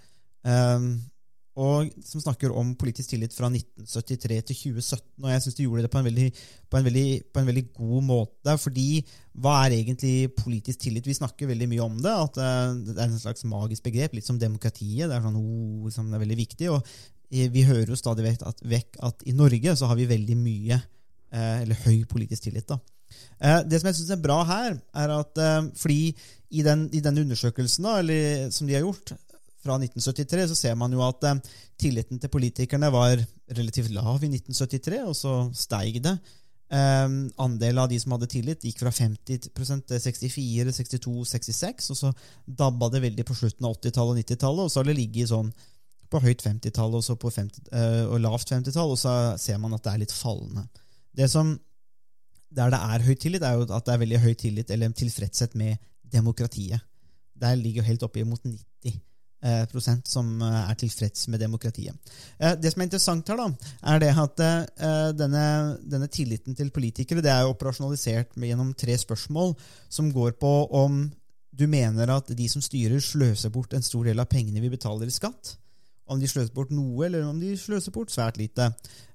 eh, 0.44 0.80
og 1.54 1.90
som 2.02 2.22
snakker 2.22 2.54
om 2.58 2.72
politisk 2.80 3.12
tillit 3.12 3.34
fra 3.36 3.46
1973 3.52 4.38
til 4.50 4.58
2017. 4.58 5.02
Og 5.22 5.30
jeg 5.30 5.42
syns 5.44 5.58
de 5.58 5.66
gjorde 5.68 5.84
det 5.86 5.92
på 5.94 6.00
en, 6.00 6.08
veldig, 6.08 6.28
på, 6.66 6.80
en 6.80 6.88
veldig, 6.88 7.10
på 7.30 7.42
en 7.42 7.50
veldig 7.52 7.64
god 7.78 8.08
måte. 8.08 8.56
Fordi 8.64 8.88
hva 9.38 9.60
er 9.62 9.76
egentlig 9.78 10.32
politisk 10.34 10.82
tillit? 10.82 11.06
Vi 11.06 11.18
snakker 11.20 11.52
veldig 11.52 11.68
mye 11.70 11.86
om 11.86 12.00
det. 12.02 12.14
At 12.14 12.40
eh, 12.42 12.72
det 12.88 12.96
er 12.98 13.06
en 13.06 13.22
slags 13.22 13.46
magisk 13.50 13.86
begrep, 13.86 14.16
litt 14.18 14.26
som 14.26 14.40
demokratiet. 14.42 15.06
Det 15.06 15.14
er 15.14 15.28
sånn 15.28 15.38
ord 15.38 15.94
som 15.94 16.10
er 16.10 16.24
veldig 16.24 16.40
viktig. 16.42 16.72
Og 16.74 16.82
eh, 17.30 17.52
vi 17.54 17.68
hører 17.70 17.94
jo 17.94 18.00
stadig 18.02 18.26
vekk 18.26 18.48
at, 18.50 18.66
vekk 18.74 18.98
at 19.12 19.22
i 19.30 19.38
Norge 19.38 19.76
så 19.78 19.92
har 19.92 20.00
vi 20.00 20.10
veldig 20.10 20.40
mye, 20.40 20.80
eh, 21.38 21.60
eller 21.68 21.86
høy 21.86 22.02
politisk 22.10 22.48
tillit. 22.48 22.66
da. 22.74 22.82
Det 23.70 23.78
som 23.78 23.92
jeg 23.92 24.00
syns 24.00 24.16
er 24.16 24.24
bra 24.24 24.40
her, 24.50 24.80
er 24.98 25.12
at 25.14 25.38
fordi 25.78 26.16
i 26.50 26.64
den, 26.66 26.88
i 26.98 27.02
den 27.04 27.20
undersøkelsen 27.22 27.86
da, 27.86 28.00
eller, 28.02 28.48
som 28.50 28.66
de 28.66 28.74
har 28.74 28.82
gjort 28.82 29.14
fra 29.64 29.78
1973, 29.80 30.48
så 30.52 30.58
ser 30.60 30.78
man 30.80 30.94
jo 30.94 31.04
at 31.06 31.26
eh, 31.30 31.42
tilliten 31.80 32.20
til 32.22 32.32
politikerne 32.32 32.92
var 32.94 33.18
relativt 33.54 33.94
lav 33.96 34.24
i 34.24 34.32
1973, 34.32 35.02
og 35.08 35.16
så 35.18 35.36
steig 35.58 36.02
det. 36.04 36.16
Eh, 36.74 37.10
andelen 37.46 37.84
av 37.84 37.92
de 37.92 38.00
som 38.02 38.16
hadde 38.16 38.32
tillit, 38.32 38.66
gikk 38.68 38.84
fra 38.84 38.94
50 38.94 39.48
til 39.48 40.02
64, 40.08 40.74
62, 40.80 41.14
66, 41.36 41.92
og 41.94 42.00
så 42.00 42.14
dabba 42.46 42.92
det 42.94 43.04
veldig 43.08 43.28
på 43.28 43.38
slutten 43.40 43.70
av 43.70 43.78
80-tallet 43.80 44.16
og 44.16 44.24
90-tallet, 44.24 44.66
og 44.66 44.74
så 44.74 44.82
har 44.82 44.90
det 44.90 45.00
ligget 45.00 45.32
sånn 45.34 45.54
på 46.14 46.22
høyt 46.22 46.44
50-tall 46.46 46.94
og 46.94 47.04
så 47.06 47.18
på 47.18 47.32
50, 47.34 47.70
eh, 47.74 48.02
og 48.06 48.22
lavt 48.22 48.52
50-tall, 48.54 48.94
og 48.94 49.00
så 49.00 49.14
ser 49.42 49.62
man 49.62 49.74
at 49.78 49.86
det 49.86 49.94
er 49.94 50.04
litt 50.04 50.16
fallende. 50.16 50.68
Det 51.14 51.30
som 51.32 51.56
der 52.54 52.70
det 52.70 52.80
er 52.86 53.06
høy 53.08 53.16
tillit, 53.18 53.46
er 53.46 53.58
jo 53.58 53.66
at 53.66 53.86
det 53.88 53.96
er 53.96 54.04
veldig 54.04 54.20
høy 54.22 54.34
tillit 54.38 54.72
eller 54.74 54.94
tilfredshet 54.94 55.56
med 55.58 55.82
demokratiet. 56.14 56.84
Der 57.42 57.58
ligger 57.58 57.86
helt 57.88 58.04
oppe 58.06 58.22
mot 58.30 58.44
90 58.46 58.62
eh, 58.92 59.00
prosent 59.72 60.08
som 60.08 60.30
eh, 60.42 60.60
er 60.70 60.78
tilfreds 60.80 61.28
med 61.32 61.42
demokratiet. 61.44 62.14
Eh, 62.40 62.56
Det 62.56 62.72
som 62.74 62.82
er 62.82 62.90
interessant 62.90 63.28
her, 63.30 63.42
da, 63.42 63.72
er 63.94 64.04
det 64.04 64.12
at 64.26 64.44
eh, 64.46 65.10
denne, 65.18 65.46
denne 65.84 66.08
tilliten 66.08 66.56
til 66.56 66.72
politikere 66.72 67.24
det 67.24 67.32
er 67.34 67.44
jo 67.44 67.54
operasjonalisert 67.56 68.38
gjennom 68.40 68.74
tre 68.74 68.98
spørsmål 68.98 69.56
som 69.90 70.12
går 70.14 70.38
på 70.40 70.54
om 70.72 71.04
du 71.54 71.68
mener 71.70 72.10
at 72.10 72.32
de 72.34 72.48
som 72.50 72.64
styrer, 72.64 73.02
sløser 73.04 73.52
bort 73.54 73.74
en 73.74 73.86
stor 73.86 74.08
del 74.08 74.20
av 74.20 74.30
pengene 74.32 74.64
vi 74.64 74.72
betaler 74.74 75.10
i 75.10 75.14
skatt. 75.14 75.58
Om 76.10 76.20
de 76.20 76.28
sløser 76.28 76.54
bort 76.56 76.74
noe, 76.74 77.06
eller 77.06 77.28
om 77.28 77.38
de 77.40 77.54
sløser 77.60 77.94
bort 77.94 78.12
svært 78.12 78.40
lite. 78.42 78.72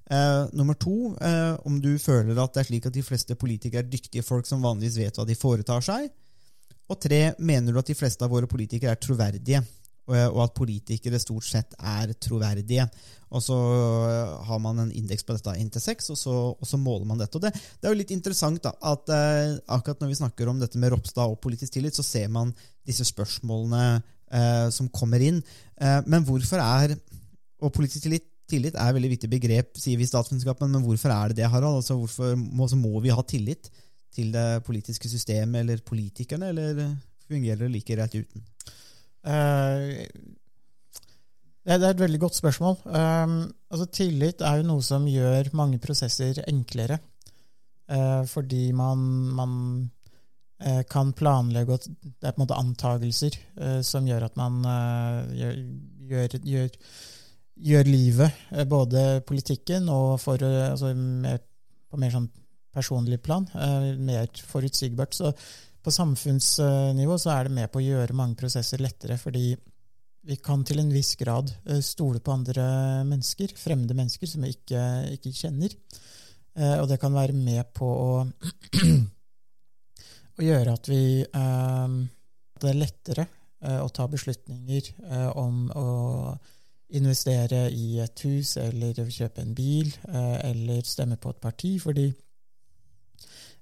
Eh, 0.09 0.45
nummer 0.57 0.73
to, 0.73 1.15
eh, 1.21 1.57
om 1.67 1.81
du 1.81 1.91
føler 2.01 2.39
at 2.39 2.55
det 2.55 2.63
er 2.63 2.69
slik 2.69 2.87
at 2.87 2.95
de 2.95 3.03
fleste 3.05 3.35
politikere 3.35 3.83
er 3.83 3.91
dyktige 3.91 4.23
folk 4.25 4.47
som 4.47 4.63
vanligvis 4.63 4.97
vet 4.97 5.19
hva 5.19 5.27
de 5.27 5.35
foretar 5.37 5.83
seg. 5.85 6.07
Og 6.89 6.97
tre, 6.97 7.35
mener 7.37 7.73
du 7.73 7.79
at 7.79 7.91
de 7.91 7.97
fleste 7.97 8.25
av 8.25 8.31
våre 8.33 8.49
politikere 8.49 8.95
er 8.95 9.03
troverdige, 9.03 9.61
og, 10.09 10.17
og 10.33 10.43
at 10.47 10.57
politikere 10.57 11.21
stort 11.21 11.47
sett 11.47 11.75
er 11.77 12.13
troverdige. 12.17 12.87
Og 13.29 13.43
så 13.45 13.55
eh, 14.09 14.31
har 14.47 14.61
man 14.61 14.81
en 14.81 14.93
indeks 14.95 15.25
på 15.25 15.35
dette, 15.35 15.53
intersex, 15.61 16.09
og 16.13 16.17
så, 16.17 16.35
og 16.55 16.65
så 16.65 16.79
måler 16.81 17.05
man 17.09 17.19
dette. 17.21 17.37
Og 17.37 17.45
det, 17.45 17.51
det 17.53 17.87
er 17.87 17.93
jo 17.93 17.99
litt 17.99 18.13
interessant 18.15 18.63
da, 18.65 18.73
at 18.91 19.11
eh, 19.13 19.57
akkurat 19.69 20.01
når 20.01 20.13
vi 20.13 20.19
snakker 20.21 20.49
om 20.49 20.61
dette 20.61 20.81
med 20.81 20.95
Ropstad 20.95 21.29
og 21.29 21.41
politisk 21.43 21.75
tillit, 21.75 21.97
så 21.97 22.05
ser 22.05 22.31
man 22.33 22.53
disse 22.89 23.05
spørsmålene 23.05 23.83
eh, 23.99 24.65
som 24.73 24.89
kommer 24.93 25.21
inn. 25.21 25.43
Eh, 25.77 25.99
men 26.09 26.25
hvorfor 26.27 26.61
er 26.63 26.97
Og 27.59 27.73
politisk 27.75 28.05
tillit, 28.05 28.23
tillit 28.47 28.75
er 28.79 28.87
et 28.87 28.95
veldig 28.95 29.09
viktig 29.11 29.29
begrep, 29.29 29.73
sier 29.77 29.99
vi 29.99 30.05
i 30.05 30.09
statsvitenskapen, 30.09 30.71
men 30.71 30.85
hvorfor 30.85 31.11
er 31.11 31.29
det 31.29 31.41
det, 31.41 31.49
Harald? 31.51 31.81
Altså, 31.81 31.97
hvorfor 31.99 32.37
må, 32.39 32.69
må 32.79 33.01
vi 33.03 33.11
ha 33.11 33.21
tillit 33.27 33.67
til 34.15 34.31
det 34.31 34.63
politiske 34.63 35.11
systemet 35.11 35.65
eller 35.65 35.83
politikerne, 35.85 36.53
eller 36.53 36.95
fungerer 37.27 37.65
det 37.65 37.73
like 37.73 37.97
greit 37.97 38.15
uten? 38.15 38.45
Eh, 39.29 40.07
det 41.69 41.77
er 41.77 41.91
et 41.91 42.01
veldig 42.01 42.21
godt 42.23 42.37
spørsmål. 42.39 42.79
Um, 42.87 43.37
altså 43.69 43.85
Tillit 43.93 44.41
er 44.41 44.59
jo 44.59 44.69
noe 44.71 44.85
som 44.85 45.05
gjør 45.09 45.51
mange 45.59 45.77
prosesser 45.81 46.41
enklere. 46.49 46.97
Eh, 47.89 48.23
fordi 48.29 48.71
man, 48.73 49.03
man 49.37 49.53
eh, 50.61 50.81
kan 50.89 51.13
planlegge 51.17 51.75
og 51.75 51.85
Det 51.85 52.25
er 52.25 52.33
på 52.33 52.39
en 52.39 52.43
måte 52.45 52.57
antagelser 52.57 53.37
som 53.85 54.07
gjør 54.07 54.27
at 54.27 54.35
man 54.37 54.59
gjør, 55.33 55.55
gjør, 56.09 56.35
gjør, 56.43 56.75
gjør 57.69 57.89
livet, 57.89 58.43
både 58.69 59.21
politikken 59.27 59.89
og 59.89 60.19
for, 60.21 60.41
altså 60.43 60.93
mer, 60.95 61.41
på 61.89 61.99
mer 62.01 62.13
sånn 62.13 62.29
personlig 62.73 63.17
plan, 63.25 63.47
mer 63.97 64.29
forutsigbart. 64.51 65.17
Så 65.17 65.33
på 65.83 65.91
samfunnsnivå 65.93 67.17
så 67.21 67.33
er 67.33 67.47
det 67.47 67.55
med 67.55 67.71
på 67.71 67.79
å 67.79 67.85
gjøre 67.85 68.17
mange 68.17 68.37
prosesser 68.39 68.81
lettere, 68.83 69.17
fordi 69.21 69.53
vi 70.29 70.35
kan 70.43 70.63
til 70.67 70.81
en 70.81 70.91
viss 70.91 71.13
grad 71.19 71.51
eh, 71.65 71.79
stole 71.85 72.19
på 72.23 72.33
andre 72.33 72.65
mennesker, 73.07 73.53
fremmede 73.57 73.95
mennesker 73.97 74.29
som 74.29 74.43
vi 74.45 74.53
ikke, 74.53 74.83
ikke 75.15 75.33
kjenner. 75.35 75.75
Eh, 76.55 76.75
Og 76.81 76.89
det 76.91 76.99
kan 77.01 77.15
være 77.15 77.33
med 77.33 77.71
på 77.73 77.87
å, 77.87 78.25
å 80.39 80.45
gjøre 80.45 80.75
at 80.75 80.91
vi 80.91 81.03
eh, 81.23 81.99
at 82.59 82.65
det 82.65 82.73
er 82.73 82.81
lettere 82.83 83.29
å 83.59 83.89
ta 83.91 84.05
beslutninger 84.07 84.85
om 85.35 85.65
å 85.75 85.87
investere 86.95 87.65
i 87.75 87.97
et 87.99 88.21
hus 88.23 88.53
eller 88.61 88.95
kjøpe 89.11 89.43
en 89.43 89.51
bil 89.51 89.89
eller 90.07 90.87
stemme 90.87 91.17
på 91.19 91.33
et 91.33 91.41
parti, 91.43 91.73
fordi 91.83 92.05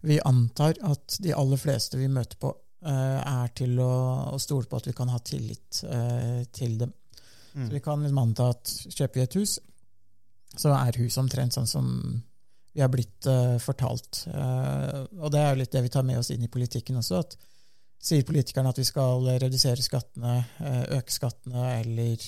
vi 0.07 0.19
antar 0.23 0.77
at 0.87 1.17
de 1.23 1.33
aller 1.35 1.59
fleste 1.59 1.99
vi 1.99 2.07
møter 2.11 2.39
på, 2.39 2.53
eh, 2.85 3.19
er 3.19 3.51
til 3.57 3.75
å, 3.83 3.91
å 4.31 4.39
stole 4.41 4.69
på 4.69 4.79
at 4.79 4.87
vi 4.87 4.95
kan 4.95 5.11
ha 5.11 5.19
tillit 5.19 5.83
eh, 5.83 6.45
til 6.55 6.77
dem. 6.79 6.93
Så 7.57 7.73
vi 7.73 7.81
kan 7.81 8.03
liksom 8.03 8.19
anta 8.21 8.51
at 8.53 8.71
kjøper 8.93 9.17
vi 9.17 9.23
et 9.23 9.35
hus, 9.39 9.55
så 10.57 10.73
er 10.77 10.99
huset 11.01 11.23
omtrent 11.23 11.55
sånn 11.55 11.69
som 11.69 11.87
vi 12.69 12.83
har 12.83 12.91
blitt 12.93 13.25
uh, 13.25 13.55
fortalt. 13.57 14.27
Uh, 14.29 15.07
og 15.17 15.31
det 15.33 15.41
er 15.41 15.47
jo 15.49 15.61
litt 15.63 15.71
det 15.73 15.81
vi 15.87 15.89
tar 15.89 16.05
med 16.05 16.19
oss 16.19 16.29
inn 16.29 16.45
i 16.45 16.51
politikken 16.53 16.99
også. 16.99 17.23
at 17.23 17.33
Sier 17.97 18.27
politikerne 18.27 18.69
at 18.69 18.77
vi 18.77 18.85
skal 18.85 19.25
redusere 19.41 19.81
skattene, 19.81 20.35
øke 20.93 21.09
skattene 21.09 21.63
eller 21.79 22.27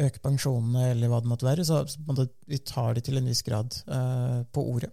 øke 0.00 0.22
pensjonene 0.24 0.86
eller 0.94 1.12
hva 1.12 1.18
det 1.20 1.28
måtte 1.28 1.44
være, 1.44 1.66
så, 1.68 1.82
vi 2.48 2.62
tar 2.64 2.96
det 2.96 3.02
til 3.04 3.20
en 3.20 3.28
viss 3.28 3.44
grad 3.44 3.76
på 4.56 4.64
ordet. 4.72 4.88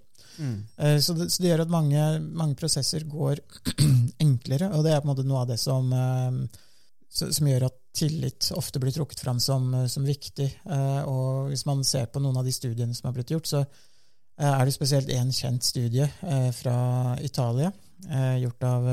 Eh, 0.77 0.99
Så 0.99 1.13
det, 1.13 1.29
så 1.31 1.43
det 1.43 1.51
gjør 1.51 1.65
at 1.65 1.73
mange, 1.73 2.03
mange 2.33 2.57
prosesser 2.59 3.05
går 3.09 3.41
enklere, 4.27 4.71
og 4.73 4.85
det 4.85 4.93
er 4.93 5.01
på 5.01 5.09
en 5.09 5.13
måte 5.13 5.25
noe 5.27 5.43
av 5.43 5.51
det 5.51 5.59
som, 5.61 5.89
eh, 5.93 6.59
som 7.13 7.49
gjør 7.49 7.67
at 7.69 7.79
tillit 7.93 8.49
ofte 8.57 8.81
blir 8.81 8.93
trukket 8.95 9.21
fram 9.21 9.39
som, 9.43 9.67
eh, 9.77 9.87
som 9.87 10.05
viktig. 10.05 10.49
Og 11.05 11.51
hvis 11.51 11.65
man 11.69 11.83
ser 11.85 12.07
på 12.09 12.21
noen 12.23 12.39
av 12.41 12.47
de 12.47 12.53
studiene 12.55 12.95
som 12.97 13.09
har 13.09 13.17
blitt 13.17 13.33
gjort, 13.35 13.49
så 13.49 13.65
er 14.41 14.65
det 14.65 14.73
spesielt 14.73 15.11
én 15.13 15.29
kjent 15.29 15.61
studie 15.61 16.07
fra 16.57 17.13
Italia, 17.21 17.69
gjort 18.41 18.65
av 18.65 18.87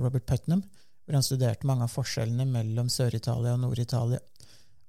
Robert 0.00 0.24
Putnam, 0.24 0.62
hvor 1.04 1.18
han 1.18 1.26
studerte 1.26 1.68
mange 1.68 1.84
av 1.84 1.92
forskjellene 1.92 2.46
mellom 2.48 2.88
Sør-Italia 2.88 3.52
og 3.58 3.60
Nord-Italia. 3.60 4.22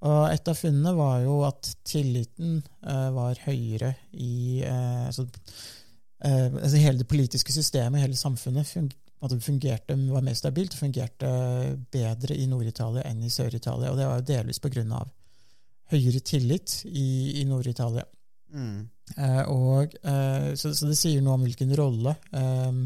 Og 0.07 0.31
et 0.31 0.47
av 0.47 0.55
funnene 0.57 0.95
var 0.95 1.19
jo 1.25 1.41
at 1.43 1.73
tilliten 1.83 2.61
var 2.81 3.43
høyere 3.43 3.91
i 4.15 4.63
altså, 4.63 5.27
altså 6.21 6.77
Hele 6.77 7.01
det 7.01 7.07
politiske 7.09 7.53
systemet, 7.53 8.03
hele 8.03 8.17
samfunnet, 8.17 8.67
fungerte, 9.41 9.95
var 10.09 10.21
mer 10.25 10.37
stabilt 10.37 10.75
og 10.75 10.83
fungerte 10.83 11.31
bedre 11.93 12.37
i 12.37 12.47
Nord-Italia 12.49 13.03
enn 13.09 13.23
i 13.23 13.29
Sør-Italia. 13.29 13.91
Og 13.91 13.97
det 13.97 14.07
var 14.09 14.21
jo 14.21 14.29
delvis 14.29 14.61
av 14.97 15.09
høyere 15.91 16.21
tillit 16.25 16.81
i, 16.85 17.41
i 17.41 17.45
Nord-Italia. 17.45 18.05
Mm. 18.51 18.89
Eh, 19.17 19.43
og, 19.51 19.95
eh, 20.03 20.53
så, 20.59 20.73
så 20.75 20.89
det 20.89 20.97
sier 20.99 21.21
noe 21.23 21.37
om 21.37 21.45
hvilken 21.45 21.71
rolle 21.77 22.15
eh, 22.31 22.81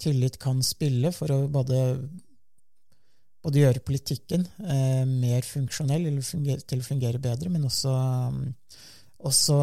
tillit 0.00 0.38
kan 0.40 0.62
spille 0.64 1.12
for 1.16 1.32
å 1.32 1.40
både, 1.52 1.80
både 3.44 3.62
gjøre 3.62 3.84
politikken 3.86 4.46
eh, 4.64 5.04
mer 5.08 5.46
funksjonell 5.46 6.08
til 6.68 6.82
å 6.82 6.86
fungere 6.86 7.22
bedre, 7.22 7.52
men 7.52 7.66
også, 7.68 7.94
eh, 7.96 8.80
også 9.28 9.58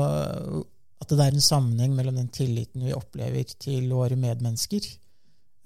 at 1.04 1.12
det 1.14 1.26
er 1.26 1.36
en 1.36 1.44
sammenheng 1.44 1.94
mellom 1.98 2.18
den 2.18 2.32
tilliten 2.34 2.86
vi 2.88 2.96
opplever 2.96 3.54
til 3.60 3.90
våre 3.92 4.18
medmennesker 4.20 4.88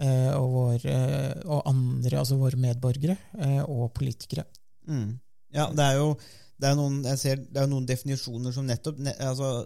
eh, 0.02 0.34
og, 0.34 0.50
vår, 0.56 0.89
eh, 0.89 1.45
og 1.45 1.69
andre, 1.69 2.17
altså 2.19 2.39
våre 2.41 2.60
medborgere 2.60 3.17
eh, 3.38 3.62
og 3.63 3.91
politikere. 3.97 4.47
Mm. 4.89 5.15
Ja, 5.56 5.69
det 5.73 5.86
er 5.86 6.02
jo 6.02 6.12
det 6.58 6.69
er 6.71 6.78
noen, 6.78 7.02
ser, 7.19 7.41
det 7.45 7.62
er 7.62 7.69
noen 7.69 7.86
definisjoner 7.86 8.54
som 8.56 8.65
nettopp 8.65 9.02
ne, 9.06 9.13
altså, 9.21 9.62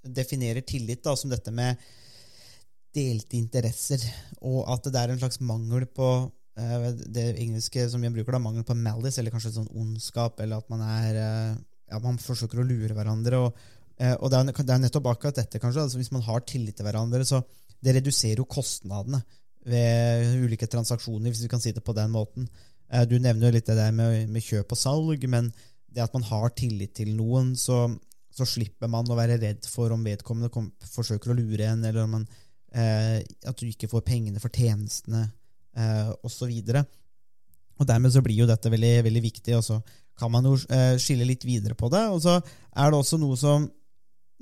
definerer 0.00 0.64
tillit, 0.64 1.02
da, 1.04 1.12
som 1.16 1.32
dette 1.32 1.52
med 1.52 1.80
delte 2.96 3.36
interesser, 3.38 4.02
og 4.40 4.64
at 4.72 4.88
det 4.90 4.98
er 4.98 5.12
en 5.12 5.20
slags 5.20 5.38
mangel 5.46 5.84
på 5.94 6.08
eh, 6.58 6.86
det 7.12 7.26
engelske 7.42 7.84
som 7.92 8.02
vi 8.02 8.12
bruker, 8.14 8.34
da, 8.34 8.42
mangel 8.42 8.64
på 8.66 8.78
malice, 8.78 9.20
eller 9.20 9.34
kanskje 9.34 9.52
sånn 9.58 9.68
ondskap, 9.76 10.40
eller 10.40 10.62
at 10.62 10.72
man 10.72 10.86
er 10.86 11.20
eh, 11.20 11.60
ja, 11.90 12.00
man 12.02 12.18
forsøker 12.22 12.62
å 12.62 12.66
lure 12.66 12.96
hverandre. 12.96 13.44
og, 13.44 13.68
og 14.00 14.30
det, 14.32 14.38
er, 14.38 14.64
det 14.64 14.74
er 14.74 14.80
nettopp 14.80 15.10
akkurat 15.10 15.36
dette, 15.36 15.60
kanskje. 15.60 15.82
altså 15.84 15.98
Hvis 16.00 16.12
man 16.14 16.24
har 16.24 16.40
tillit 16.48 16.78
til 16.78 16.86
hverandre, 16.86 17.24
så 17.28 17.42
det 17.84 17.94
reduserer 17.96 18.40
jo 18.40 18.48
kostnadene 18.48 19.20
ved 19.68 20.38
ulike 20.40 20.68
transaksjoner, 20.70 21.32
hvis 21.32 21.44
vi 21.44 21.50
kan 21.52 21.60
si 21.60 21.72
det 21.76 21.84
på 21.84 21.94
den 21.96 22.12
måten. 22.14 22.48
Eh, 22.90 23.04
Du 23.08 23.18
nevner 23.18 23.48
jo 23.48 23.56
litt 23.58 23.68
det 23.68 23.76
der 23.76 23.92
med, 23.92 24.28
med 24.32 24.44
kjøp 24.44 24.72
og 24.72 24.80
salg, 24.80 25.26
men 25.28 25.50
det 25.90 26.04
at 26.04 26.14
man 26.14 26.24
har 26.28 26.52
tillit 26.56 26.94
til 26.96 27.12
noen, 27.16 27.54
så, 27.58 27.88
så 28.32 28.46
slipper 28.46 28.88
man 28.88 29.08
å 29.10 29.18
være 29.18 29.40
redd 29.42 29.66
for 29.68 29.92
om 29.92 30.04
vedkommende 30.06 30.52
kom, 30.54 30.70
forsøker 30.94 31.32
å 31.32 31.36
lure 31.38 31.66
en, 31.66 31.84
eller 31.84 32.08
man, 32.08 32.26
eh, 32.72 33.18
at 33.20 33.58
du 33.58 33.66
ikke 33.68 33.90
får 33.90 34.06
pengene 34.06 34.42
for 34.42 34.54
tjenestene, 34.54 35.26
eh, 35.76 36.12
osv. 36.24 36.52
Og 37.80 37.88
dermed 37.88 38.12
så 38.12 38.22
blir 38.24 38.42
jo 38.42 38.48
dette 38.48 38.70
veldig, 38.70 38.94
veldig 39.08 39.24
viktig, 39.24 39.56
og 39.56 39.66
så 39.66 39.80
kan 40.20 40.32
man 40.32 40.46
jo 40.46 40.56
eh, 40.68 40.96
skille 41.00 41.26
litt 41.26 41.44
videre 41.48 41.74
på 41.74 41.88
det. 41.92 42.04
Og 42.12 42.20
så 42.22 42.36
er 42.38 42.90
det 42.92 42.98
også 42.98 43.18
noe 43.20 43.38
som 43.40 43.68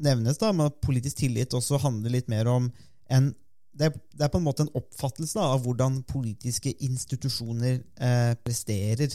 nevnes, 0.02 0.38
da, 0.40 0.52
med 0.54 0.72
at 0.72 0.80
politisk 0.84 1.24
tillit 1.24 1.54
også 1.56 1.80
handler 1.82 2.14
litt 2.18 2.30
mer 2.32 2.50
om 2.50 2.70
en 3.12 3.34
det 3.78 3.86
er, 3.86 3.98
det 4.10 4.24
er 4.26 4.30
på 4.32 4.40
en 4.40 4.46
måte 4.48 4.64
en 4.64 4.72
oppfattelse 4.74 5.38
da, 5.38 5.52
av 5.54 5.62
hvordan 5.62 6.00
politiske 6.08 6.72
institusjoner 6.82 7.76
eh, 8.02 8.32
presterer. 8.42 9.12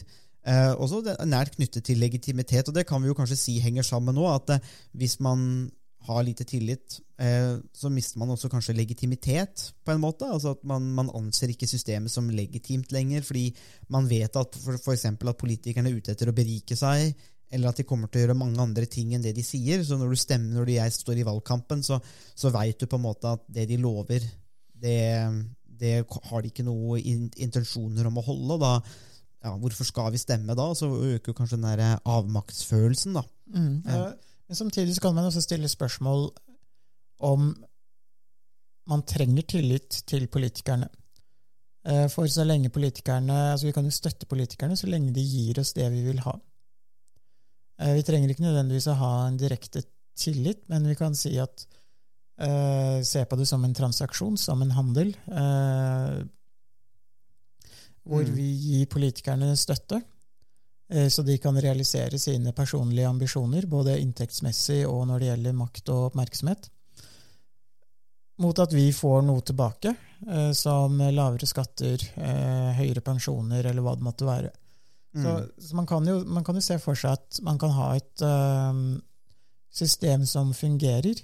Eh, 0.47 0.71
også 0.71 1.01
det 1.03 1.17
er 1.17 1.27
nært 1.27 1.57
knyttet 1.57 1.83
til 1.89 1.99
legitimitet, 1.99 2.69
og 2.69 2.77
det 2.77 2.85
kan 2.87 3.03
vi 3.03 3.09
jo 3.09 3.17
kanskje 3.17 3.39
si 3.39 3.57
henger 3.63 3.83
sammen 3.83 4.15
nå. 4.15 4.23
At 4.31 4.55
eh, 4.55 4.69
hvis 4.95 5.17
man 5.23 5.67
har 6.07 6.23
lite 6.23 6.43
tillit, 6.47 6.99
eh, 7.19 7.57
så 7.73 7.89
mister 7.91 8.19
man 8.19 8.33
også 8.33 8.49
kanskje 8.51 8.75
legitimitet, 8.75 9.69
på 9.85 9.93
en 9.93 10.01
måte. 10.03 10.27
Altså 10.27 10.55
at 10.57 10.63
man, 10.67 10.89
man 10.95 11.11
anser 11.15 11.53
ikke 11.53 11.67
systemet 11.69 12.11
som 12.11 12.29
legitimt 12.29 12.91
lenger, 12.91 13.23
fordi 13.23 13.49
man 13.93 14.09
vet 14.09 14.35
at 14.39 14.57
f.eks. 14.59 15.05
at 15.05 15.37
politikerne 15.39 15.91
er 15.91 15.99
ute 15.99 16.15
etter 16.15 16.31
å 16.31 16.35
berike 16.35 16.75
seg, 16.79 17.15
eller 17.53 17.69
at 17.69 17.79
de 17.79 17.85
kommer 17.87 18.09
til 18.09 18.21
å 18.21 18.25
gjøre 18.25 18.37
mange 18.39 18.61
andre 18.61 18.87
ting 18.89 19.13
enn 19.13 19.23
det 19.23 19.35
de 19.37 19.45
sier. 19.45 19.83
Så 19.85 19.97
når 19.99 20.13
du 20.13 20.19
stemmer 20.19 20.57
når 20.57 20.71
jeg 20.73 20.95
står 20.95 21.21
i 21.21 21.25
valgkampen, 21.27 21.83
så, 21.85 21.99
så 22.33 22.51
veit 22.53 22.79
du 22.81 22.87
på 22.89 22.97
en 22.97 23.05
måte 23.05 23.35
at 23.37 23.43
det 23.53 23.67
de 23.69 23.77
lover, 23.81 24.25
det, 24.83 24.99
det 25.63 25.95
har 26.09 26.43
de 26.43 26.49
ikke 26.49 26.65
noe 26.65 26.97
in 26.99 27.27
intensjoner 27.45 28.09
om 28.09 28.17
å 28.19 28.25
holde. 28.25 28.57
da 28.63 28.73
ja, 29.43 29.53
Hvorfor 29.59 29.87
skal 29.87 30.09
vi 30.15 30.21
stemme 30.21 30.55
da? 30.57 30.69
Så 30.75 30.89
øker 30.89 31.35
kanskje 31.37 31.59
den 31.59 31.69
der 31.69 31.99
avmaktsfølelsen, 32.09 33.19
da. 33.19 33.23
Mm. 33.53 33.75
Ja. 33.85 34.07
Men 34.47 34.59
samtidig 34.59 34.95
så 34.95 35.05
kan 35.05 35.15
man 35.15 35.29
også 35.29 35.43
stille 35.45 35.69
spørsmål 35.71 36.31
om 37.23 37.53
man 38.89 39.05
trenger 39.07 39.45
tillit 39.47 40.01
til 40.07 40.27
politikerne. 40.27 40.89
Eh, 41.87 42.07
For 42.11 42.27
så 42.27 42.43
lenge 42.47 42.69
politikerne 42.69 43.51
altså 43.51 43.67
Vi 43.67 43.73
kan 43.75 43.85
jo 43.85 43.91
støtte 43.91 44.25
politikerne 44.25 44.77
så 44.79 44.87
lenge 44.87 45.13
de 45.15 45.23
gir 45.23 45.59
oss 45.59 45.73
det 45.73 45.91
vi 45.91 46.01
vil 46.03 46.19
ha. 46.23 46.35
Eh, 47.83 47.97
Vi 47.99 48.05
trenger 48.07 48.31
ikke 48.31 48.45
nødvendigvis 48.45 48.87
å 48.91 48.99
ha 48.99 49.13
en 49.27 49.39
direkte 49.39 49.83
tillit, 50.15 50.63
men 50.71 50.87
vi 50.87 50.95
kan 50.95 51.15
si 51.17 51.33
at 51.41 51.65
uh, 52.43 53.01
Se 53.05 53.23
på 53.25 53.37
det 53.37 53.47
som 53.49 53.63
en 53.65 53.75
transaksjon, 53.75 54.37
som 54.37 54.61
en 54.61 54.73
handel. 54.77 55.13
uh, 55.29 56.23
hvor 58.03 58.23
Mm. 58.27 58.33
vi 58.35 58.47
gir 58.51 58.85
politikerne 58.91 59.55
støtte, 59.55 60.01
uh, 60.93 61.07
så 61.07 61.23
de 61.23 61.37
kan 61.37 61.55
realisere 61.55 62.19
sine 62.19 62.51
personlige 62.53 63.07
ambisjoner, 63.07 63.65
både 63.65 63.99
inntektsmessig 64.01 64.85
og 64.87 65.07
når 65.07 65.19
det 65.19 65.29
gjelder 65.29 65.53
makt 65.53 65.89
og 65.89 66.11
oppmerksomhet. 66.11 66.69
Mot 68.39 68.59
at 68.59 68.73
vi 68.73 68.91
får 68.91 69.21
noe 69.23 69.41
tilbake, 69.41 69.95
som 70.57 70.97
lavere 70.97 71.45
skatter, 71.45 72.01
høyere 72.73 73.01
pensjoner, 73.05 73.63
eller 73.69 73.83
hva 73.85 73.93
det 73.95 74.03
måtte 74.03 74.25
være. 74.25 74.49
Så, 75.13 75.29
Mm. 75.29 75.49
så 75.61 75.75
man, 75.75 75.85
kan 75.85 76.07
jo, 76.07 76.23
man 76.25 76.43
kan 76.43 76.55
jo 76.57 76.61
se 76.65 76.79
for 76.81 76.97
seg 76.97 77.11
at 77.19 77.37
man 77.45 77.59
kan 77.61 77.69
ha 77.75 77.91
et 77.95 78.23
uh, 78.25 78.73
system 79.69 80.23
som 80.25 80.53
fungerer, 80.57 81.19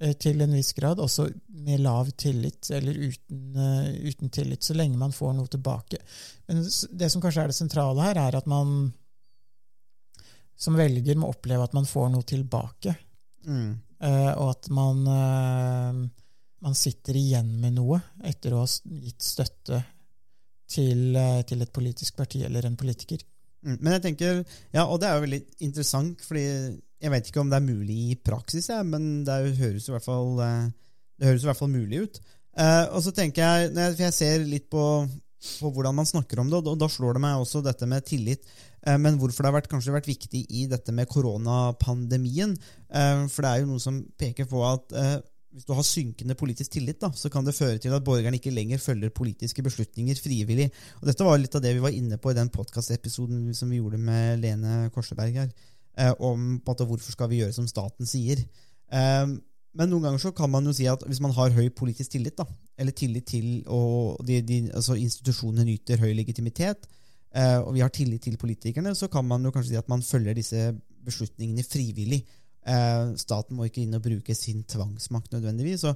uh, 0.00 0.14
til 0.16 0.40
en 0.40 0.54
viss 0.56 0.72
grad, 0.72 0.96
også 1.04 1.26
med 1.66 1.82
lav 1.84 2.08
tillit, 2.16 2.70
eller 2.72 2.96
uten, 2.96 3.42
uh, 3.56 3.90
uten 4.08 4.32
tillit, 4.32 4.64
så 4.64 4.72
lenge 4.72 4.96
man 4.96 5.12
får 5.12 5.34
noe 5.36 5.52
tilbake. 5.52 6.00
Men 6.48 6.64
det 6.64 7.10
som 7.12 7.20
kanskje 7.20 7.44
er 7.44 7.52
det 7.52 7.58
sentrale 7.58 8.08
her, 8.08 8.22
er 8.24 8.40
at 8.40 8.48
man 8.48 8.92
som 10.58 10.74
velger 10.74 11.14
må 11.20 11.28
oppleve 11.30 11.68
at 11.68 11.76
man 11.76 11.86
får 11.86 12.08
noe 12.10 12.24
tilbake. 12.26 12.96
Mm. 13.46 13.76
Eh, 14.00 14.32
og 14.32 14.48
at 14.50 14.66
man, 14.74 15.04
man 15.06 16.74
sitter 16.74 17.14
igjen 17.16 17.52
med 17.62 17.76
noe 17.76 18.00
etter 18.26 18.56
å 18.56 18.64
ha 18.64 18.66
gitt 18.66 19.22
støtte 19.22 19.78
til, 20.68 21.16
eh, 21.16 21.42
til 21.48 21.64
et 21.64 21.72
politisk 21.74 22.16
parti 22.16 22.42
eller 22.46 22.66
en 22.68 22.76
politiker. 22.78 23.22
Mm. 23.64 23.78
Men 23.80 23.94
jeg 23.96 24.02
tenker, 24.02 24.42
ja, 24.74 24.84
og 24.84 25.00
det 25.00 25.08
er 25.08 25.16
jo 25.16 25.24
veldig 25.26 25.40
interessant, 25.66 26.22
fordi 26.24 26.44
jeg 26.98 27.12
vet 27.14 27.30
ikke 27.30 27.42
om 27.42 27.50
det 27.50 27.58
er 27.58 27.66
mulig 27.66 27.96
i 28.10 28.18
praksis, 28.18 28.68
ja, 28.70 28.82
men 28.86 29.24
det 29.26 29.38
jo, 29.44 29.54
høres 29.62 29.88
hvert 29.90 30.06
fall 30.06 30.42
eh, 30.44 30.68
det 31.18 31.30
høres 31.30 31.46
i 31.46 31.50
hvert 31.50 31.60
fall 31.60 31.72
mulig 31.72 32.04
ut. 32.04 32.20
Eh, 32.58 32.84
og 32.94 33.02
så 33.02 33.14
tenker 33.14 33.42
jeg, 33.42 33.72
for 33.74 34.04
jeg 34.04 34.14
ser 34.14 34.46
litt 34.46 34.68
på, 34.70 34.84
på 35.60 35.72
hvordan 35.74 35.98
man 35.98 36.08
snakker 36.08 36.42
om 36.42 36.50
det, 36.50 36.62
og 36.62 36.78
da, 36.78 36.90
slår 36.90 37.18
det 37.18 37.24
meg 37.26 37.42
også 37.42 37.62
dette 37.66 37.88
med 37.90 38.06
tillit. 38.06 38.46
Eh, 38.86 38.98
men 38.98 39.18
hvorfor 39.18 39.42
det 39.42 39.50
har 39.50 39.58
vært, 39.58 39.70
kanskje 39.72 39.94
vært 39.94 40.10
viktig 40.10 40.44
i 40.48 40.68
dette 40.70 40.94
med 40.94 41.10
koronapandemien. 41.10 42.54
For 42.88 43.44
det 43.44 43.50
er 43.50 43.64
jo 43.64 43.72
noe 43.74 43.82
som 43.82 43.98
peker 44.18 44.46
på 44.48 44.62
at 44.64 44.94
hvis 45.58 45.66
du 45.66 45.72
har 45.74 45.82
synkende 45.82 46.36
politisk 46.38 46.70
tillit, 46.76 47.00
da, 47.02 47.08
så 47.10 47.26
kan 47.34 47.42
det 47.46 47.56
føre 47.56 47.80
til 47.82 47.90
at 47.96 48.04
borgerne 48.06 48.38
ikke 48.38 48.52
lenger 48.54 48.78
følger 48.78 49.10
politiske 49.10 49.64
beslutninger 49.66 50.20
frivillig. 50.22 50.68
Og 51.00 51.08
Dette 51.10 51.26
var 51.26 51.40
litt 51.40 51.56
av 51.58 51.64
det 51.64 51.72
vi 51.74 51.82
var 51.82 51.96
inne 51.96 52.14
på 52.22 52.30
i 52.30 52.36
den 52.38 52.50
podkastepisoden 52.54 53.50
som 53.58 53.72
vi 53.72 53.80
gjorde 53.80 53.98
med 53.98 54.38
Lene 54.44 54.86
Korseberg 54.94 55.40
her. 55.40 55.50
Eh, 55.98 56.14
om 56.22 56.60
på 56.62 56.76
en 56.76 56.90
hvorfor 56.92 57.10
skal 57.10 57.30
vi 57.32 57.40
gjøre 57.40 57.56
som 57.56 57.66
staten 57.66 58.06
sier. 58.06 58.44
Eh, 58.94 59.26
men 59.78 59.90
noen 59.90 60.06
ganger 60.06 60.22
så 60.22 60.30
kan 60.34 60.50
man 60.52 60.70
jo 60.70 60.76
si 60.78 60.86
at 60.90 61.02
hvis 61.06 61.20
man 61.24 61.34
har 61.34 61.56
høy 61.56 61.66
politisk 61.74 62.14
tillit, 62.14 62.38
da, 62.38 62.46
eller 62.78 62.94
tillit 62.94 63.26
til 63.26 63.48
og 63.66 64.22
altså 64.22 64.94
institusjonene 64.94 65.66
nyter 65.66 65.98
høy 65.98 66.12
legitimitet, 66.14 66.86
eh, 67.34 67.58
og 67.58 67.74
vi 67.74 67.82
har 67.82 67.90
tillit 67.90 68.22
til 68.22 68.38
politikerne, 68.38 68.94
så 68.94 69.10
kan 69.10 69.26
man 69.26 69.42
jo 69.42 69.50
kanskje 69.54 69.74
si 69.74 69.80
at 69.80 69.90
man 69.90 70.06
følger 70.06 70.38
disse 70.38 70.70
beslutningene 71.04 71.66
frivillig. 71.66 72.22
Eh, 72.68 73.12
staten 73.20 73.56
må 73.56 73.68
ikke 73.68 73.84
inn 73.84 73.96
og 73.96 74.04
bruke 74.04 74.34
sin 74.36 74.64
tvangsmakt 74.68 75.32
nødvendigvis. 75.36 75.86
så 75.86 75.94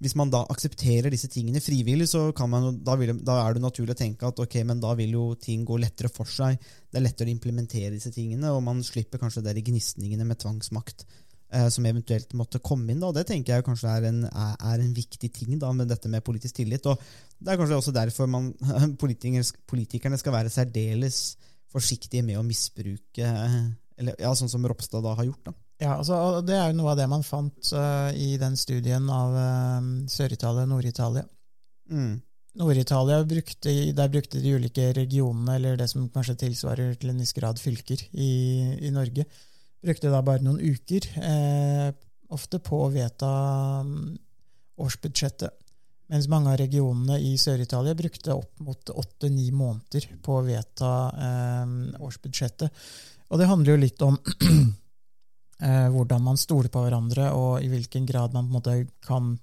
hvis 0.00 0.14
man 0.16 0.30
da 0.32 0.40
aksepterer 0.48 1.12
disse 1.12 1.28
tingene 1.28 1.60
frivillig, 1.60 2.06
så 2.08 2.30
kan 2.36 2.48
man, 2.48 2.78
da, 2.84 2.94
vil, 2.96 3.12
da 3.20 3.34
er 3.42 3.56
det 3.56 3.60
naturlig 3.60 3.92
å 3.92 3.98
tenke 3.98 4.30
at 4.30 4.38
ok, 4.40 4.54
men 4.64 4.80
da 4.80 4.94
vil 4.96 5.12
jo 5.12 5.24
ting 5.36 5.66
gå 5.68 5.76
lettere 5.76 6.08
for 6.08 6.28
seg. 6.28 6.56
Det 6.88 6.96
er 6.96 7.04
lettere 7.04 7.28
å 7.28 7.34
implementere 7.34 7.92
disse 7.92 8.12
tingene, 8.14 8.48
og 8.54 8.62
man 8.64 8.80
slipper 8.84 9.20
kanskje 9.20 9.44
de 9.44 9.64
gnisningene 9.66 10.24
med 10.24 10.40
tvangsmakt 10.40 11.04
eh, 11.04 11.68
som 11.68 11.84
eventuelt 11.84 12.32
måtte 12.32 12.62
komme 12.64 12.94
inn. 12.94 13.02
Da. 13.02 13.10
og 13.10 13.18
Det 13.18 13.26
tenker 13.28 13.58
jeg 13.58 13.66
kanskje 13.68 13.92
er 13.92 14.08
en, 14.08 14.24
er, 14.30 14.56
er 14.72 14.80
en 14.80 14.96
viktig 14.96 15.32
ting 15.36 15.60
da, 15.60 15.74
med 15.76 15.92
dette 15.92 16.08
med 16.08 16.24
politisk 16.24 16.62
tillit. 16.62 16.88
og 16.88 16.96
Det 17.36 17.52
er 17.52 17.60
kanskje 17.60 17.82
også 17.82 17.96
derfor 18.00 18.32
man, 18.32 18.54
politikerne 19.02 20.20
skal 20.20 20.38
være 20.38 20.54
særdeles 20.56 21.36
forsiktige 21.70 22.24
med 22.24 22.40
å 22.40 22.46
misbruke 22.46 23.28
eh, 23.28 23.62
eller, 24.00 24.16
ja, 24.16 24.32
Sånn 24.32 24.48
som 24.48 24.64
Ropstad 24.64 25.04
da 25.04 25.12
har 25.18 25.28
gjort. 25.28 25.50
da. 25.52 25.58
Ja, 25.80 25.96
altså, 25.96 26.40
Det 26.44 26.56
er 26.56 26.70
jo 26.70 26.76
noe 26.76 26.92
av 26.92 26.98
det 27.00 27.06
man 27.08 27.24
fant 27.24 27.72
uh, 27.72 28.10
i 28.12 28.34
den 28.40 28.56
studien 28.60 29.06
av 29.08 29.36
uh, 29.36 29.86
Sør-Italia 30.12 30.66
og 30.66 30.74
Nord-Italia. 30.74 31.24
Mm. 31.90 32.18
Nord-Italia 32.60 33.22
brukte, 33.24 33.72
der 33.94 34.08
brukte 34.08 34.40
de 34.42 34.54
ulike 34.58 34.90
regionene, 34.92 35.54
eller 35.56 35.78
det 35.78 35.86
som 35.92 36.08
kanskje 36.10 36.36
tilsvarer 36.44 36.96
til 36.98 37.12
en 37.12 37.22
viss 37.22 37.32
grad 37.36 37.60
fylker 37.62 38.02
i, 38.10 38.30
i 38.82 38.90
Norge, 38.90 39.24
brukte 39.80 40.10
da 40.10 40.20
bare 40.26 40.42
noen 40.44 40.58
uker, 40.58 41.06
eh, 41.22 41.88
ofte 42.34 42.58
på 42.62 42.82
å 42.84 42.90
vedta 42.92 43.30
mm, 43.86 44.18
årsbudsjettet. 44.82 45.56
Mens 46.10 46.26
mange 46.26 46.50
av 46.50 46.58
regionene 46.58 47.20
i 47.22 47.36
Sør-Italia 47.38 47.94
brukte 47.94 48.34
opp 48.34 48.58
mot 48.66 48.90
åtte-ni 48.90 49.52
måneder 49.54 50.08
på 50.24 50.40
å 50.40 50.44
vedta 50.46 50.90
eh, 51.14 52.02
årsbudsjettet. 52.02 52.82
Og 53.30 53.38
det 53.38 53.46
handler 53.46 53.76
jo 53.76 53.82
litt 53.84 54.02
om 54.02 54.18
hvordan 55.60 56.22
man 56.24 56.38
stoler 56.40 56.70
på 56.72 56.80
hverandre, 56.80 57.26
og 57.36 57.60
i 57.60 57.68
hvilken 57.68 58.06
grad 58.08 58.32
man 58.32 58.46
på 58.46 58.50
en 58.50 58.56
måte 58.56 58.76
kan 59.04 59.34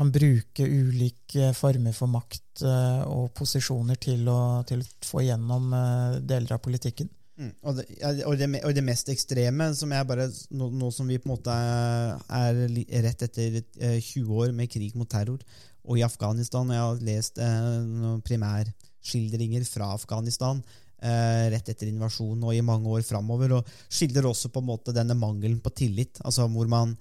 kan 0.00 0.10
bruke 0.14 0.64
ulike 0.64 1.50
former 1.56 1.92
for 1.92 2.08
makt 2.08 2.62
eh, 2.64 3.00
og 3.10 3.32
posisjoner 3.36 3.98
til 4.00 4.28
å, 4.32 4.40
til 4.68 4.80
å 4.80 4.90
få 5.04 5.24
igjennom 5.26 5.72
eh, 5.76 6.20
deler 6.24 6.56
av 6.56 6.62
politikken. 6.64 7.10
Mm. 7.40 7.52
Og, 7.64 7.76
det, 7.76 7.86
og, 8.28 8.34
det, 8.36 8.48
og 8.68 8.76
det 8.76 8.84
mest 8.84 9.10
ekstreme, 9.12 9.70
som 9.76 9.92
bare, 10.08 10.28
nå, 10.56 10.70
nå 10.76 10.90
som 10.92 11.08
vi 11.08 11.18
på 11.20 11.28
en 11.28 11.34
måte 11.34 11.52
er, 11.56 12.62
rett 13.04 13.26
etter 13.28 13.60
eh, 13.60 13.98
20 13.98 14.40
år 14.44 14.54
med 14.56 14.72
krig 14.72 14.96
mot 14.96 15.08
terror, 15.10 15.40
og 15.84 15.96
i 15.96 16.04
Afghanistan 16.04 16.68
og 16.68 16.76
Jeg 16.76 16.86
har 16.86 17.04
lest 17.08 17.40
eh, 17.40 18.08
primærskildringer 18.24 19.64
fra 19.68 19.94
Afghanistan 19.96 20.60
eh, 20.64 20.89
rett 21.00 21.68
etter 21.72 21.88
invasjonen 21.88 22.44
og 22.44 22.52
i 22.54 22.64
mange 22.64 22.90
år 22.92 23.04
framover, 23.06 23.56
og 23.56 23.70
skildrer 23.88 24.28
også 24.28 24.50
på 24.52 24.60
en 24.60 24.68
måte 24.68 24.94
denne 24.96 25.16
mangelen 25.16 25.60
på 25.64 25.72
tillit. 25.72 26.20
altså 26.24 26.48
hvor 26.50 26.68
man 26.68 26.96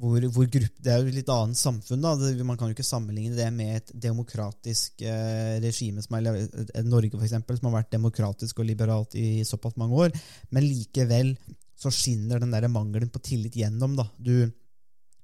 hvor, 0.00 0.24
hvor 0.32 0.46
gruppe, 0.48 0.80
Det 0.80 0.92
er 0.92 1.02
jo 1.02 1.10
et 1.10 1.18
litt 1.18 1.32
annet 1.32 1.58
samfunn. 1.60 2.00
da, 2.00 2.14
det, 2.16 2.44
Man 2.46 2.56
kan 2.56 2.70
jo 2.70 2.76
ikke 2.76 2.86
sammenligne 2.86 3.36
det 3.36 3.50
med 3.52 3.76
et 3.76 3.90
demokratisk 4.08 5.02
eh, 5.02 5.60
regime 5.60 6.02
som 6.02 6.16
er, 6.16 6.30
eh, 6.40 6.84
Norge, 6.86 7.12
for 7.12 7.26
eksempel, 7.26 7.58
som 7.58 7.68
har 7.68 7.82
vært 7.82 7.92
demokratisk 7.92 8.62
og 8.62 8.68
liberalt 8.70 9.14
i 9.14 9.44
såpass 9.44 9.76
mange 9.76 10.06
år. 10.06 10.16
Men 10.50 10.64
likevel 10.64 11.34
så 11.80 11.92
skinner 11.92 12.40
den 12.40 12.52
der 12.52 12.68
mangelen 12.68 13.12
på 13.12 13.20
tillit 13.24 13.56
gjennom. 13.56 13.96
da, 13.96 14.08
du 14.16 14.50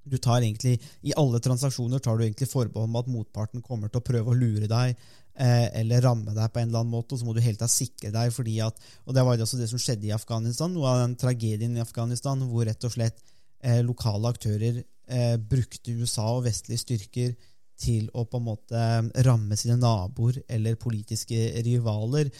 du 0.09 0.17
tar 0.21 0.41
egentlig, 0.41 0.77
I 1.03 1.15
alle 1.19 1.41
transaksjoner 1.43 2.01
tar 2.03 2.17
du 2.17 2.25
egentlig 2.25 2.49
forbehold 2.51 2.89
om 2.89 2.99
at 2.99 3.11
motparten 3.11 3.63
kommer 3.65 3.91
til 3.91 4.01
å 4.01 4.07
prøve 4.07 4.33
å 4.33 4.37
lure 4.37 4.69
deg 4.69 4.93
eh, 4.93 5.67
eller 5.81 6.03
ramme 6.05 6.35
deg 6.35 6.51
på 6.53 6.61
en 6.61 6.69
eller 6.69 6.83
annen 6.83 6.93
måte, 6.93 7.15
og 7.15 7.21
så 7.21 7.27
må 7.27 7.35
du 7.35 7.41
helt 7.43 7.61
tatt 7.61 7.73
sikre 7.73 8.11
deg. 8.13 8.33
fordi 8.33 8.59
at, 8.65 8.79
og 9.05 9.15
Det 9.15 9.25
var 9.25 9.43
også 9.45 9.59
det 9.61 9.69
som 9.71 9.81
skjedde 9.81 10.09
i 10.09 10.15
Afghanistan, 10.15 10.73
noe 10.73 10.93
av 10.93 11.03
den 11.05 11.17
tragedien 11.19 11.77
i 11.77 11.83
Afghanistan, 11.83 12.41
hvor 12.49 12.65
rett 12.67 12.87
og 12.87 12.95
slett 12.95 13.21
eh, 13.61 13.83
lokale 13.85 14.33
aktører 14.33 14.81
eh, 14.81 15.35
brukte 15.37 15.95
USA 15.97 16.29
og 16.35 16.45
vestlige 16.47 16.83
styrker 16.83 17.35
til 17.77 18.07
å 18.17 18.25
på 18.25 18.39
en 18.39 18.47
måte 18.47 18.85
ramme 19.25 19.57
sine 19.57 19.77
naboer 19.77 20.39
eller 20.49 20.79
politiske 20.81 21.51
rivaler. 21.65 22.31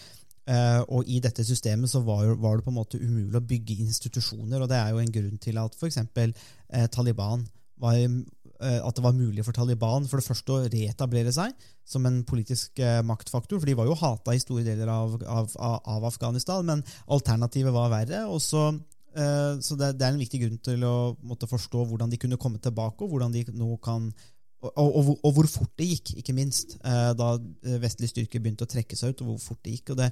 Eh, 0.47 0.81
og 0.95 1.09
i 1.11 1.19
dette 1.19 1.43
systemet 1.43 1.91
så 1.91 1.99
var, 2.07 2.29
var 2.39 2.57
det 2.57 2.63
på 2.65 2.71
en 2.71 2.79
måte 2.79 2.99
umulig 3.01 3.35
å 3.35 3.43
bygge 3.43 3.81
institusjoner, 3.83 4.61
og 4.63 4.69
det 4.71 4.79
er 4.79 4.93
jo 4.93 5.01
en 5.01 5.11
grunn 5.17 5.41
til 5.43 5.59
at 5.59 5.75
f.eks. 5.75 5.99
Eh, 6.73 6.87
Taliban 6.91 7.45
var, 7.79 7.95
eh, 7.95 8.79
at 8.81 8.95
det 8.97 9.03
var 9.05 9.13
mulig 9.15 9.45
for 9.45 9.53
Taliban 9.55 10.07
for 10.09 10.19
det 10.19 10.27
første 10.27 10.51
å 10.55 10.65
reetablere 10.67 11.31
seg 11.31 11.53
som 11.87 12.05
en 12.09 12.23
politisk 12.27 12.79
eh, 12.83 13.01
maktfaktor, 13.05 13.59
for 13.61 13.69
de 13.69 13.75
var 13.77 13.87
jo 13.87 13.95
hata 13.95 14.33
i 14.35 14.41
store 14.43 14.65
deler 14.65 14.89
av, 14.91 15.13
av, 15.23 15.53
av 15.87 16.07
Afghanistan, 16.09 16.65
men 16.67 16.83
alternativet 17.07 17.71
var 17.75 17.93
verre. 17.93 18.25
og 18.27 18.41
så 18.43 18.65
eh, 19.15 19.53
så 19.63 19.77
det, 19.79 19.93
det 19.99 20.07
er 20.07 20.15
en 20.15 20.19
viktig 20.23 20.41
grunn 20.41 20.57
til 20.65 20.83
å 20.83 20.95
måtte 21.23 21.47
forstå 21.47 21.85
hvordan 21.87 22.11
de 22.11 22.19
kunne 22.19 22.41
komme 22.41 22.59
tilbake, 22.59 23.05
og 23.05 23.13
hvordan 23.13 23.31
de 23.37 23.45
nå 23.53 23.77
kan 23.83 24.11
og, 24.57 24.73
og, 24.73 25.09
og, 25.21 25.31
hvor- 25.35 25.47
fort 25.53 25.71
det 25.77 25.85
gikk, 25.85 26.15
ikke 26.17 26.33
minst, 26.33 26.79
eh, 26.81 27.11
da 27.13 27.35
eh, 27.37 27.77
vestlige 27.79 28.09
styrker 28.15 28.41
begynte 28.41 28.65
å 28.65 28.71
trekke 28.71 28.97
seg 28.97 29.13
ut, 29.13 29.21
og 29.21 29.27
hvor 29.35 29.43
fort 29.51 29.59
det 29.63 29.75
gikk. 29.77 29.91
og 29.93 29.99
det 30.01 30.07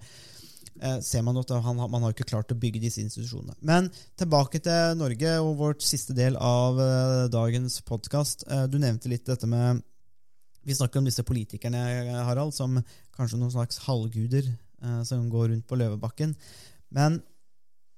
eh, 0.82 1.00
ser 1.04 1.24
Man 1.26 1.38
at 1.42 1.52
han, 1.52 1.82
man 1.92 2.06
har 2.06 2.14
ikke 2.14 2.28
klart 2.30 2.52
å 2.54 2.60
bygge 2.60 2.82
disse 2.84 3.02
institusjonene. 3.04 3.56
Men 3.66 3.90
tilbake 4.20 4.62
til 4.64 4.98
Norge 5.00 5.36
og 5.42 5.58
vårt 5.62 5.86
siste 5.86 6.16
del 6.18 6.38
av 6.42 6.80
eh, 6.82 7.26
dagens 7.34 7.80
podkast. 7.88 8.48
Eh, 8.50 8.66
du 8.72 8.80
nevnte 8.82 9.12
litt 9.12 9.26
dette 9.28 9.48
med 9.50 9.84
Vi 10.66 10.74
snakker 10.74 11.00
om 11.00 11.06
disse 11.06 11.24
politikerne, 11.24 11.80
Harald, 12.26 12.56
som 12.56 12.80
kanskje 13.16 13.38
noen 13.38 13.54
slags 13.54 13.84
halvguder 13.86 14.48
eh, 14.50 15.02
som 15.06 15.30
går 15.30 15.52
rundt 15.52 15.68
på 15.70 15.78
Løvebakken. 15.78 16.34
Men, 16.96 17.20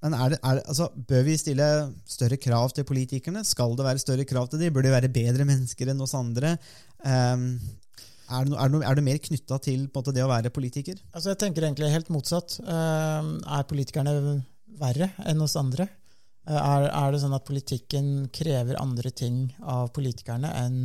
men 0.04 0.16
er 0.18 0.34
det, 0.34 0.40
er 0.44 0.60
det, 0.60 0.66
altså, 0.68 0.90
bør 1.10 1.24
vi 1.28 1.38
stille 1.40 1.68
større 2.10 2.40
krav 2.42 2.76
til 2.76 2.88
politikerne? 2.88 3.46
Skal 3.48 3.76
det 3.78 3.88
være 3.88 4.04
større 4.04 4.28
krav 4.28 4.50
til 4.52 4.62
dem? 4.62 4.74
Bør 4.76 4.86
de 4.86 4.94
være 4.94 5.14
bedre 5.14 5.48
mennesker 5.48 5.94
enn 5.94 6.04
oss 6.04 6.16
andre? 6.18 6.58
Um, 7.06 7.50
er, 8.30 8.44
det 8.46 8.52
no, 8.52 8.58
er, 8.82 8.96
det 8.96 9.02
er 9.02 9.06
mer 9.08 9.20
knytta 9.24 9.58
til 9.64 9.86
måte, 9.94 10.14
det 10.16 10.24
å 10.26 10.30
være 10.32 10.52
politiker? 10.54 10.98
Altså 11.14 11.32
Jeg 11.32 11.40
tenker 11.44 11.64
egentlig 11.64 11.92
helt 11.94 12.10
motsatt. 12.14 12.60
Eh, 12.60 13.30
Er 13.58 13.68
politikerne 13.70 14.14
verre 14.80 15.12
enn 15.26 15.42
oss 15.46 15.56
andre? 15.60 15.88
Eh, 16.48 16.58
Er, 16.58 16.90
er 16.90 17.12
det 17.12 17.22
sånn 17.24 17.36
at 17.38 17.46
politikken 17.48 18.28
krever 18.36 18.80
andre 18.82 19.12
ting 19.12 19.54
av 19.64 19.90
politikerne 19.96 20.52
enn 20.66 20.80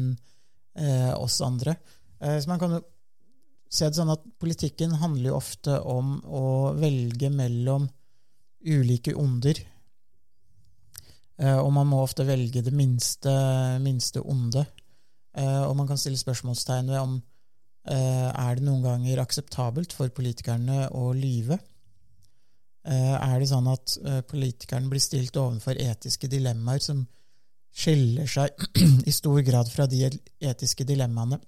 eh, 0.79 1.13
oss 1.19 1.41
andre? 1.43 1.77
Eh, 2.21 2.39
Så 2.39 2.49
man 2.53 2.63
kan 2.63 2.79
jo 2.79 2.83
se 3.73 3.89
det 3.89 3.97
sånn 3.97 4.13
at 4.13 4.25
Politikken 4.39 4.99
handler 5.01 5.31
jo 5.31 5.37
ofte 5.39 5.79
om 5.89 6.19
å 6.29 6.75
velge 6.77 7.31
mellom 7.33 7.87
ulike 8.69 9.15
onder. 9.17 9.57
Eh, 11.39 11.59
Og 11.59 11.73
man 11.73 11.89
må 11.89 12.03
ofte 12.05 12.27
velge 12.29 12.63
det 12.63 12.73
minste, 12.77 13.33
minste 13.81 14.21
onde. 14.21 14.67
Eh, 15.35 15.63
Og 15.65 15.77
man 15.77 15.89
kan 15.89 15.97
stille 15.99 16.21
spørsmålstegn 16.21 16.91
ved 16.93 17.01
om 17.01 17.23
er 17.83 18.59
det 18.59 18.63
noen 18.63 18.85
ganger 18.85 19.19
akseptabelt 19.23 19.95
for 19.97 20.13
politikerne 20.15 20.85
å 20.95 21.09
lyve? 21.17 21.57
Eh, 22.83 23.15
er 23.15 23.39
det 23.39 23.47
sånn 23.47 23.69
at 23.71 23.95
eh, 24.03 24.23
politikerne 24.27 24.91
blir 24.91 25.03
stilt 25.03 25.37
overfor 25.39 25.79
etiske 25.79 26.27
dilemmaer 26.31 26.83
som 26.83 27.05
skiller 27.73 28.27
seg 28.27 28.59
i 29.09 29.15
stor 29.15 29.39
grad 29.47 29.71
fra 29.71 29.87
de 29.87 30.09
etiske 30.43 30.87
dilemmaene 30.89 31.39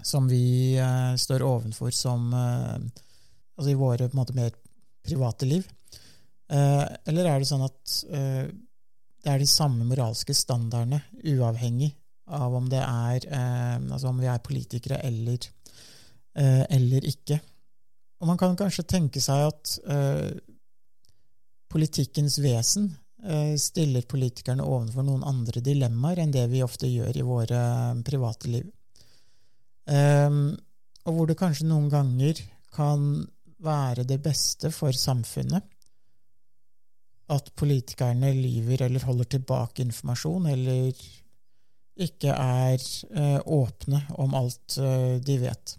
som 0.00 0.24
vi 0.30 0.78
eh, 0.80 1.12
står 1.20 1.44
overfor 1.44 1.92
som 1.94 2.32
eh, 2.34 3.02
Altså 3.56 3.70
i 3.72 3.78
våre 3.80 4.04
på 4.04 4.12
en 4.12 4.18
måte 4.20 4.34
mer 4.36 4.50
private 5.00 5.46
liv. 5.48 5.62
Eh, 6.52 6.82
eller 7.08 7.24
er 7.24 7.38
det 7.40 7.46
sånn 7.48 7.62
at 7.64 7.92
eh, 8.12 8.50
det 9.24 9.30
er 9.32 9.40
de 9.40 9.46
samme 9.48 9.86
moralske 9.88 10.34
standardene, 10.36 10.98
uavhengig 11.24 11.94
av 12.26 12.54
om 12.58 12.66
er 12.72 13.26
eh, 13.30 13.76
Altså 13.92 14.10
om 14.10 14.18
vi 14.20 14.26
er 14.30 14.42
politikere 14.42 14.98
eller, 15.06 15.38
eh, 16.34 16.64
eller 16.70 17.06
ikke. 17.06 17.40
Og 18.20 18.30
man 18.30 18.38
kan 18.40 18.56
kanskje 18.56 18.86
tenke 18.88 19.20
seg 19.20 19.48
at 19.50 19.76
eh, 19.92 20.38
politikkens 21.72 22.38
vesen 22.42 22.88
eh, 23.24 23.54
stiller 23.60 24.06
politikerne 24.08 24.64
overfor 24.64 25.06
noen 25.06 25.26
andre 25.26 25.60
dilemmaer 25.60 26.24
enn 26.24 26.34
det 26.34 26.46
vi 26.50 26.64
ofte 26.64 26.88
gjør 26.88 27.16
i 27.16 27.26
våre 27.26 27.60
private 28.06 28.52
liv. 28.52 28.66
Um, 29.86 30.56
og 31.06 31.14
hvor 31.14 31.28
det 31.30 31.36
kanskje 31.38 31.68
noen 31.68 31.86
ganger 31.92 32.40
kan 32.74 33.20
være 33.62 34.02
det 34.08 34.18
beste 34.24 34.72
for 34.74 34.96
samfunnet 34.96 35.62
at 37.30 37.52
politikerne 37.58 38.32
lyver 38.34 38.84
eller 38.86 39.06
holder 39.06 39.28
tilbake 39.36 39.82
informasjon, 39.82 40.46
eller 40.50 40.92
ikke 41.96 42.32
er 42.32 42.76
eh, 43.16 43.40
åpne 43.40 44.02
om 44.20 44.34
alt 44.36 44.76
eh, 44.82 45.16
de 45.24 45.36
vet. 45.40 45.76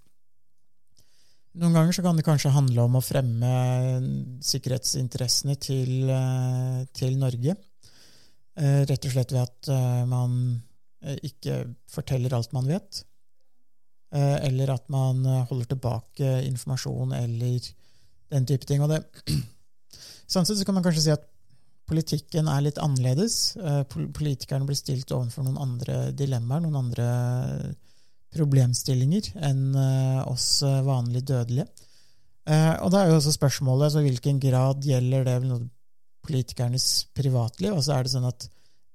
Noen 1.58 1.74
ganger 1.74 2.06
kan 2.06 2.18
det 2.18 2.26
kanskje 2.26 2.54
handle 2.54 2.86
om 2.86 2.98
å 3.00 3.04
fremme 3.06 3.52
sikkerhetsinteressene 4.46 5.58
til, 5.62 6.10
eh, 6.14 6.82
til 6.98 7.18
Norge. 7.22 7.56
Eh, 8.58 8.82
rett 8.90 9.06
og 9.06 9.14
slett 9.14 9.34
ved 9.34 9.44
at 9.44 9.70
eh, 9.74 10.04
man 10.10 10.40
eh, 11.06 11.18
ikke 11.30 11.64
forteller 11.94 12.34
alt 12.38 12.54
man 12.58 12.70
vet. 12.70 13.04
Eh, 14.14 14.38
eller 14.48 14.74
at 14.74 14.86
man 14.94 15.26
eh, 15.26 15.46
holder 15.50 15.74
tilbake 15.74 16.36
informasjon 16.48 17.14
eller 17.18 17.72
den 18.34 18.50
type 18.50 18.70
ting. 18.70 18.82
Og 18.86 18.94
det, 18.94 19.02
sånn 20.32 20.46
sett 20.46 20.62
så 20.62 20.66
kan 20.68 20.78
man 20.78 20.86
kanskje 20.86 21.08
si 21.08 21.14
at 21.14 21.26
politikken 21.88 22.50
er 22.52 22.64
litt 22.66 22.80
annerledes. 22.84 23.56
Eh, 23.58 23.84
Politikerne 23.88 24.68
blir 24.68 24.78
stilt 24.78 25.12
overfor 25.16 25.48
noen 25.48 25.60
andre 25.64 26.00
dilemmaer, 26.18 26.66
noen 26.66 26.82
andre 26.82 27.08
problemstillinger 28.36 29.32
enn 29.48 29.72
eh, 29.72 30.22
oss 30.28 30.62
eh, 30.68 30.82
vanlig 30.86 31.24
dødelige. 31.28 31.70
Og 32.48 32.94
da 32.94 33.02
er 33.02 33.10
jo 33.10 33.18
også 33.18 33.34
spørsmålet 33.36 33.90
altså 33.90 34.02
hvilken 34.06 34.38
grad 34.40 34.86
gjelder 34.88 35.26
det 35.28 35.58
politikernes 36.24 36.86
privatliv? 37.12 37.74
Altså 37.74 37.92
er 37.92 38.06
det 38.06 38.12
sånn 38.14 38.28
at 38.30 38.46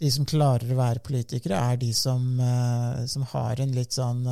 de 0.01 0.13
som 0.15 0.25
klarer 0.25 0.73
å 0.73 0.79
være 0.79 1.03
politikere, 1.05 1.59
er 1.61 1.77
de 1.77 1.91
som, 1.93 2.41
som 3.13 3.27
har 3.35 3.61
en 3.61 3.75
litt 3.77 3.93
sånn 3.93 4.25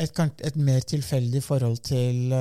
et, 0.00 0.22
et 0.48 0.56
mer 0.56 0.88
tilfeldig 0.94 1.44
forhold 1.44 1.84
til, 1.84 2.32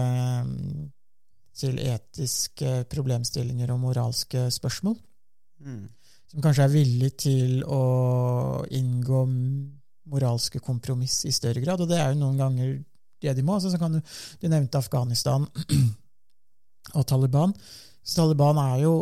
til 1.57 1.79
etiske 1.83 2.85
problemstillinger 2.91 3.73
og 3.73 3.81
moralske 3.83 4.45
spørsmål. 4.53 4.95
Mm. 5.61 5.89
Som 6.31 6.43
kanskje 6.43 6.63
er 6.63 6.73
villig 6.73 7.11
til 7.19 7.63
å 7.67 7.81
inngå 8.71 9.25
moralske 10.11 10.61
kompromiss 10.63 11.25
i 11.27 11.33
større 11.35 11.63
grad. 11.63 11.83
Og 11.83 11.91
det 11.91 11.99
er 11.99 12.13
jo 12.13 12.21
noen 12.21 12.39
ganger 12.39 12.75
det 13.21 13.35
de 13.37 13.45
må. 13.45 13.57
Altså, 13.57 13.71
så 13.73 13.79
kan 13.81 13.97
du, 13.97 14.01
du 14.41 14.47
nevnte 14.49 14.79
Afghanistan 14.79 15.45
og 16.97 17.07
Taliban. 17.07 17.53
Så 18.01 18.23
Taliban 18.23 18.61
er 18.63 18.85
jo 18.85 18.95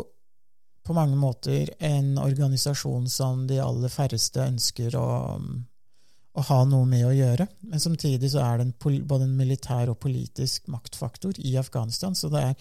på 0.89 0.95
mange 0.97 1.17
måter 1.21 1.69
en 1.85 2.17
organisasjon 2.17 3.05
som 3.13 3.45
de 3.47 3.59
aller 3.62 3.93
færreste 3.93 4.41
ønsker 4.41 4.95
å, 4.97 5.38
å 6.39 6.45
ha 6.47 6.60
noe 6.67 6.88
med 6.89 7.06
å 7.08 7.15
gjøre. 7.15 7.47
Men 7.69 7.84
samtidig 7.84 8.32
så 8.34 8.43
er 8.45 8.60
det 8.60 8.69
en, 8.69 9.04
både 9.08 9.28
en 9.28 9.36
militær 9.38 9.91
og 9.91 9.99
politisk 10.04 10.69
maktfaktor 10.71 11.38
i 11.39 11.56
Afghanistan. 11.60 12.15
Så 12.17 12.32
det 12.34 12.41
er, 12.52 12.56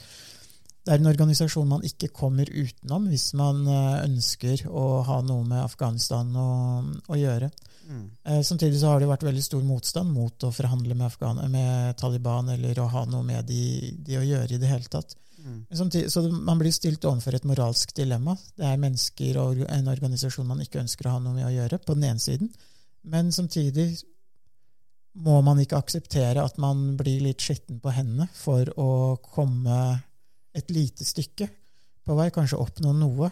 det 0.85 0.95
er 0.95 1.03
en 1.03 1.11
organisasjon 1.13 1.71
man 1.71 1.87
ikke 1.87 2.11
kommer 2.15 2.51
utenom 2.51 3.09
hvis 3.13 3.31
man 3.39 3.65
eh, 3.67 4.05
ønsker 4.09 4.67
å 4.69 5.03
ha 5.09 5.21
noe 5.27 5.47
med 5.49 5.63
Afghanistan 5.63 6.35
å, 6.37 6.51
å 7.09 7.19
gjøre. 7.19 7.51
Mm. 7.89 8.05
Eh, 8.25 8.43
Samtidig 8.45 8.81
så 8.81 8.93
har 8.93 9.01
det 9.01 9.09
vært 9.11 9.27
veldig 9.29 9.45
stor 9.45 9.65
motstand 9.65 10.13
mot 10.13 10.45
å 10.45 10.53
forhandle 10.53 10.97
med, 10.97 11.07
Afghan 11.09 11.41
med 11.53 11.97
Taliban 12.01 12.53
eller 12.53 12.83
å 12.83 12.91
ha 12.93 13.07
noe 13.09 13.25
med 13.27 13.49
de, 13.49 13.95
de 14.05 14.21
å 14.21 14.27
gjøre 14.27 14.55
i 14.55 14.61
det 14.61 14.71
hele 14.71 14.93
tatt. 14.93 15.17
Mm. 15.39 15.67
Samtidig, 15.71 16.11
så 16.13 16.23
man 16.29 16.59
blir 16.59 16.75
stilt 16.75 17.05
overfor 17.09 17.37
et 17.39 17.47
moralsk 17.49 17.95
dilemma. 17.97 18.35
Det 18.59 18.67
er 18.67 18.81
mennesker 18.81 19.39
og 19.41 19.63
en 19.69 19.93
organisasjon 19.93 20.49
man 20.49 20.61
ikke 20.65 20.83
ønsker 20.83 21.09
å 21.09 21.15
ha 21.17 21.23
noe 21.23 21.37
med 21.37 21.47
å 21.47 21.55
gjøre, 21.55 21.79
på 21.85 21.97
den 21.97 22.09
ene 22.11 22.23
siden. 22.23 22.51
Men 23.09 23.33
samtidig 23.33 23.91
må 25.19 25.41
man 25.43 25.59
ikke 25.63 25.81
akseptere 25.81 26.45
at 26.45 26.59
man 26.63 26.93
blir 26.99 27.23
litt 27.25 27.43
skitten 27.43 27.81
på 27.83 27.93
hendene 27.95 28.29
for 28.37 28.69
å 28.79 28.91
komme 29.25 29.79
et 30.57 30.71
lite 30.75 31.07
stykke 31.07 31.49
på 32.09 32.17
vei, 32.17 32.31
kanskje 32.35 32.61
oppnå 32.61 32.95
noe. 32.97 33.31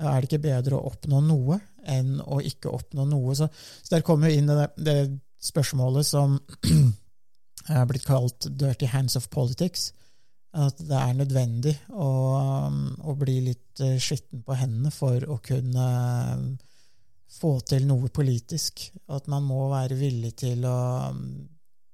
Er 0.00 0.18
det 0.18 0.28
ikke 0.28 0.42
bedre 0.48 0.78
å 0.78 0.90
oppnå 0.90 1.20
noe 1.24 1.60
enn 1.88 2.18
å 2.20 2.40
ikke 2.42 2.72
oppnå 2.72 3.06
noe? 3.08 3.36
Så, 3.38 3.48
så 3.82 3.96
der 3.96 4.04
kommer 4.06 4.30
jo 4.30 4.40
inn 4.40 4.50
det, 4.50 4.68
det 4.76 4.98
spørsmålet 5.44 6.08
som 6.08 6.38
er 7.72 7.86
blitt 7.88 8.08
kalt 8.08 8.48
'dirty 8.50 8.90
hands 8.90 9.16
of 9.20 9.30
politics'. 9.32 9.92
At 10.54 10.78
det 10.78 10.94
er 10.94 11.16
nødvendig 11.18 11.72
å, 11.90 12.10
å 12.70 13.14
bli 13.18 13.40
litt 13.48 13.80
eh, 13.82 13.96
skitten 13.98 14.44
på 14.46 14.54
hendene 14.54 14.92
for 14.94 15.24
å 15.26 15.40
kunne 15.42 15.86
få 17.44 17.58
til 17.68 17.84
noe 17.88 18.08
politisk. 18.08 18.86
At 19.12 19.28
man 19.28 19.44
må 19.44 19.68
være 19.72 19.98
villig 20.00 20.32
til 20.40 20.64
å, 20.64 20.78
um, 21.12 21.44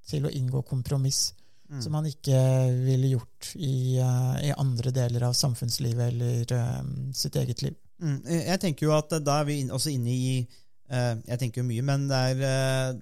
til 0.06 0.26
å 0.26 0.34
inngå 0.34 0.62
kompromiss 0.68 1.32
Mm. 1.70 1.82
som 1.84 1.92
man 1.94 2.06
ikke 2.08 2.38
ville 2.82 3.12
gjort 3.12 3.52
i, 3.54 3.94
eh, 4.02 4.48
i 4.48 4.54
andre 4.58 4.90
deler 4.90 5.22
av 5.28 5.36
samfunnslivet 5.38 6.08
eller 6.08 6.52
eh, 6.56 6.88
sitt 7.14 7.36
eget 7.38 7.62
liv. 7.62 7.76
Mm. 8.02 8.16
Jeg 8.26 8.58
tenker 8.58 8.88
jo 8.88 8.96
at 8.96 9.14
da 9.22 9.36
er 9.38 9.46
vi 9.46 9.60
også 9.70 9.92
inne 9.92 10.10
i 10.10 10.32
uh, 10.90 11.14
Jeg 11.28 11.38
tenker 11.38 11.60
jo 11.60 11.66
mye, 11.68 11.82
men 11.84 12.06
er 12.10 12.38
uh, 12.40 12.98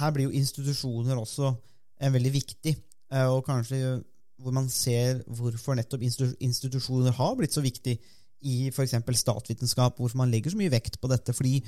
Her 0.00 0.10
blir 0.12 0.26
jo 0.26 0.34
institusjoner 0.34 1.16
også 1.16 1.54
eh, 2.00 2.12
veldig 2.12 2.32
viktig, 2.34 2.76
Uh, 3.10 3.26
og 3.34 3.40
kanskje 3.42 3.96
hvor 4.38 4.52
man 4.54 4.68
ser 4.70 5.24
hvorfor 5.26 5.74
nettopp 5.74 6.04
institusjoner 6.06 7.10
har 7.16 7.32
blitt 7.34 7.56
så 7.56 7.62
viktig 7.64 7.96
i 8.40 8.70
f.eks. 8.70 8.96
statsvitenskap, 9.20 9.98
hvorfor 9.98 10.20
man 10.20 10.30
legger 10.32 10.52
så 10.52 10.60
mye 10.60 10.72
vekt 10.72 11.00
på 11.00 11.10
dette. 11.10 11.34
fordi 11.36 11.60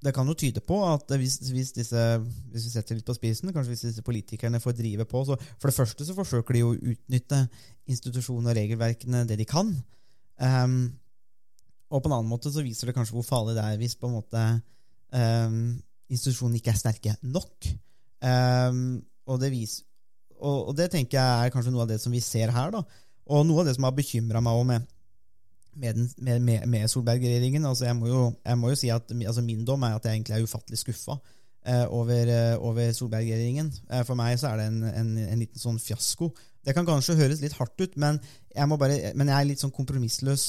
det 0.00 0.14
kan 0.16 0.28
jo 0.28 0.34
tyde 0.34 0.62
på 0.64 0.78
at 0.88 1.12
hvis, 1.20 1.36
hvis, 1.52 1.72
disse, 1.76 2.04
hvis 2.52 2.64
vi 2.64 2.72
setter 2.72 2.96
litt 2.96 3.06
på 3.06 3.14
spisen, 3.16 3.52
kanskje 3.52 3.74
hvis 3.74 3.84
disse 3.90 4.04
politikerne 4.04 4.60
får 4.60 4.78
drive 4.78 5.04
på 5.04 5.24
så 5.28 5.36
For 5.36 5.68
det 5.68 5.76
første 5.76 6.06
så 6.06 6.16
forsøker 6.16 6.56
de 6.56 6.62
å 6.64 6.72
utnytte 6.72 7.42
institusjonene 7.90 8.52
og 8.52 8.56
regelverkene 8.56 9.26
det 9.28 9.36
de 9.42 9.46
kan. 9.48 9.74
Um, 10.40 10.96
og 11.90 12.00
på 12.00 12.08
en 12.08 12.16
annen 12.16 12.30
måte 12.30 12.52
så 12.52 12.64
viser 12.64 12.88
det 12.88 12.96
kanskje 12.96 13.18
hvor 13.18 13.26
farlig 13.26 13.58
det 13.58 13.66
er 13.66 13.76
hvis 13.80 13.98
på 14.00 14.08
en 14.08 14.16
måte 14.16 14.44
um, 15.12 15.76
institusjonene 16.08 16.60
ikke 16.60 16.72
er 16.72 16.80
sterke 16.80 17.16
nok. 17.20 17.68
Um, 18.24 19.02
og, 19.28 19.36
det 19.42 19.52
viser, 19.52 19.84
og, 20.38 20.70
og 20.70 20.78
det 20.78 20.88
tenker 20.94 21.20
jeg 21.20 21.44
er 21.44 21.52
kanskje 21.52 21.74
noe 21.74 21.84
av 21.84 21.92
det 21.92 22.00
som 22.00 22.14
vi 22.14 22.24
ser 22.24 22.54
her. 22.56 22.72
da. 22.72 22.84
Og 23.30 23.44
noe 23.46 23.62
av 23.62 23.68
det 23.68 23.76
som 23.76 23.84
har 23.84 23.94
bekymra 23.96 24.40
meg 24.40 24.62
også 24.62 24.70
med 24.72 24.88
med, 25.74 25.94
den, 25.94 26.08
med, 26.18 26.40
med, 26.40 26.66
med 26.68 26.88
Solberg-regjeringen. 26.90 27.66
Altså 27.66 27.86
jeg, 27.86 27.96
jeg 28.44 28.58
må 28.58 28.72
jo 28.72 28.78
si 28.78 28.90
at 28.92 29.12
altså 29.12 29.44
Min 29.46 29.64
dom 29.64 29.82
er 29.86 29.96
at 29.96 30.06
jeg 30.06 30.18
egentlig 30.18 30.36
er 30.36 30.46
ufattelig 30.46 30.80
skuffa 30.82 31.18
eh, 31.66 31.86
over, 31.88 32.32
eh, 32.34 32.56
over 32.58 32.92
Solberg-regjeringen. 32.96 33.72
Eh, 33.90 34.04
for 34.08 34.18
meg 34.18 34.38
så 34.40 34.50
er 34.50 34.60
det 34.60 34.66
en, 34.70 34.82
en, 34.90 35.12
en 35.26 35.42
liten 35.42 35.62
sånn 35.62 35.80
fiasko. 35.82 36.32
Det 36.64 36.74
kan 36.76 36.88
kanskje 36.88 37.16
høres 37.20 37.40
litt 37.44 37.56
hardt 37.56 37.80
ut, 37.80 37.96
men 38.00 38.20
jeg, 38.52 38.66
må 38.68 38.76
bare, 38.80 39.14
men 39.16 39.30
jeg 39.30 39.38
er 39.38 39.48
litt 39.48 39.62
sånn 39.62 39.74
kompromissløs 39.74 40.46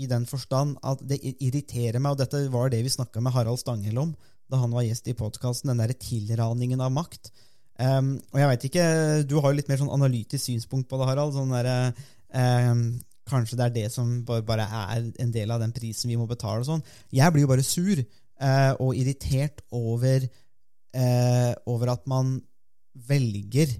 i 0.00 0.08
den 0.08 0.24
forstand 0.26 0.78
at 0.88 1.02
det 1.04 1.20
irriterer 1.20 2.00
meg, 2.00 2.14
og 2.14 2.22
dette 2.22 2.46
var 2.52 2.72
det 2.72 2.80
vi 2.84 2.92
snakka 2.92 3.20
med 3.22 3.34
Harald 3.34 3.60
Stanghell 3.60 4.00
om 4.00 4.14
da 4.52 4.60
han 4.60 4.72
var 4.74 4.84
gjest 4.84 5.06
i 5.08 5.16
podkasten, 5.16 5.70
den 5.70 5.80
derre 5.80 5.96
tilraningen 5.96 6.82
av 6.84 6.92
makt. 6.92 7.30
Um, 7.80 8.18
og 8.34 8.36
jeg 8.36 8.48
vet 8.50 8.64
ikke, 8.68 8.86
Du 9.24 9.38
har 9.40 9.48
jo 9.48 9.56
litt 9.56 9.70
mer 9.70 9.80
sånn 9.80 9.92
analytisk 9.94 10.44
synspunkt 10.44 10.90
på 10.90 10.98
det, 11.00 11.06
Harald. 11.08 11.32
sånn 11.32 11.54
der, 11.54 11.94
um, 12.68 12.82
Kanskje 13.28 13.58
det 13.58 13.66
er 13.66 13.74
det 13.76 13.86
som 13.94 14.10
bare, 14.26 14.66
er 14.66 15.06
en 15.22 15.32
del 15.34 15.52
av 15.54 15.62
den 15.62 15.74
prisen 15.74 16.10
vi 16.10 16.18
må 16.18 16.26
betale. 16.30 16.64
og 16.64 16.68
sånn. 16.68 16.84
Jeg 17.14 17.32
blir 17.32 17.46
jo 17.46 17.52
bare 17.52 17.66
sur 17.66 17.98
eh, 17.98 18.72
og 18.78 18.96
irritert 18.98 19.62
over, 19.70 20.26
eh, 20.94 21.52
over 21.66 21.94
at 21.94 22.06
man 22.10 22.40
velger 23.08 23.70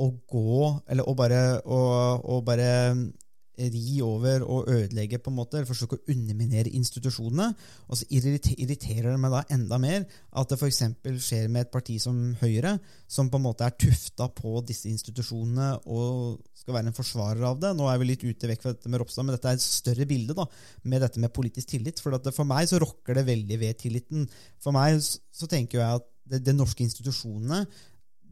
å 0.00 0.06
gå 0.32 0.66
Eller 0.88 1.04
å 1.04 1.12
bare, 1.12 1.60
å, 1.60 1.80
å 2.24 2.40
bare 2.44 2.68
ri 3.60 4.00
over 4.04 4.44
og 4.46 4.68
ødelegge 4.72 5.20
på 5.20 5.30
en 5.30 5.36
måte, 5.36 5.58
eller 5.58 5.68
forsøke 5.68 5.98
å 5.98 6.14
underminere 6.14 6.72
institusjonene. 6.76 7.50
Og 7.88 8.00
så 8.00 8.08
irriterer 8.10 9.10
det 9.10 9.18
meg 9.20 9.34
da 9.34 9.42
enda 9.52 9.78
mer 9.82 10.06
at 10.06 10.52
det 10.52 10.58
f.eks. 10.58 10.82
skjer 11.26 11.50
med 11.52 11.66
et 11.66 11.72
parti 11.74 11.98
som 12.02 12.18
Høyre, 12.40 12.76
som 13.10 13.30
på 13.30 13.40
en 13.40 13.46
måte 13.48 13.66
er 13.66 13.76
tufta 13.76 14.30
på 14.34 14.60
disse 14.66 14.90
institusjonene 14.90 15.72
og 15.90 16.40
skal 16.60 16.76
være 16.76 16.90
en 16.90 16.96
forsvarer 16.96 17.44
av 17.48 17.60
det. 17.62 17.72
Nå 17.76 17.88
er 17.90 18.00
vi 18.00 18.10
litt 18.12 18.24
ute 18.26 18.50
vekk 18.50 18.64
fra 18.64 18.74
dette 18.74 18.92
med 18.92 19.02
Ropstad, 19.02 19.26
men 19.26 19.36
dette 19.36 19.50
er 19.50 19.58
et 19.58 19.64
større 19.64 20.06
bilde 20.08 20.36
da, 20.36 20.46
med 20.84 21.04
dette 21.04 21.22
med 21.22 21.34
politisk 21.34 21.74
tillit. 21.74 22.02
For, 22.02 22.16
for 22.32 22.48
meg 22.48 22.68
så 22.70 22.80
rokker 22.82 23.16
det 23.18 23.28
veldig 23.28 23.60
ved 23.60 23.80
tilliten. 23.80 24.26
For 24.62 24.76
meg 24.76 25.00
så 25.00 25.50
tenker 25.50 25.80
jeg 25.80 26.00
at 26.00 26.08
de 26.30 26.54
norske 26.54 26.84
institusjonene 26.84 27.64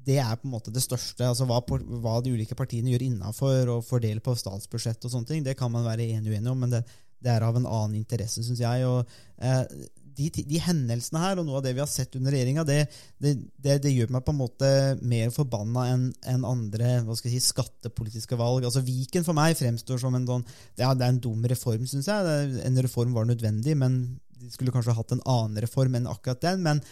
det 0.09 0.17
er 0.23 0.39
på 0.41 0.49
en 0.49 0.55
måte 0.55 0.73
det 0.73 0.83
største. 0.85 1.27
altså 1.27 1.47
Hva, 1.49 1.61
hva 2.01 2.19
de 2.25 2.33
ulike 2.33 2.57
partiene 2.59 2.95
gjør 2.95 3.07
innafor 3.11 3.75
og 3.75 3.85
fordeler 3.87 4.25
på 4.25 4.37
statsbudsjett, 4.39 5.05
og 5.05 5.13
sånne 5.13 5.33
ting, 5.33 5.45
det 5.45 5.59
kan 5.59 5.73
man 5.75 5.87
være 5.87 6.09
enig 6.09 6.33
uenig 6.33 6.53
om, 6.53 6.65
men 6.65 6.73
det, 6.77 6.83
det 7.21 7.35
er 7.35 7.45
av 7.45 7.59
en 7.59 7.69
annen 7.69 7.99
interesse, 8.01 8.45
syns 8.47 8.63
jeg. 8.63 8.89
og 8.89 9.05
eh, 9.43 9.65
de, 10.19 10.29
de 10.51 10.61
hendelsene 10.63 11.21
her, 11.23 11.39
og 11.39 11.47
noe 11.47 11.61
av 11.61 11.67
det 11.67 11.75
vi 11.77 11.83
har 11.83 11.91
sett 11.91 12.17
under 12.19 12.35
regjeringa, 12.35 12.65
det, 12.67 12.79
det, 13.23 13.35
det, 13.85 13.93
gjør 13.93 14.11
meg 14.17 14.25
på 14.27 14.35
en 14.35 14.41
måte 14.41 14.71
mer 14.99 15.31
forbanna 15.35 15.85
enn 15.93 16.09
en 16.33 16.47
andre 16.49 16.97
hva 17.07 17.15
skal 17.19 17.31
jeg 17.31 17.43
si, 17.43 17.53
skattepolitiske 17.53 18.39
valg. 18.39 18.67
altså 18.67 18.83
Viken 18.87 19.27
for 19.27 19.39
meg 19.39 19.59
fremstår 19.59 20.01
som 20.03 20.17
en 20.19 20.27
sånn 20.27 20.47
ja, 20.81 20.91
det 20.91 21.07
er 21.07 21.13
en 21.13 21.21
dum 21.23 21.47
reform, 21.53 21.87
syns 21.91 22.11
jeg. 22.11 22.57
En 22.67 22.83
reform 22.83 23.15
var 23.15 23.29
nødvendig, 23.29 23.77
men 23.79 24.01
de 24.39 24.51
skulle 24.55 24.75
kanskje 24.75 24.97
hatt 24.97 25.15
en 25.15 25.23
annen 25.27 25.63
reform 25.63 25.99
enn 25.99 26.11
akkurat 26.11 26.43
den. 26.43 26.67
men 26.67 26.83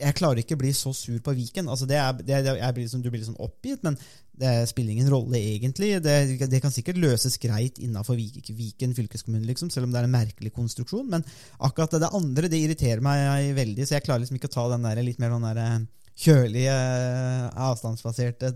jeg 0.00 0.16
klarer 0.16 0.40
ikke 0.42 0.56
å 0.56 0.60
bli 0.62 0.72
så 0.76 0.92
sur 0.96 1.18
på 1.24 1.34
Viken. 1.36 1.68
Altså 1.70 1.86
det 1.88 1.98
er, 2.00 2.16
det, 2.24 2.40
er, 2.40 2.72
blir 2.74 2.86
liksom, 2.86 3.02
du 3.04 3.10
blir 3.10 3.20
litt 3.20 3.28
sånn 3.28 3.42
oppgitt, 3.42 3.82
men 3.86 3.98
det 4.40 4.54
spiller 4.70 4.94
ingen 4.94 5.10
rolle, 5.12 5.36
egentlig. 5.36 5.92
Det, 6.02 6.14
det 6.48 6.60
kan 6.64 6.72
sikkert 6.72 7.00
løses 7.02 7.36
greit 7.42 7.78
innafor 7.82 8.16
Viken 8.16 8.96
fylkeskommune, 8.96 9.44
liksom, 9.48 9.70
selv 9.72 9.86
om 9.86 9.94
det 9.94 10.00
er 10.00 10.08
en 10.08 10.14
merkelig 10.14 10.52
konstruksjon. 10.56 11.08
Men 11.12 11.26
akkurat 11.58 11.98
det, 12.00 12.12
andre 12.16 12.50
det 12.52 12.62
irriterer 12.64 13.04
meg 13.04 13.52
veldig, 13.58 13.86
så 13.86 13.98
jeg 13.98 14.06
klarer 14.06 14.24
liksom 14.24 14.40
ikke 14.40 14.50
å 14.50 14.56
ta 14.56 14.68
den 14.72 14.88
der 14.88 15.02
litt 15.04 15.20
mer 15.20 15.36
den 15.36 15.48
der 15.50 15.62
eh, 15.66 15.78
kjølige, 16.20 16.72
eh, 16.72 17.46
avstandsbaserte, 17.68 18.52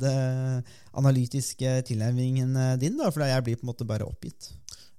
analytiske 0.96 1.78
tilnærmingen 1.90 2.56
eh, 2.56 2.74
din, 2.80 2.96
da, 3.00 3.12
for 3.12 3.28
jeg 3.28 3.44
blir 3.46 3.60
på 3.60 3.68
en 3.68 3.72
måte 3.74 3.88
bare 3.88 4.08
oppgitt. 4.08 4.52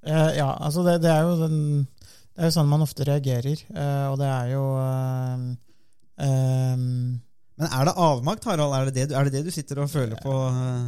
Eh, 0.05 0.31
ja, 0.37 0.51
altså 0.53 0.85
det, 0.85 0.99
er 1.09 1.25
jo 1.25 1.37
den 1.39 1.59
Det 2.35 2.43
er 2.43 2.49
jo 2.51 2.55
sånn 2.59 2.69
man 2.69 2.83
ofte 2.85 3.07
reagerer, 3.07 3.61
eh, 3.73 4.07
og 4.11 4.19
det 4.21 4.29
er 4.29 4.51
jo 4.53 4.65
eh, 6.19 6.75
Men 6.77 7.67
er 7.71 7.85
det 7.89 7.93
avmakt, 7.97 8.43
Harald? 8.45 8.73
Er 8.75 8.85
det 8.89 8.93
det, 8.95 9.09
du- 9.09 9.15
er 9.15 9.23
det, 9.25 9.33
det 9.39 9.43
du 9.45 9.51
sitter 9.51 9.79
og 9.83 9.89
føler 9.91 10.19
på? 10.21 10.31
eh? 10.49 10.87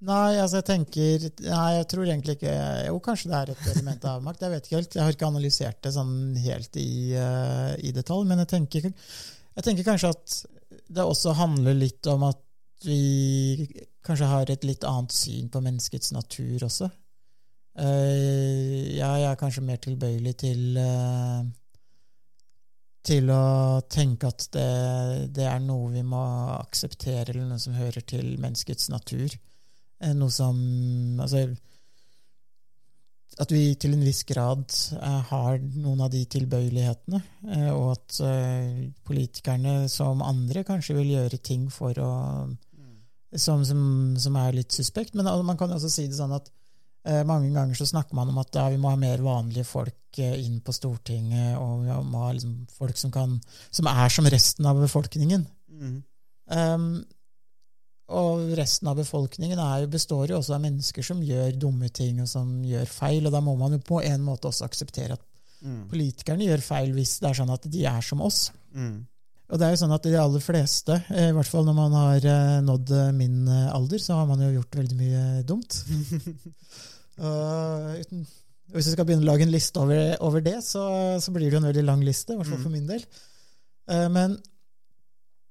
Nei, 0.00 0.36
altså 0.38 0.60
jeg 0.60 0.66
tenker 0.68 1.24
Nei, 1.42 1.70
jeg 1.74 1.86
tror 1.90 2.06
egentlig 2.06 2.36
ikke 2.36 2.52
Jo, 2.86 3.00
kanskje 3.02 3.30
det 3.32 3.38
er 3.40 3.50
et 3.50 3.64
element 3.72 4.04
av 4.06 4.20
avmakt. 4.20 4.44
Jeg 4.44 4.52
vet 4.52 4.66
ikke 4.68 4.76
helt. 4.78 4.94
Jeg 4.94 5.02
har 5.02 5.16
ikke 5.16 5.26
analysert 5.32 5.80
det 5.82 5.92
sånn 5.96 6.36
helt 6.38 6.76
i, 6.78 6.90
uh, 7.18 7.72
i 7.82 7.90
detalj. 7.96 8.28
Men 8.30 8.38
jeg 8.44 8.50
tenker, 8.52 8.86
jeg 9.58 9.66
tenker 9.66 9.88
kanskje 9.88 10.12
at 10.14 10.36
det 10.88 11.02
også 11.02 11.34
handler 11.34 11.74
litt 11.74 12.06
om 12.12 12.22
at 12.28 12.38
vi 12.86 13.66
kanskje 14.06 14.28
har 14.30 14.50
et 14.54 14.62
litt 14.64 14.84
annet 14.86 15.10
syn 15.12 15.48
på 15.50 15.60
menneskets 15.66 16.12
natur 16.14 16.62
også. 16.68 16.86
Uh, 17.78 18.94
jeg 18.94 19.26
er 19.26 19.38
kanskje 19.38 19.62
mer 19.66 19.78
tilbøyelig 19.82 20.36
til 20.40 20.78
eh, 20.78 21.42
til 23.08 23.30
å 23.32 23.80
tenke 23.90 24.28
at 24.28 24.48
det, 24.54 24.68
det 25.36 25.46
er 25.48 25.62
noe 25.64 25.90
vi 25.94 26.04
må 26.06 26.20
akseptere, 26.58 27.32
eller 27.32 27.48
noe 27.54 27.62
som 27.62 27.76
hører 27.78 28.04
til 28.04 28.36
menneskets 28.40 28.90
natur. 28.92 29.32
Eh, 30.02 30.14
Noe 30.14 30.30
som 30.30 30.58
Altså 31.18 31.48
At 33.42 33.50
vi 33.54 33.74
til 33.80 33.96
en 33.96 34.04
viss 34.06 34.24
grad 34.28 34.66
eh, 34.98 35.18
har 35.30 35.58
noen 35.62 36.04
av 36.04 36.12
de 36.12 36.24
tilbøyelighetene, 36.36 37.22
eh, 37.54 37.70
og 37.72 37.96
at 37.96 38.20
politikerne, 39.08 39.80
som 39.92 40.24
andre, 40.26 40.66
kanskje 40.66 40.98
vil 40.98 41.14
gjøre 41.16 41.42
ting 41.42 41.68
for 41.72 41.98
å 42.02 42.12
som, 43.36 43.60
som, 43.68 43.80
som 44.16 44.36
er 44.40 44.54
litt 44.56 44.72
suspekt. 44.72 45.12
Men 45.12 45.28
man 45.44 45.58
kan 45.60 45.72
også 45.74 45.90
si 45.92 46.06
det 46.08 46.16
sånn 46.16 46.32
at 46.32 46.48
mange 47.28 47.52
ganger 47.54 47.78
så 47.78 47.86
snakker 47.88 48.16
man 48.18 48.32
om 48.32 48.40
at 48.42 48.54
ja, 48.58 48.66
vi 48.72 48.80
må 48.80 48.90
ha 48.92 48.98
mer 49.00 49.22
vanlige 49.24 49.64
folk 49.68 50.18
eh, 50.20 50.34
inn 50.44 50.58
på 50.64 50.74
Stortinget, 50.76 51.54
og 51.60 51.84
vi 51.86 51.98
må 52.10 52.24
ha 52.26 52.32
liksom, 52.36 52.56
folk 52.78 52.98
som, 53.00 53.12
kan, 53.14 53.38
som 53.70 53.88
er 53.92 54.12
som 54.12 54.28
resten 54.28 54.68
av 54.68 54.80
befolkningen. 54.82 55.46
Mm. 55.78 55.96
Um, 56.48 56.90
og 58.08 58.54
resten 58.56 58.88
av 58.88 58.96
befolkningen 58.96 59.60
er 59.60 59.82
jo, 59.84 59.90
består 59.92 60.30
jo 60.32 60.38
også 60.38 60.54
av 60.56 60.62
mennesker 60.64 61.04
som 61.04 61.20
gjør 61.20 61.58
dumme 61.60 61.90
ting 61.92 62.22
og 62.24 62.28
som 62.30 62.54
gjør 62.64 62.88
feil, 62.88 63.26
og 63.28 63.34
da 63.34 63.42
må 63.44 63.52
man 63.60 63.76
jo 63.76 63.82
på 63.84 64.00
en 64.00 64.24
måte 64.24 64.48
også 64.48 64.68
akseptere 64.68 65.18
at 65.18 65.24
Mm. 65.58 65.88
politikerne 65.90 66.46
gjør 66.46 66.60
feil 66.62 66.92
hvis 66.94 67.16
det 67.18 67.32
er 67.32 67.38
sånn 67.40 67.50
at 67.50 67.64
de 67.66 67.80
er 67.90 68.04
som 68.06 68.20
oss. 68.22 68.52
Mm. 68.70 69.00
Og 69.48 69.58
det 69.58 69.64
er 69.66 69.72
jo 69.72 69.80
sånn 69.80 69.94
at 69.96 70.04
de 70.06 70.12
aller 70.14 70.42
fleste, 70.44 70.98
eh, 71.10 71.30
i 71.30 71.34
hvert 71.34 71.50
fall 71.50 71.64
når 71.66 71.74
man 71.74 71.96
har 71.98 72.26
eh, 72.30 72.58
nådd 72.62 72.92
eh, 72.94 73.08
min 73.16 73.40
eh, 73.48 73.64
alder, 73.74 73.98
så 73.98 74.20
har 74.20 74.28
man 74.30 74.44
jo 74.44 74.52
gjort 74.54 74.78
veldig 74.78 74.98
mye 75.00 75.22
dumt. 75.48 75.80
Uten, 77.18 78.26
hvis 78.74 78.86
jeg 78.86 78.94
skal 78.94 79.08
begynne 79.08 79.24
å 79.26 79.30
lage 79.30 79.46
en 79.46 79.54
liste 79.54 79.80
over, 79.80 80.14
over 80.24 80.44
det, 80.44 80.58
så, 80.66 80.84
så 81.22 81.34
blir 81.34 81.48
det 81.48 81.56
jo 81.56 81.62
en 81.62 81.70
veldig 81.70 81.86
lang 81.88 82.04
liste, 82.06 82.34
i 82.34 82.38
hvert 82.38 82.50
fall 82.52 82.62
for 82.62 82.74
min 82.74 82.88
del. 82.88 83.02
Uh, 83.90 84.06
Men 84.12 84.38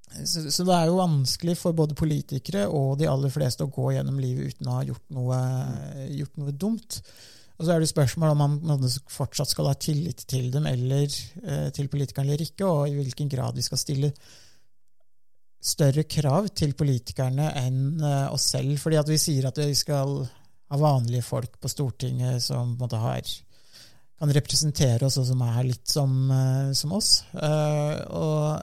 så, 0.08 0.50
så 0.50 0.64
det 0.64 0.74
er 0.74 0.86
jo 0.88 1.00
vanskelig 1.00 1.56
for 1.60 1.76
både 1.76 1.96
politikere 1.98 2.64
og 2.72 2.96
de 3.00 3.08
aller 3.10 3.32
fleste 3.32 3.66
å 3.66 3.72
gå 3.72 3.90
gjennom 3.92 4.20
livet 4.22 4.54
uten 4.54 4.70
å 4.70 4.78
ha 4.78 4.86
gjort 4.88 5.04
noe, 5.14 5.40
gjort 6.16 6.40
noe 6.40 6.54
dumt. 6.56 7.00
Og 7.58 7.66
så 7.66 7.74
er 7.74 7.82
det 7.82 7.90
spørsmål 7.90 8.32
om 8.32 8.40
man 8.40 8.56
man 8.70 8.90
fortsatt 9.10 9.50
skal 9.50 9.68
ha 9.68 9.74
tillit 9.76 10.22
til 10.30 10.50
dem 10.54 10.66
eller 10.70 11.06
eh, 11.42 11.68
til 11.74 11.90
politikerne 11.90 12.30
eller 12.30 12.44
ikke, 12.46 12.66
og 12.66 12.88
i 12.88 12.96
hvilken 13.00 13.30
grad 13.32 13.58
vi 13.58 13.66
skal 13.66 13.82
stille 13.82 14.12
større 15.58 16.04
krav 16.06 16.48
til 16.54 16.76
politikerne 16.78 17.50
enn 17.58 17.98
eh, 17.98 18.26
oss 18.32 18.46
selv. 18.54 18.78
Fordi 18.80 19.00
at 19.00 19.10
vi 19.10 19.18
sier 19.20 19.50
at 19.50 19.58
vi 19.58 19.74
skal 19.76 20.22
ha 20.70 20.76
vanlige 20.80 21.24
folk 21.24 21.60
på 21.60 21.68
Stortinget 21.72 22.42
som 22.44 22.76
måte 22.80 23.00
har 23.00 23.22
kan 24.18 24.32
representere 24.34 25.06
oss, 25.06 25.18
og 25.20 25.28
som 25.28 25.42
er 25.46 25.62
litt 25.68 25.86
som, 25.86 26.30
eh, 26.34 26.72
som 26.74 26.92
oss. 26.96 27.22
Eh, 27.38 28.00
og 28.10 28.62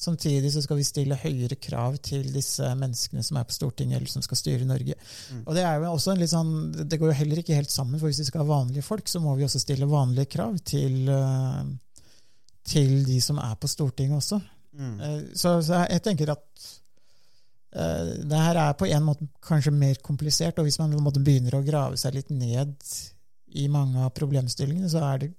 samtidig 0.00 0.50
så 0.52 0.62
skal 0.64 0.78
vi 0.78 0.86
stille 0.88 1.18
høyere 1.20 1.58
krav 1.60 1.98
til 2.02 2.30
disse 2.32 2.70
menneskene 2.80 3.22
som 3.22 3.36
er 3.36 3.44
på 3.44 3.52
Stortinget, 3.52 3.98
eller 3.98 4.08
som 4.08 4.24
skal 4.24 4.40
styre 4.40 4.64
Norge. 4.68 4.96
Og 5.44 5.52
det 5.54 5.62
er 5.64 5.76
jo 5.76 5.92
også 5.92 6.12
en 6.14 6.22
litt 6.22 6.32
sånn, 6.32 6.72
det 6.88 6.98
går 7.00 7.12
jo 7.12 7.18
heller 7.20 7.42
ikke 7.42 7.58
helt 7.58 7.70
sammen, 7.72 8.00
for 8.00 8.08
hvis 8.08 8.22
vi 8.24 8.28
skal 8.30 8.46
ha 8.46 8.48
vanlige 8.48 8.86
folk, 8.86 9.06
så 9.12 9.20
må 9.20 9.36
vi 9.36 9.44
også 9.44 9.60
stille 9.60 9.88
vanlige 9.92 10.30
krav 10.38 10.56
til, 10.64 11.08
eh, 11.08 11.64
til 12.64 13.04
de 13.04 13.20
som 13.20 13.38
er 13.38 13.54
på 13.60 13.68
Stortinget 13.68 14.22
også. 14.22 14.40
Mm. 14.74 15.36
Så, 15.36 15.60
så 15.62 15.86
jeg- 15.86 16.02
tenker 16.02 16.32
at 16.32 16.44
det 17.74 18.38
her 18.38 18.58
er 18.60 18.76
på 18.78 18.86
en 18.86 19.02
måte 19.02 19.26
kanskje 19.42 19.72
mer 19.74 19.98
komplisert, 20.04 20.58
og 20.58 20.68
hvis 20.68 20.78
man 20.78 20.94
begynner 20.94 21.56
å 21.58 21.64
grave 21.66 21.98
seg 21.98 22.14
litt 22.14 22.30
ned 22.30 22.76
i 23.54 23.68
mange 23.70 24.02
av 24.02 24.12
problemstillingene, 24.14 24.90
så 24.90 25.02
er 25.08 25.24
det, 25.24 25.30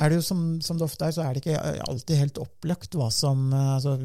er 0.00 0.10
det 0.10 0.20
jo 0.20 0.26
som, 0.26 0.42
som 0.64 0.80
det 0.80 0.86
ofte 0.86 1.06
er, 1.06 1.14
så 1.16 1.24
er 1.24 1.36
det 1.36 1.42
ikke 1.42 1.60
alltid 1.86 2.22
helt 2.22 2.40
opplagt 2.42 2.96
hva 2.96 3.10
som, 3.14 3.46
eh, 3.52 3.74
altså, 3.76 3.96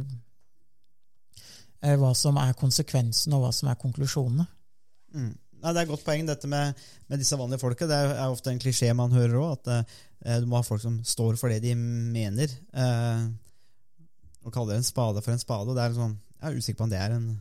eh, 1.82 1.95
hva 2.01 2.11
som 2.17 2.39
er 2.41 2.55
konsekvensene, 2.59 3.38
og 3.38 3.47
hva 3.47 3.53
som 3.55 3.71
er 3.71 3.80
konklusjonene. 3.82 4.47
Mm. 5.15 5.34
Nei, 5.61 5.71
det 5.71 5.80
er 5.80 5.86
et 5.86 5.93
godt 5.93 6.05
poeng, 6.05 6.28
dette 6.28 6.49
med, 6.51 6.84
med 7.09 7.21
disse 7.21 7.38
vanlige 7.39 7.63
folka. 7.63 7.88
Det 7.89 7.95
er, 7.97 8.19
ofte 8.28 8.51
en 8.51 8.61
klisjé 8.61 8.91
man 8.93 9.15
hører 9.15 9.39
òg, 9.39 9.55
at 9.55 9.71
eh, 9.71 10.38
du 10.43 10.49
må 10.51 10.59
ha 10.59 10.67
folk 10.67 10.84
som 10.84 10.99
står 11.07 11.39
for 11.39 11.53
det 11.53 11.63
de 11.63 11.73
mener. 11.80 12.51
Eh, 12.76 13.26
å 14.45 14.53
kalle 14.53 14.78
en 14.78 14.86
spade 14.86 15.23
for 15.26 15.34
en 15.34 15.41
spade. 15.41 15.73
Det 15.73 15.86
er 15.86 15.95
sånn, 15.95 16.19
jeg 16.36 16.51
er 16.51 16.59
usikker 16.59 16.84
på 16.84 16.89
om 16.89 16.91
det 16.91 16.99
er, 17.01 17.15
en, 17.15 17.32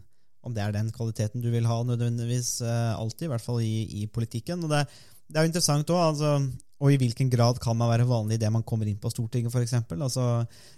om 0.45 0.55
det 0.55 0.63
er 0.63 0.75
den 0.75 0.93
kvaliteten 0.95 1.43
du 1.43 1.51
vil 1.53 1.67
ha 1.69 1.81
nødvendigvis 1.87 2.59
eh, 2.65 2.93
alltid, 2.95 3.27
i 3.27 3.33
hvert 3.33 3.45
fall 3.45 3.61
i, 3.65 4.03
i 4.03 4.07
politikken. 4.13 4.65
Og 4.65 4.73
det, 4.73 4.85
det 5.29 5.41
er 5.41 5.47
jo 5.47 5.53
interessant 5.53 5.93
òg, 5.95 6.03
altså, 6.13 6.37
og 6.85 6.93
i 6.93 6.99
hvilken 7.01 7.31
grad 7.33 7.61
kan 7.63 7.79
man 7.79 7.93
være 7.93 8.09
vanlig 8.09 8.39
idet 8.39 8.53
man 8.53 8.67
kommer 8.67 8.89
inn 8.91 9.01
på 9.01 9.13
Stortinget, 9.13 9.55
f.eks. 9.55 9.77
Altså, 9.95 10.27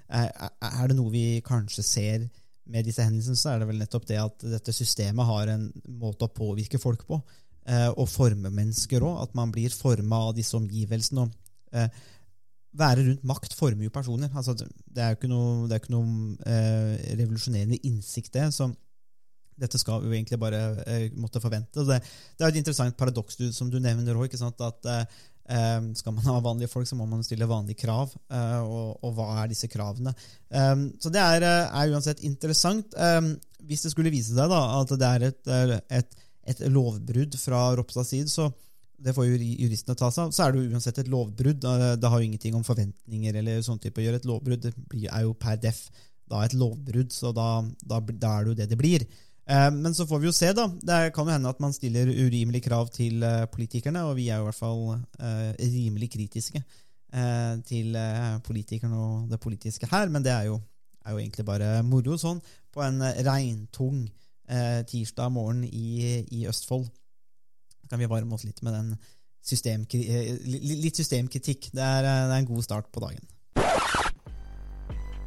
er, 0.06 0.28
er 0.70 0.90
det 0.90 0.98
noe 0.98 1.12
vi 1.14 1.26
kanskje 1.46 1.86
ser 1.86 2.28
med 2.66 2.86
disse 2.86 3.04
hendelsene, 3.04 3.38
så 3.38 3.52
er 3.52 3.62
det 3.62 3.70
vel 3.70 3.80
nettopp 3.80 4.06
det 4.08 4.18
at 4.18 4.46
dette 4.56 4.74
systemet 4.74 5.26
har 5.28 5.52
en 5.52 5.68
måte 6.00 6.26
å 6.26 6.34
påvirke 6.34 6.80
folk 6.82 7.06
på, 7.08 7.20
eh, 7.66 7.88
og 7.94 8.10
forme 8.10 8.50
mennesker 8.50 9.06
òg. 9.06 9.22
At 9.26 9.36
man 9.38 9.54
blir 9.54 9.74
forma 9.74 10.28
av 10.28 10.36
disse 10.38 10.56
omgivelsene. 10.58 11.26
og 11.26 11.78
eh, 11.78 12.04
være 12.76 13.04
rundt 13.06 13.24
makt 13.26 13.54
former 13.56 13.86
jo 13.86 13.92
personer. 13.92 14.32
Altså, 14.36 14.54
det 14.56 15.02
er 15.02 15.12
jo 15.12 15.18
ikke 15.18 15.30
noe, 15.30 15.66
det 15.68 15.76
er 15.76 15.82
ikke 15.82 15.94
noe 15.94 16.36
eh, 16.48 17.14
revolusjonerende 17.20 17.80
innsikt, 17.88 18.34
det. 18.34 18.50
som 18.54 18.74
dette 19.56 19.78
skal 19.80 20.02
vi 20.02 20.10
jo 20.10 20.16
egentlig 20.18 20.38
bare 20.40 20.60
eh, 20.84 21.06
måtte 21.16 21.40
forvente. 21.40 21.84
Det, 21.88 22.00
det 22.36 22.44
er 22.44 22.52
et 22.52 22.60
interessant 22.60 22.96
paradoks 22.98 23.38
som 23.56 23.70
du 23.72 23.78
nevner 23.80 24.18
òg. 24.18 24.34
At 24.36 24.88
eh, 24.92 25.16
eh, 25.56 25.78
skal 25.96 26.16
man 26.16 26.28
ha 26.28 26.36
vanlige 26.44 26.72
folk, 26.72 26.88
så 26.88 26.98
må 26.98 27.06
man 27.08 27.24
stille 27.24 27.48
vanlige 27.48 27.80
krav. 27.86 28.12
eh, 28.28 28.60
og, 28.60 28.98
og 29.00 29.16
hva 29.16 29.30
er 29.42 29.50
disse 29.52 29.70
kravene? 29.72 30.12
Eh, 30.50 30.74
så 31.00 31.12
det 31.12 31.22
er, 31.22 31.46
eh, 31.48 31.80
er 31.80 31.94
uansett 31.96 32.22
interessant. 32.28 32.96
Hvis 33.66 33.82
det 33.86 33.94
skulle 33.94 34.12
vise 34.14 34.36
seg 34.36 34.52
da, 34.52 34.62
at 34.80 34.92
det 35.00 35.08
er 35.08 35.26
et, 35.32 35.52
et, 35.98 36.22
et 36.52 36.62
lovbrudd 36.70 37.34
fra 37.40 37.68
Ropstads 37.78 38.12
side, 38.12 38.30
så 38.30 38.50
det 38.96 39.12
får 39.12 39.26
jo 39.26 39.36
juristene 39.36 39.96
ta 39.98 40.08
seg 40.12 40.28
av. 40.28 40.30
Så 40.32 40.44
er 40.44 40.52
det 40.52 40.60
jo 40.62 40.76
uansett 40.76 41.00
et 41.02 41.08
lovbrudd. 41.12 41.64
Det 42.00 42.10
har 42.12 42.20
jo 42.20 42.28
ingenting 42.28 42.54
om 42.56 42.64
forventninger 42.64 43.40
eller 43.42 43.64
sånn 43.64 43.80
type 43.82 44.00
å 44.00 44.06
gjøre. 44.06 44.20
Et 44.22 44.28
lovbrudd 44.28 44.68
er 44.70 45.24
jo 45.26 45.34
per 45.36 45.58
def 45.60 45.82
da 46.30 46.42
et 46.42 46.56
lovbrudd, 46.58 47.12
så 47.14 47.30
da, 47.34 47.60
da, 47.86 48.00
da 48.02 48.30
er 48.32 48.46
det 48.46 48.50
jo 48.50 48.58
det 48.58 48.68
det 48.72 48.78
blir. 48.80 49.04
Eh, 49.50 49.70
Men 49.72 49.94
så 49.94 50.06
får 50.06 50.22
vi 50.22 50.28
jo 50.28 50.34
se, 50.34 50.52
da. 50.52 50.66
Det 50.66 51.12
kan 51.14 51.26
jo 51.26 51.34
hende 51.34 51.52
at 51.52 51.60
man 51.62 51.72
stiller 51.72 52.10
urimelige 52.10 52.68
krav 52.68 52.90
til 52.94 53.22
eh, 53.22 53.46
politikerne, 53.52 54.04
og 54.08 54.16
vi 54.18 54.28
er 54.28 54.40
jo 54.40 54.46
i 54.46 54.48
hvert 54.50 54.58
fall 54.58 54.82
eh, 55.20 55.52
rimelig 55.60 56.10
kritiske 56.16 56.64
til 57.64 57.94
politikerne 58.44 58.96
og 58.98 59.28
det 59.30 59.38
politiske 59.40 59.86
her, 59.88 60.10
men 60.12 60.24
det 60.24 60.32
er 60.34 60.48
jo, 60.50 60.56
er 61.06 61.14
jo 61.14 61.20
egentlig 61.22 61.44
bare 61.46 61.68
moro 61.86 62.16
sånn 62.20 62.42
på 62.74 62.82
en 62.84 62.98
regntung 63.24 64.02
tirsdag 64.90 65.30
morgen 65.32 65.62
i, 65.64 66.18
i 66.34 66.42
Østfold. 66.50 66.90
Da 67.80 67.94
kan 67.94 68.02
vi 68.02 68.10
varme 68.10 68.34
oss 68.34 68.44
litt 68.44 68.60
med 68.66 68.74
den 68.74 68.90
systemkri 69.46 70.02
eh, 70.10 70.34
litt 70.82 70.98
systemkritikk. 70.98 71.70
Det 71.74 71.82
er, 71.82 72.02
det 72.02 72.34
er 72.34 72.36
en 72.40 72.48
god 72.48 72.66
start 72.66 72.90
på 72.92 73.02
dagen. 73.04 73.22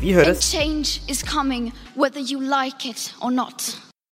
Vi 0.00 0.12
høres! 0.12 0.38
change 0.54 1.00
is 1.08 1.22
coming 1.22 1.72
whether 1.96 2.20
you 2.20 2.40
like 2.40 2.88
it 2.88 3.14
or 3.20 3.30
not. 3.30 3.87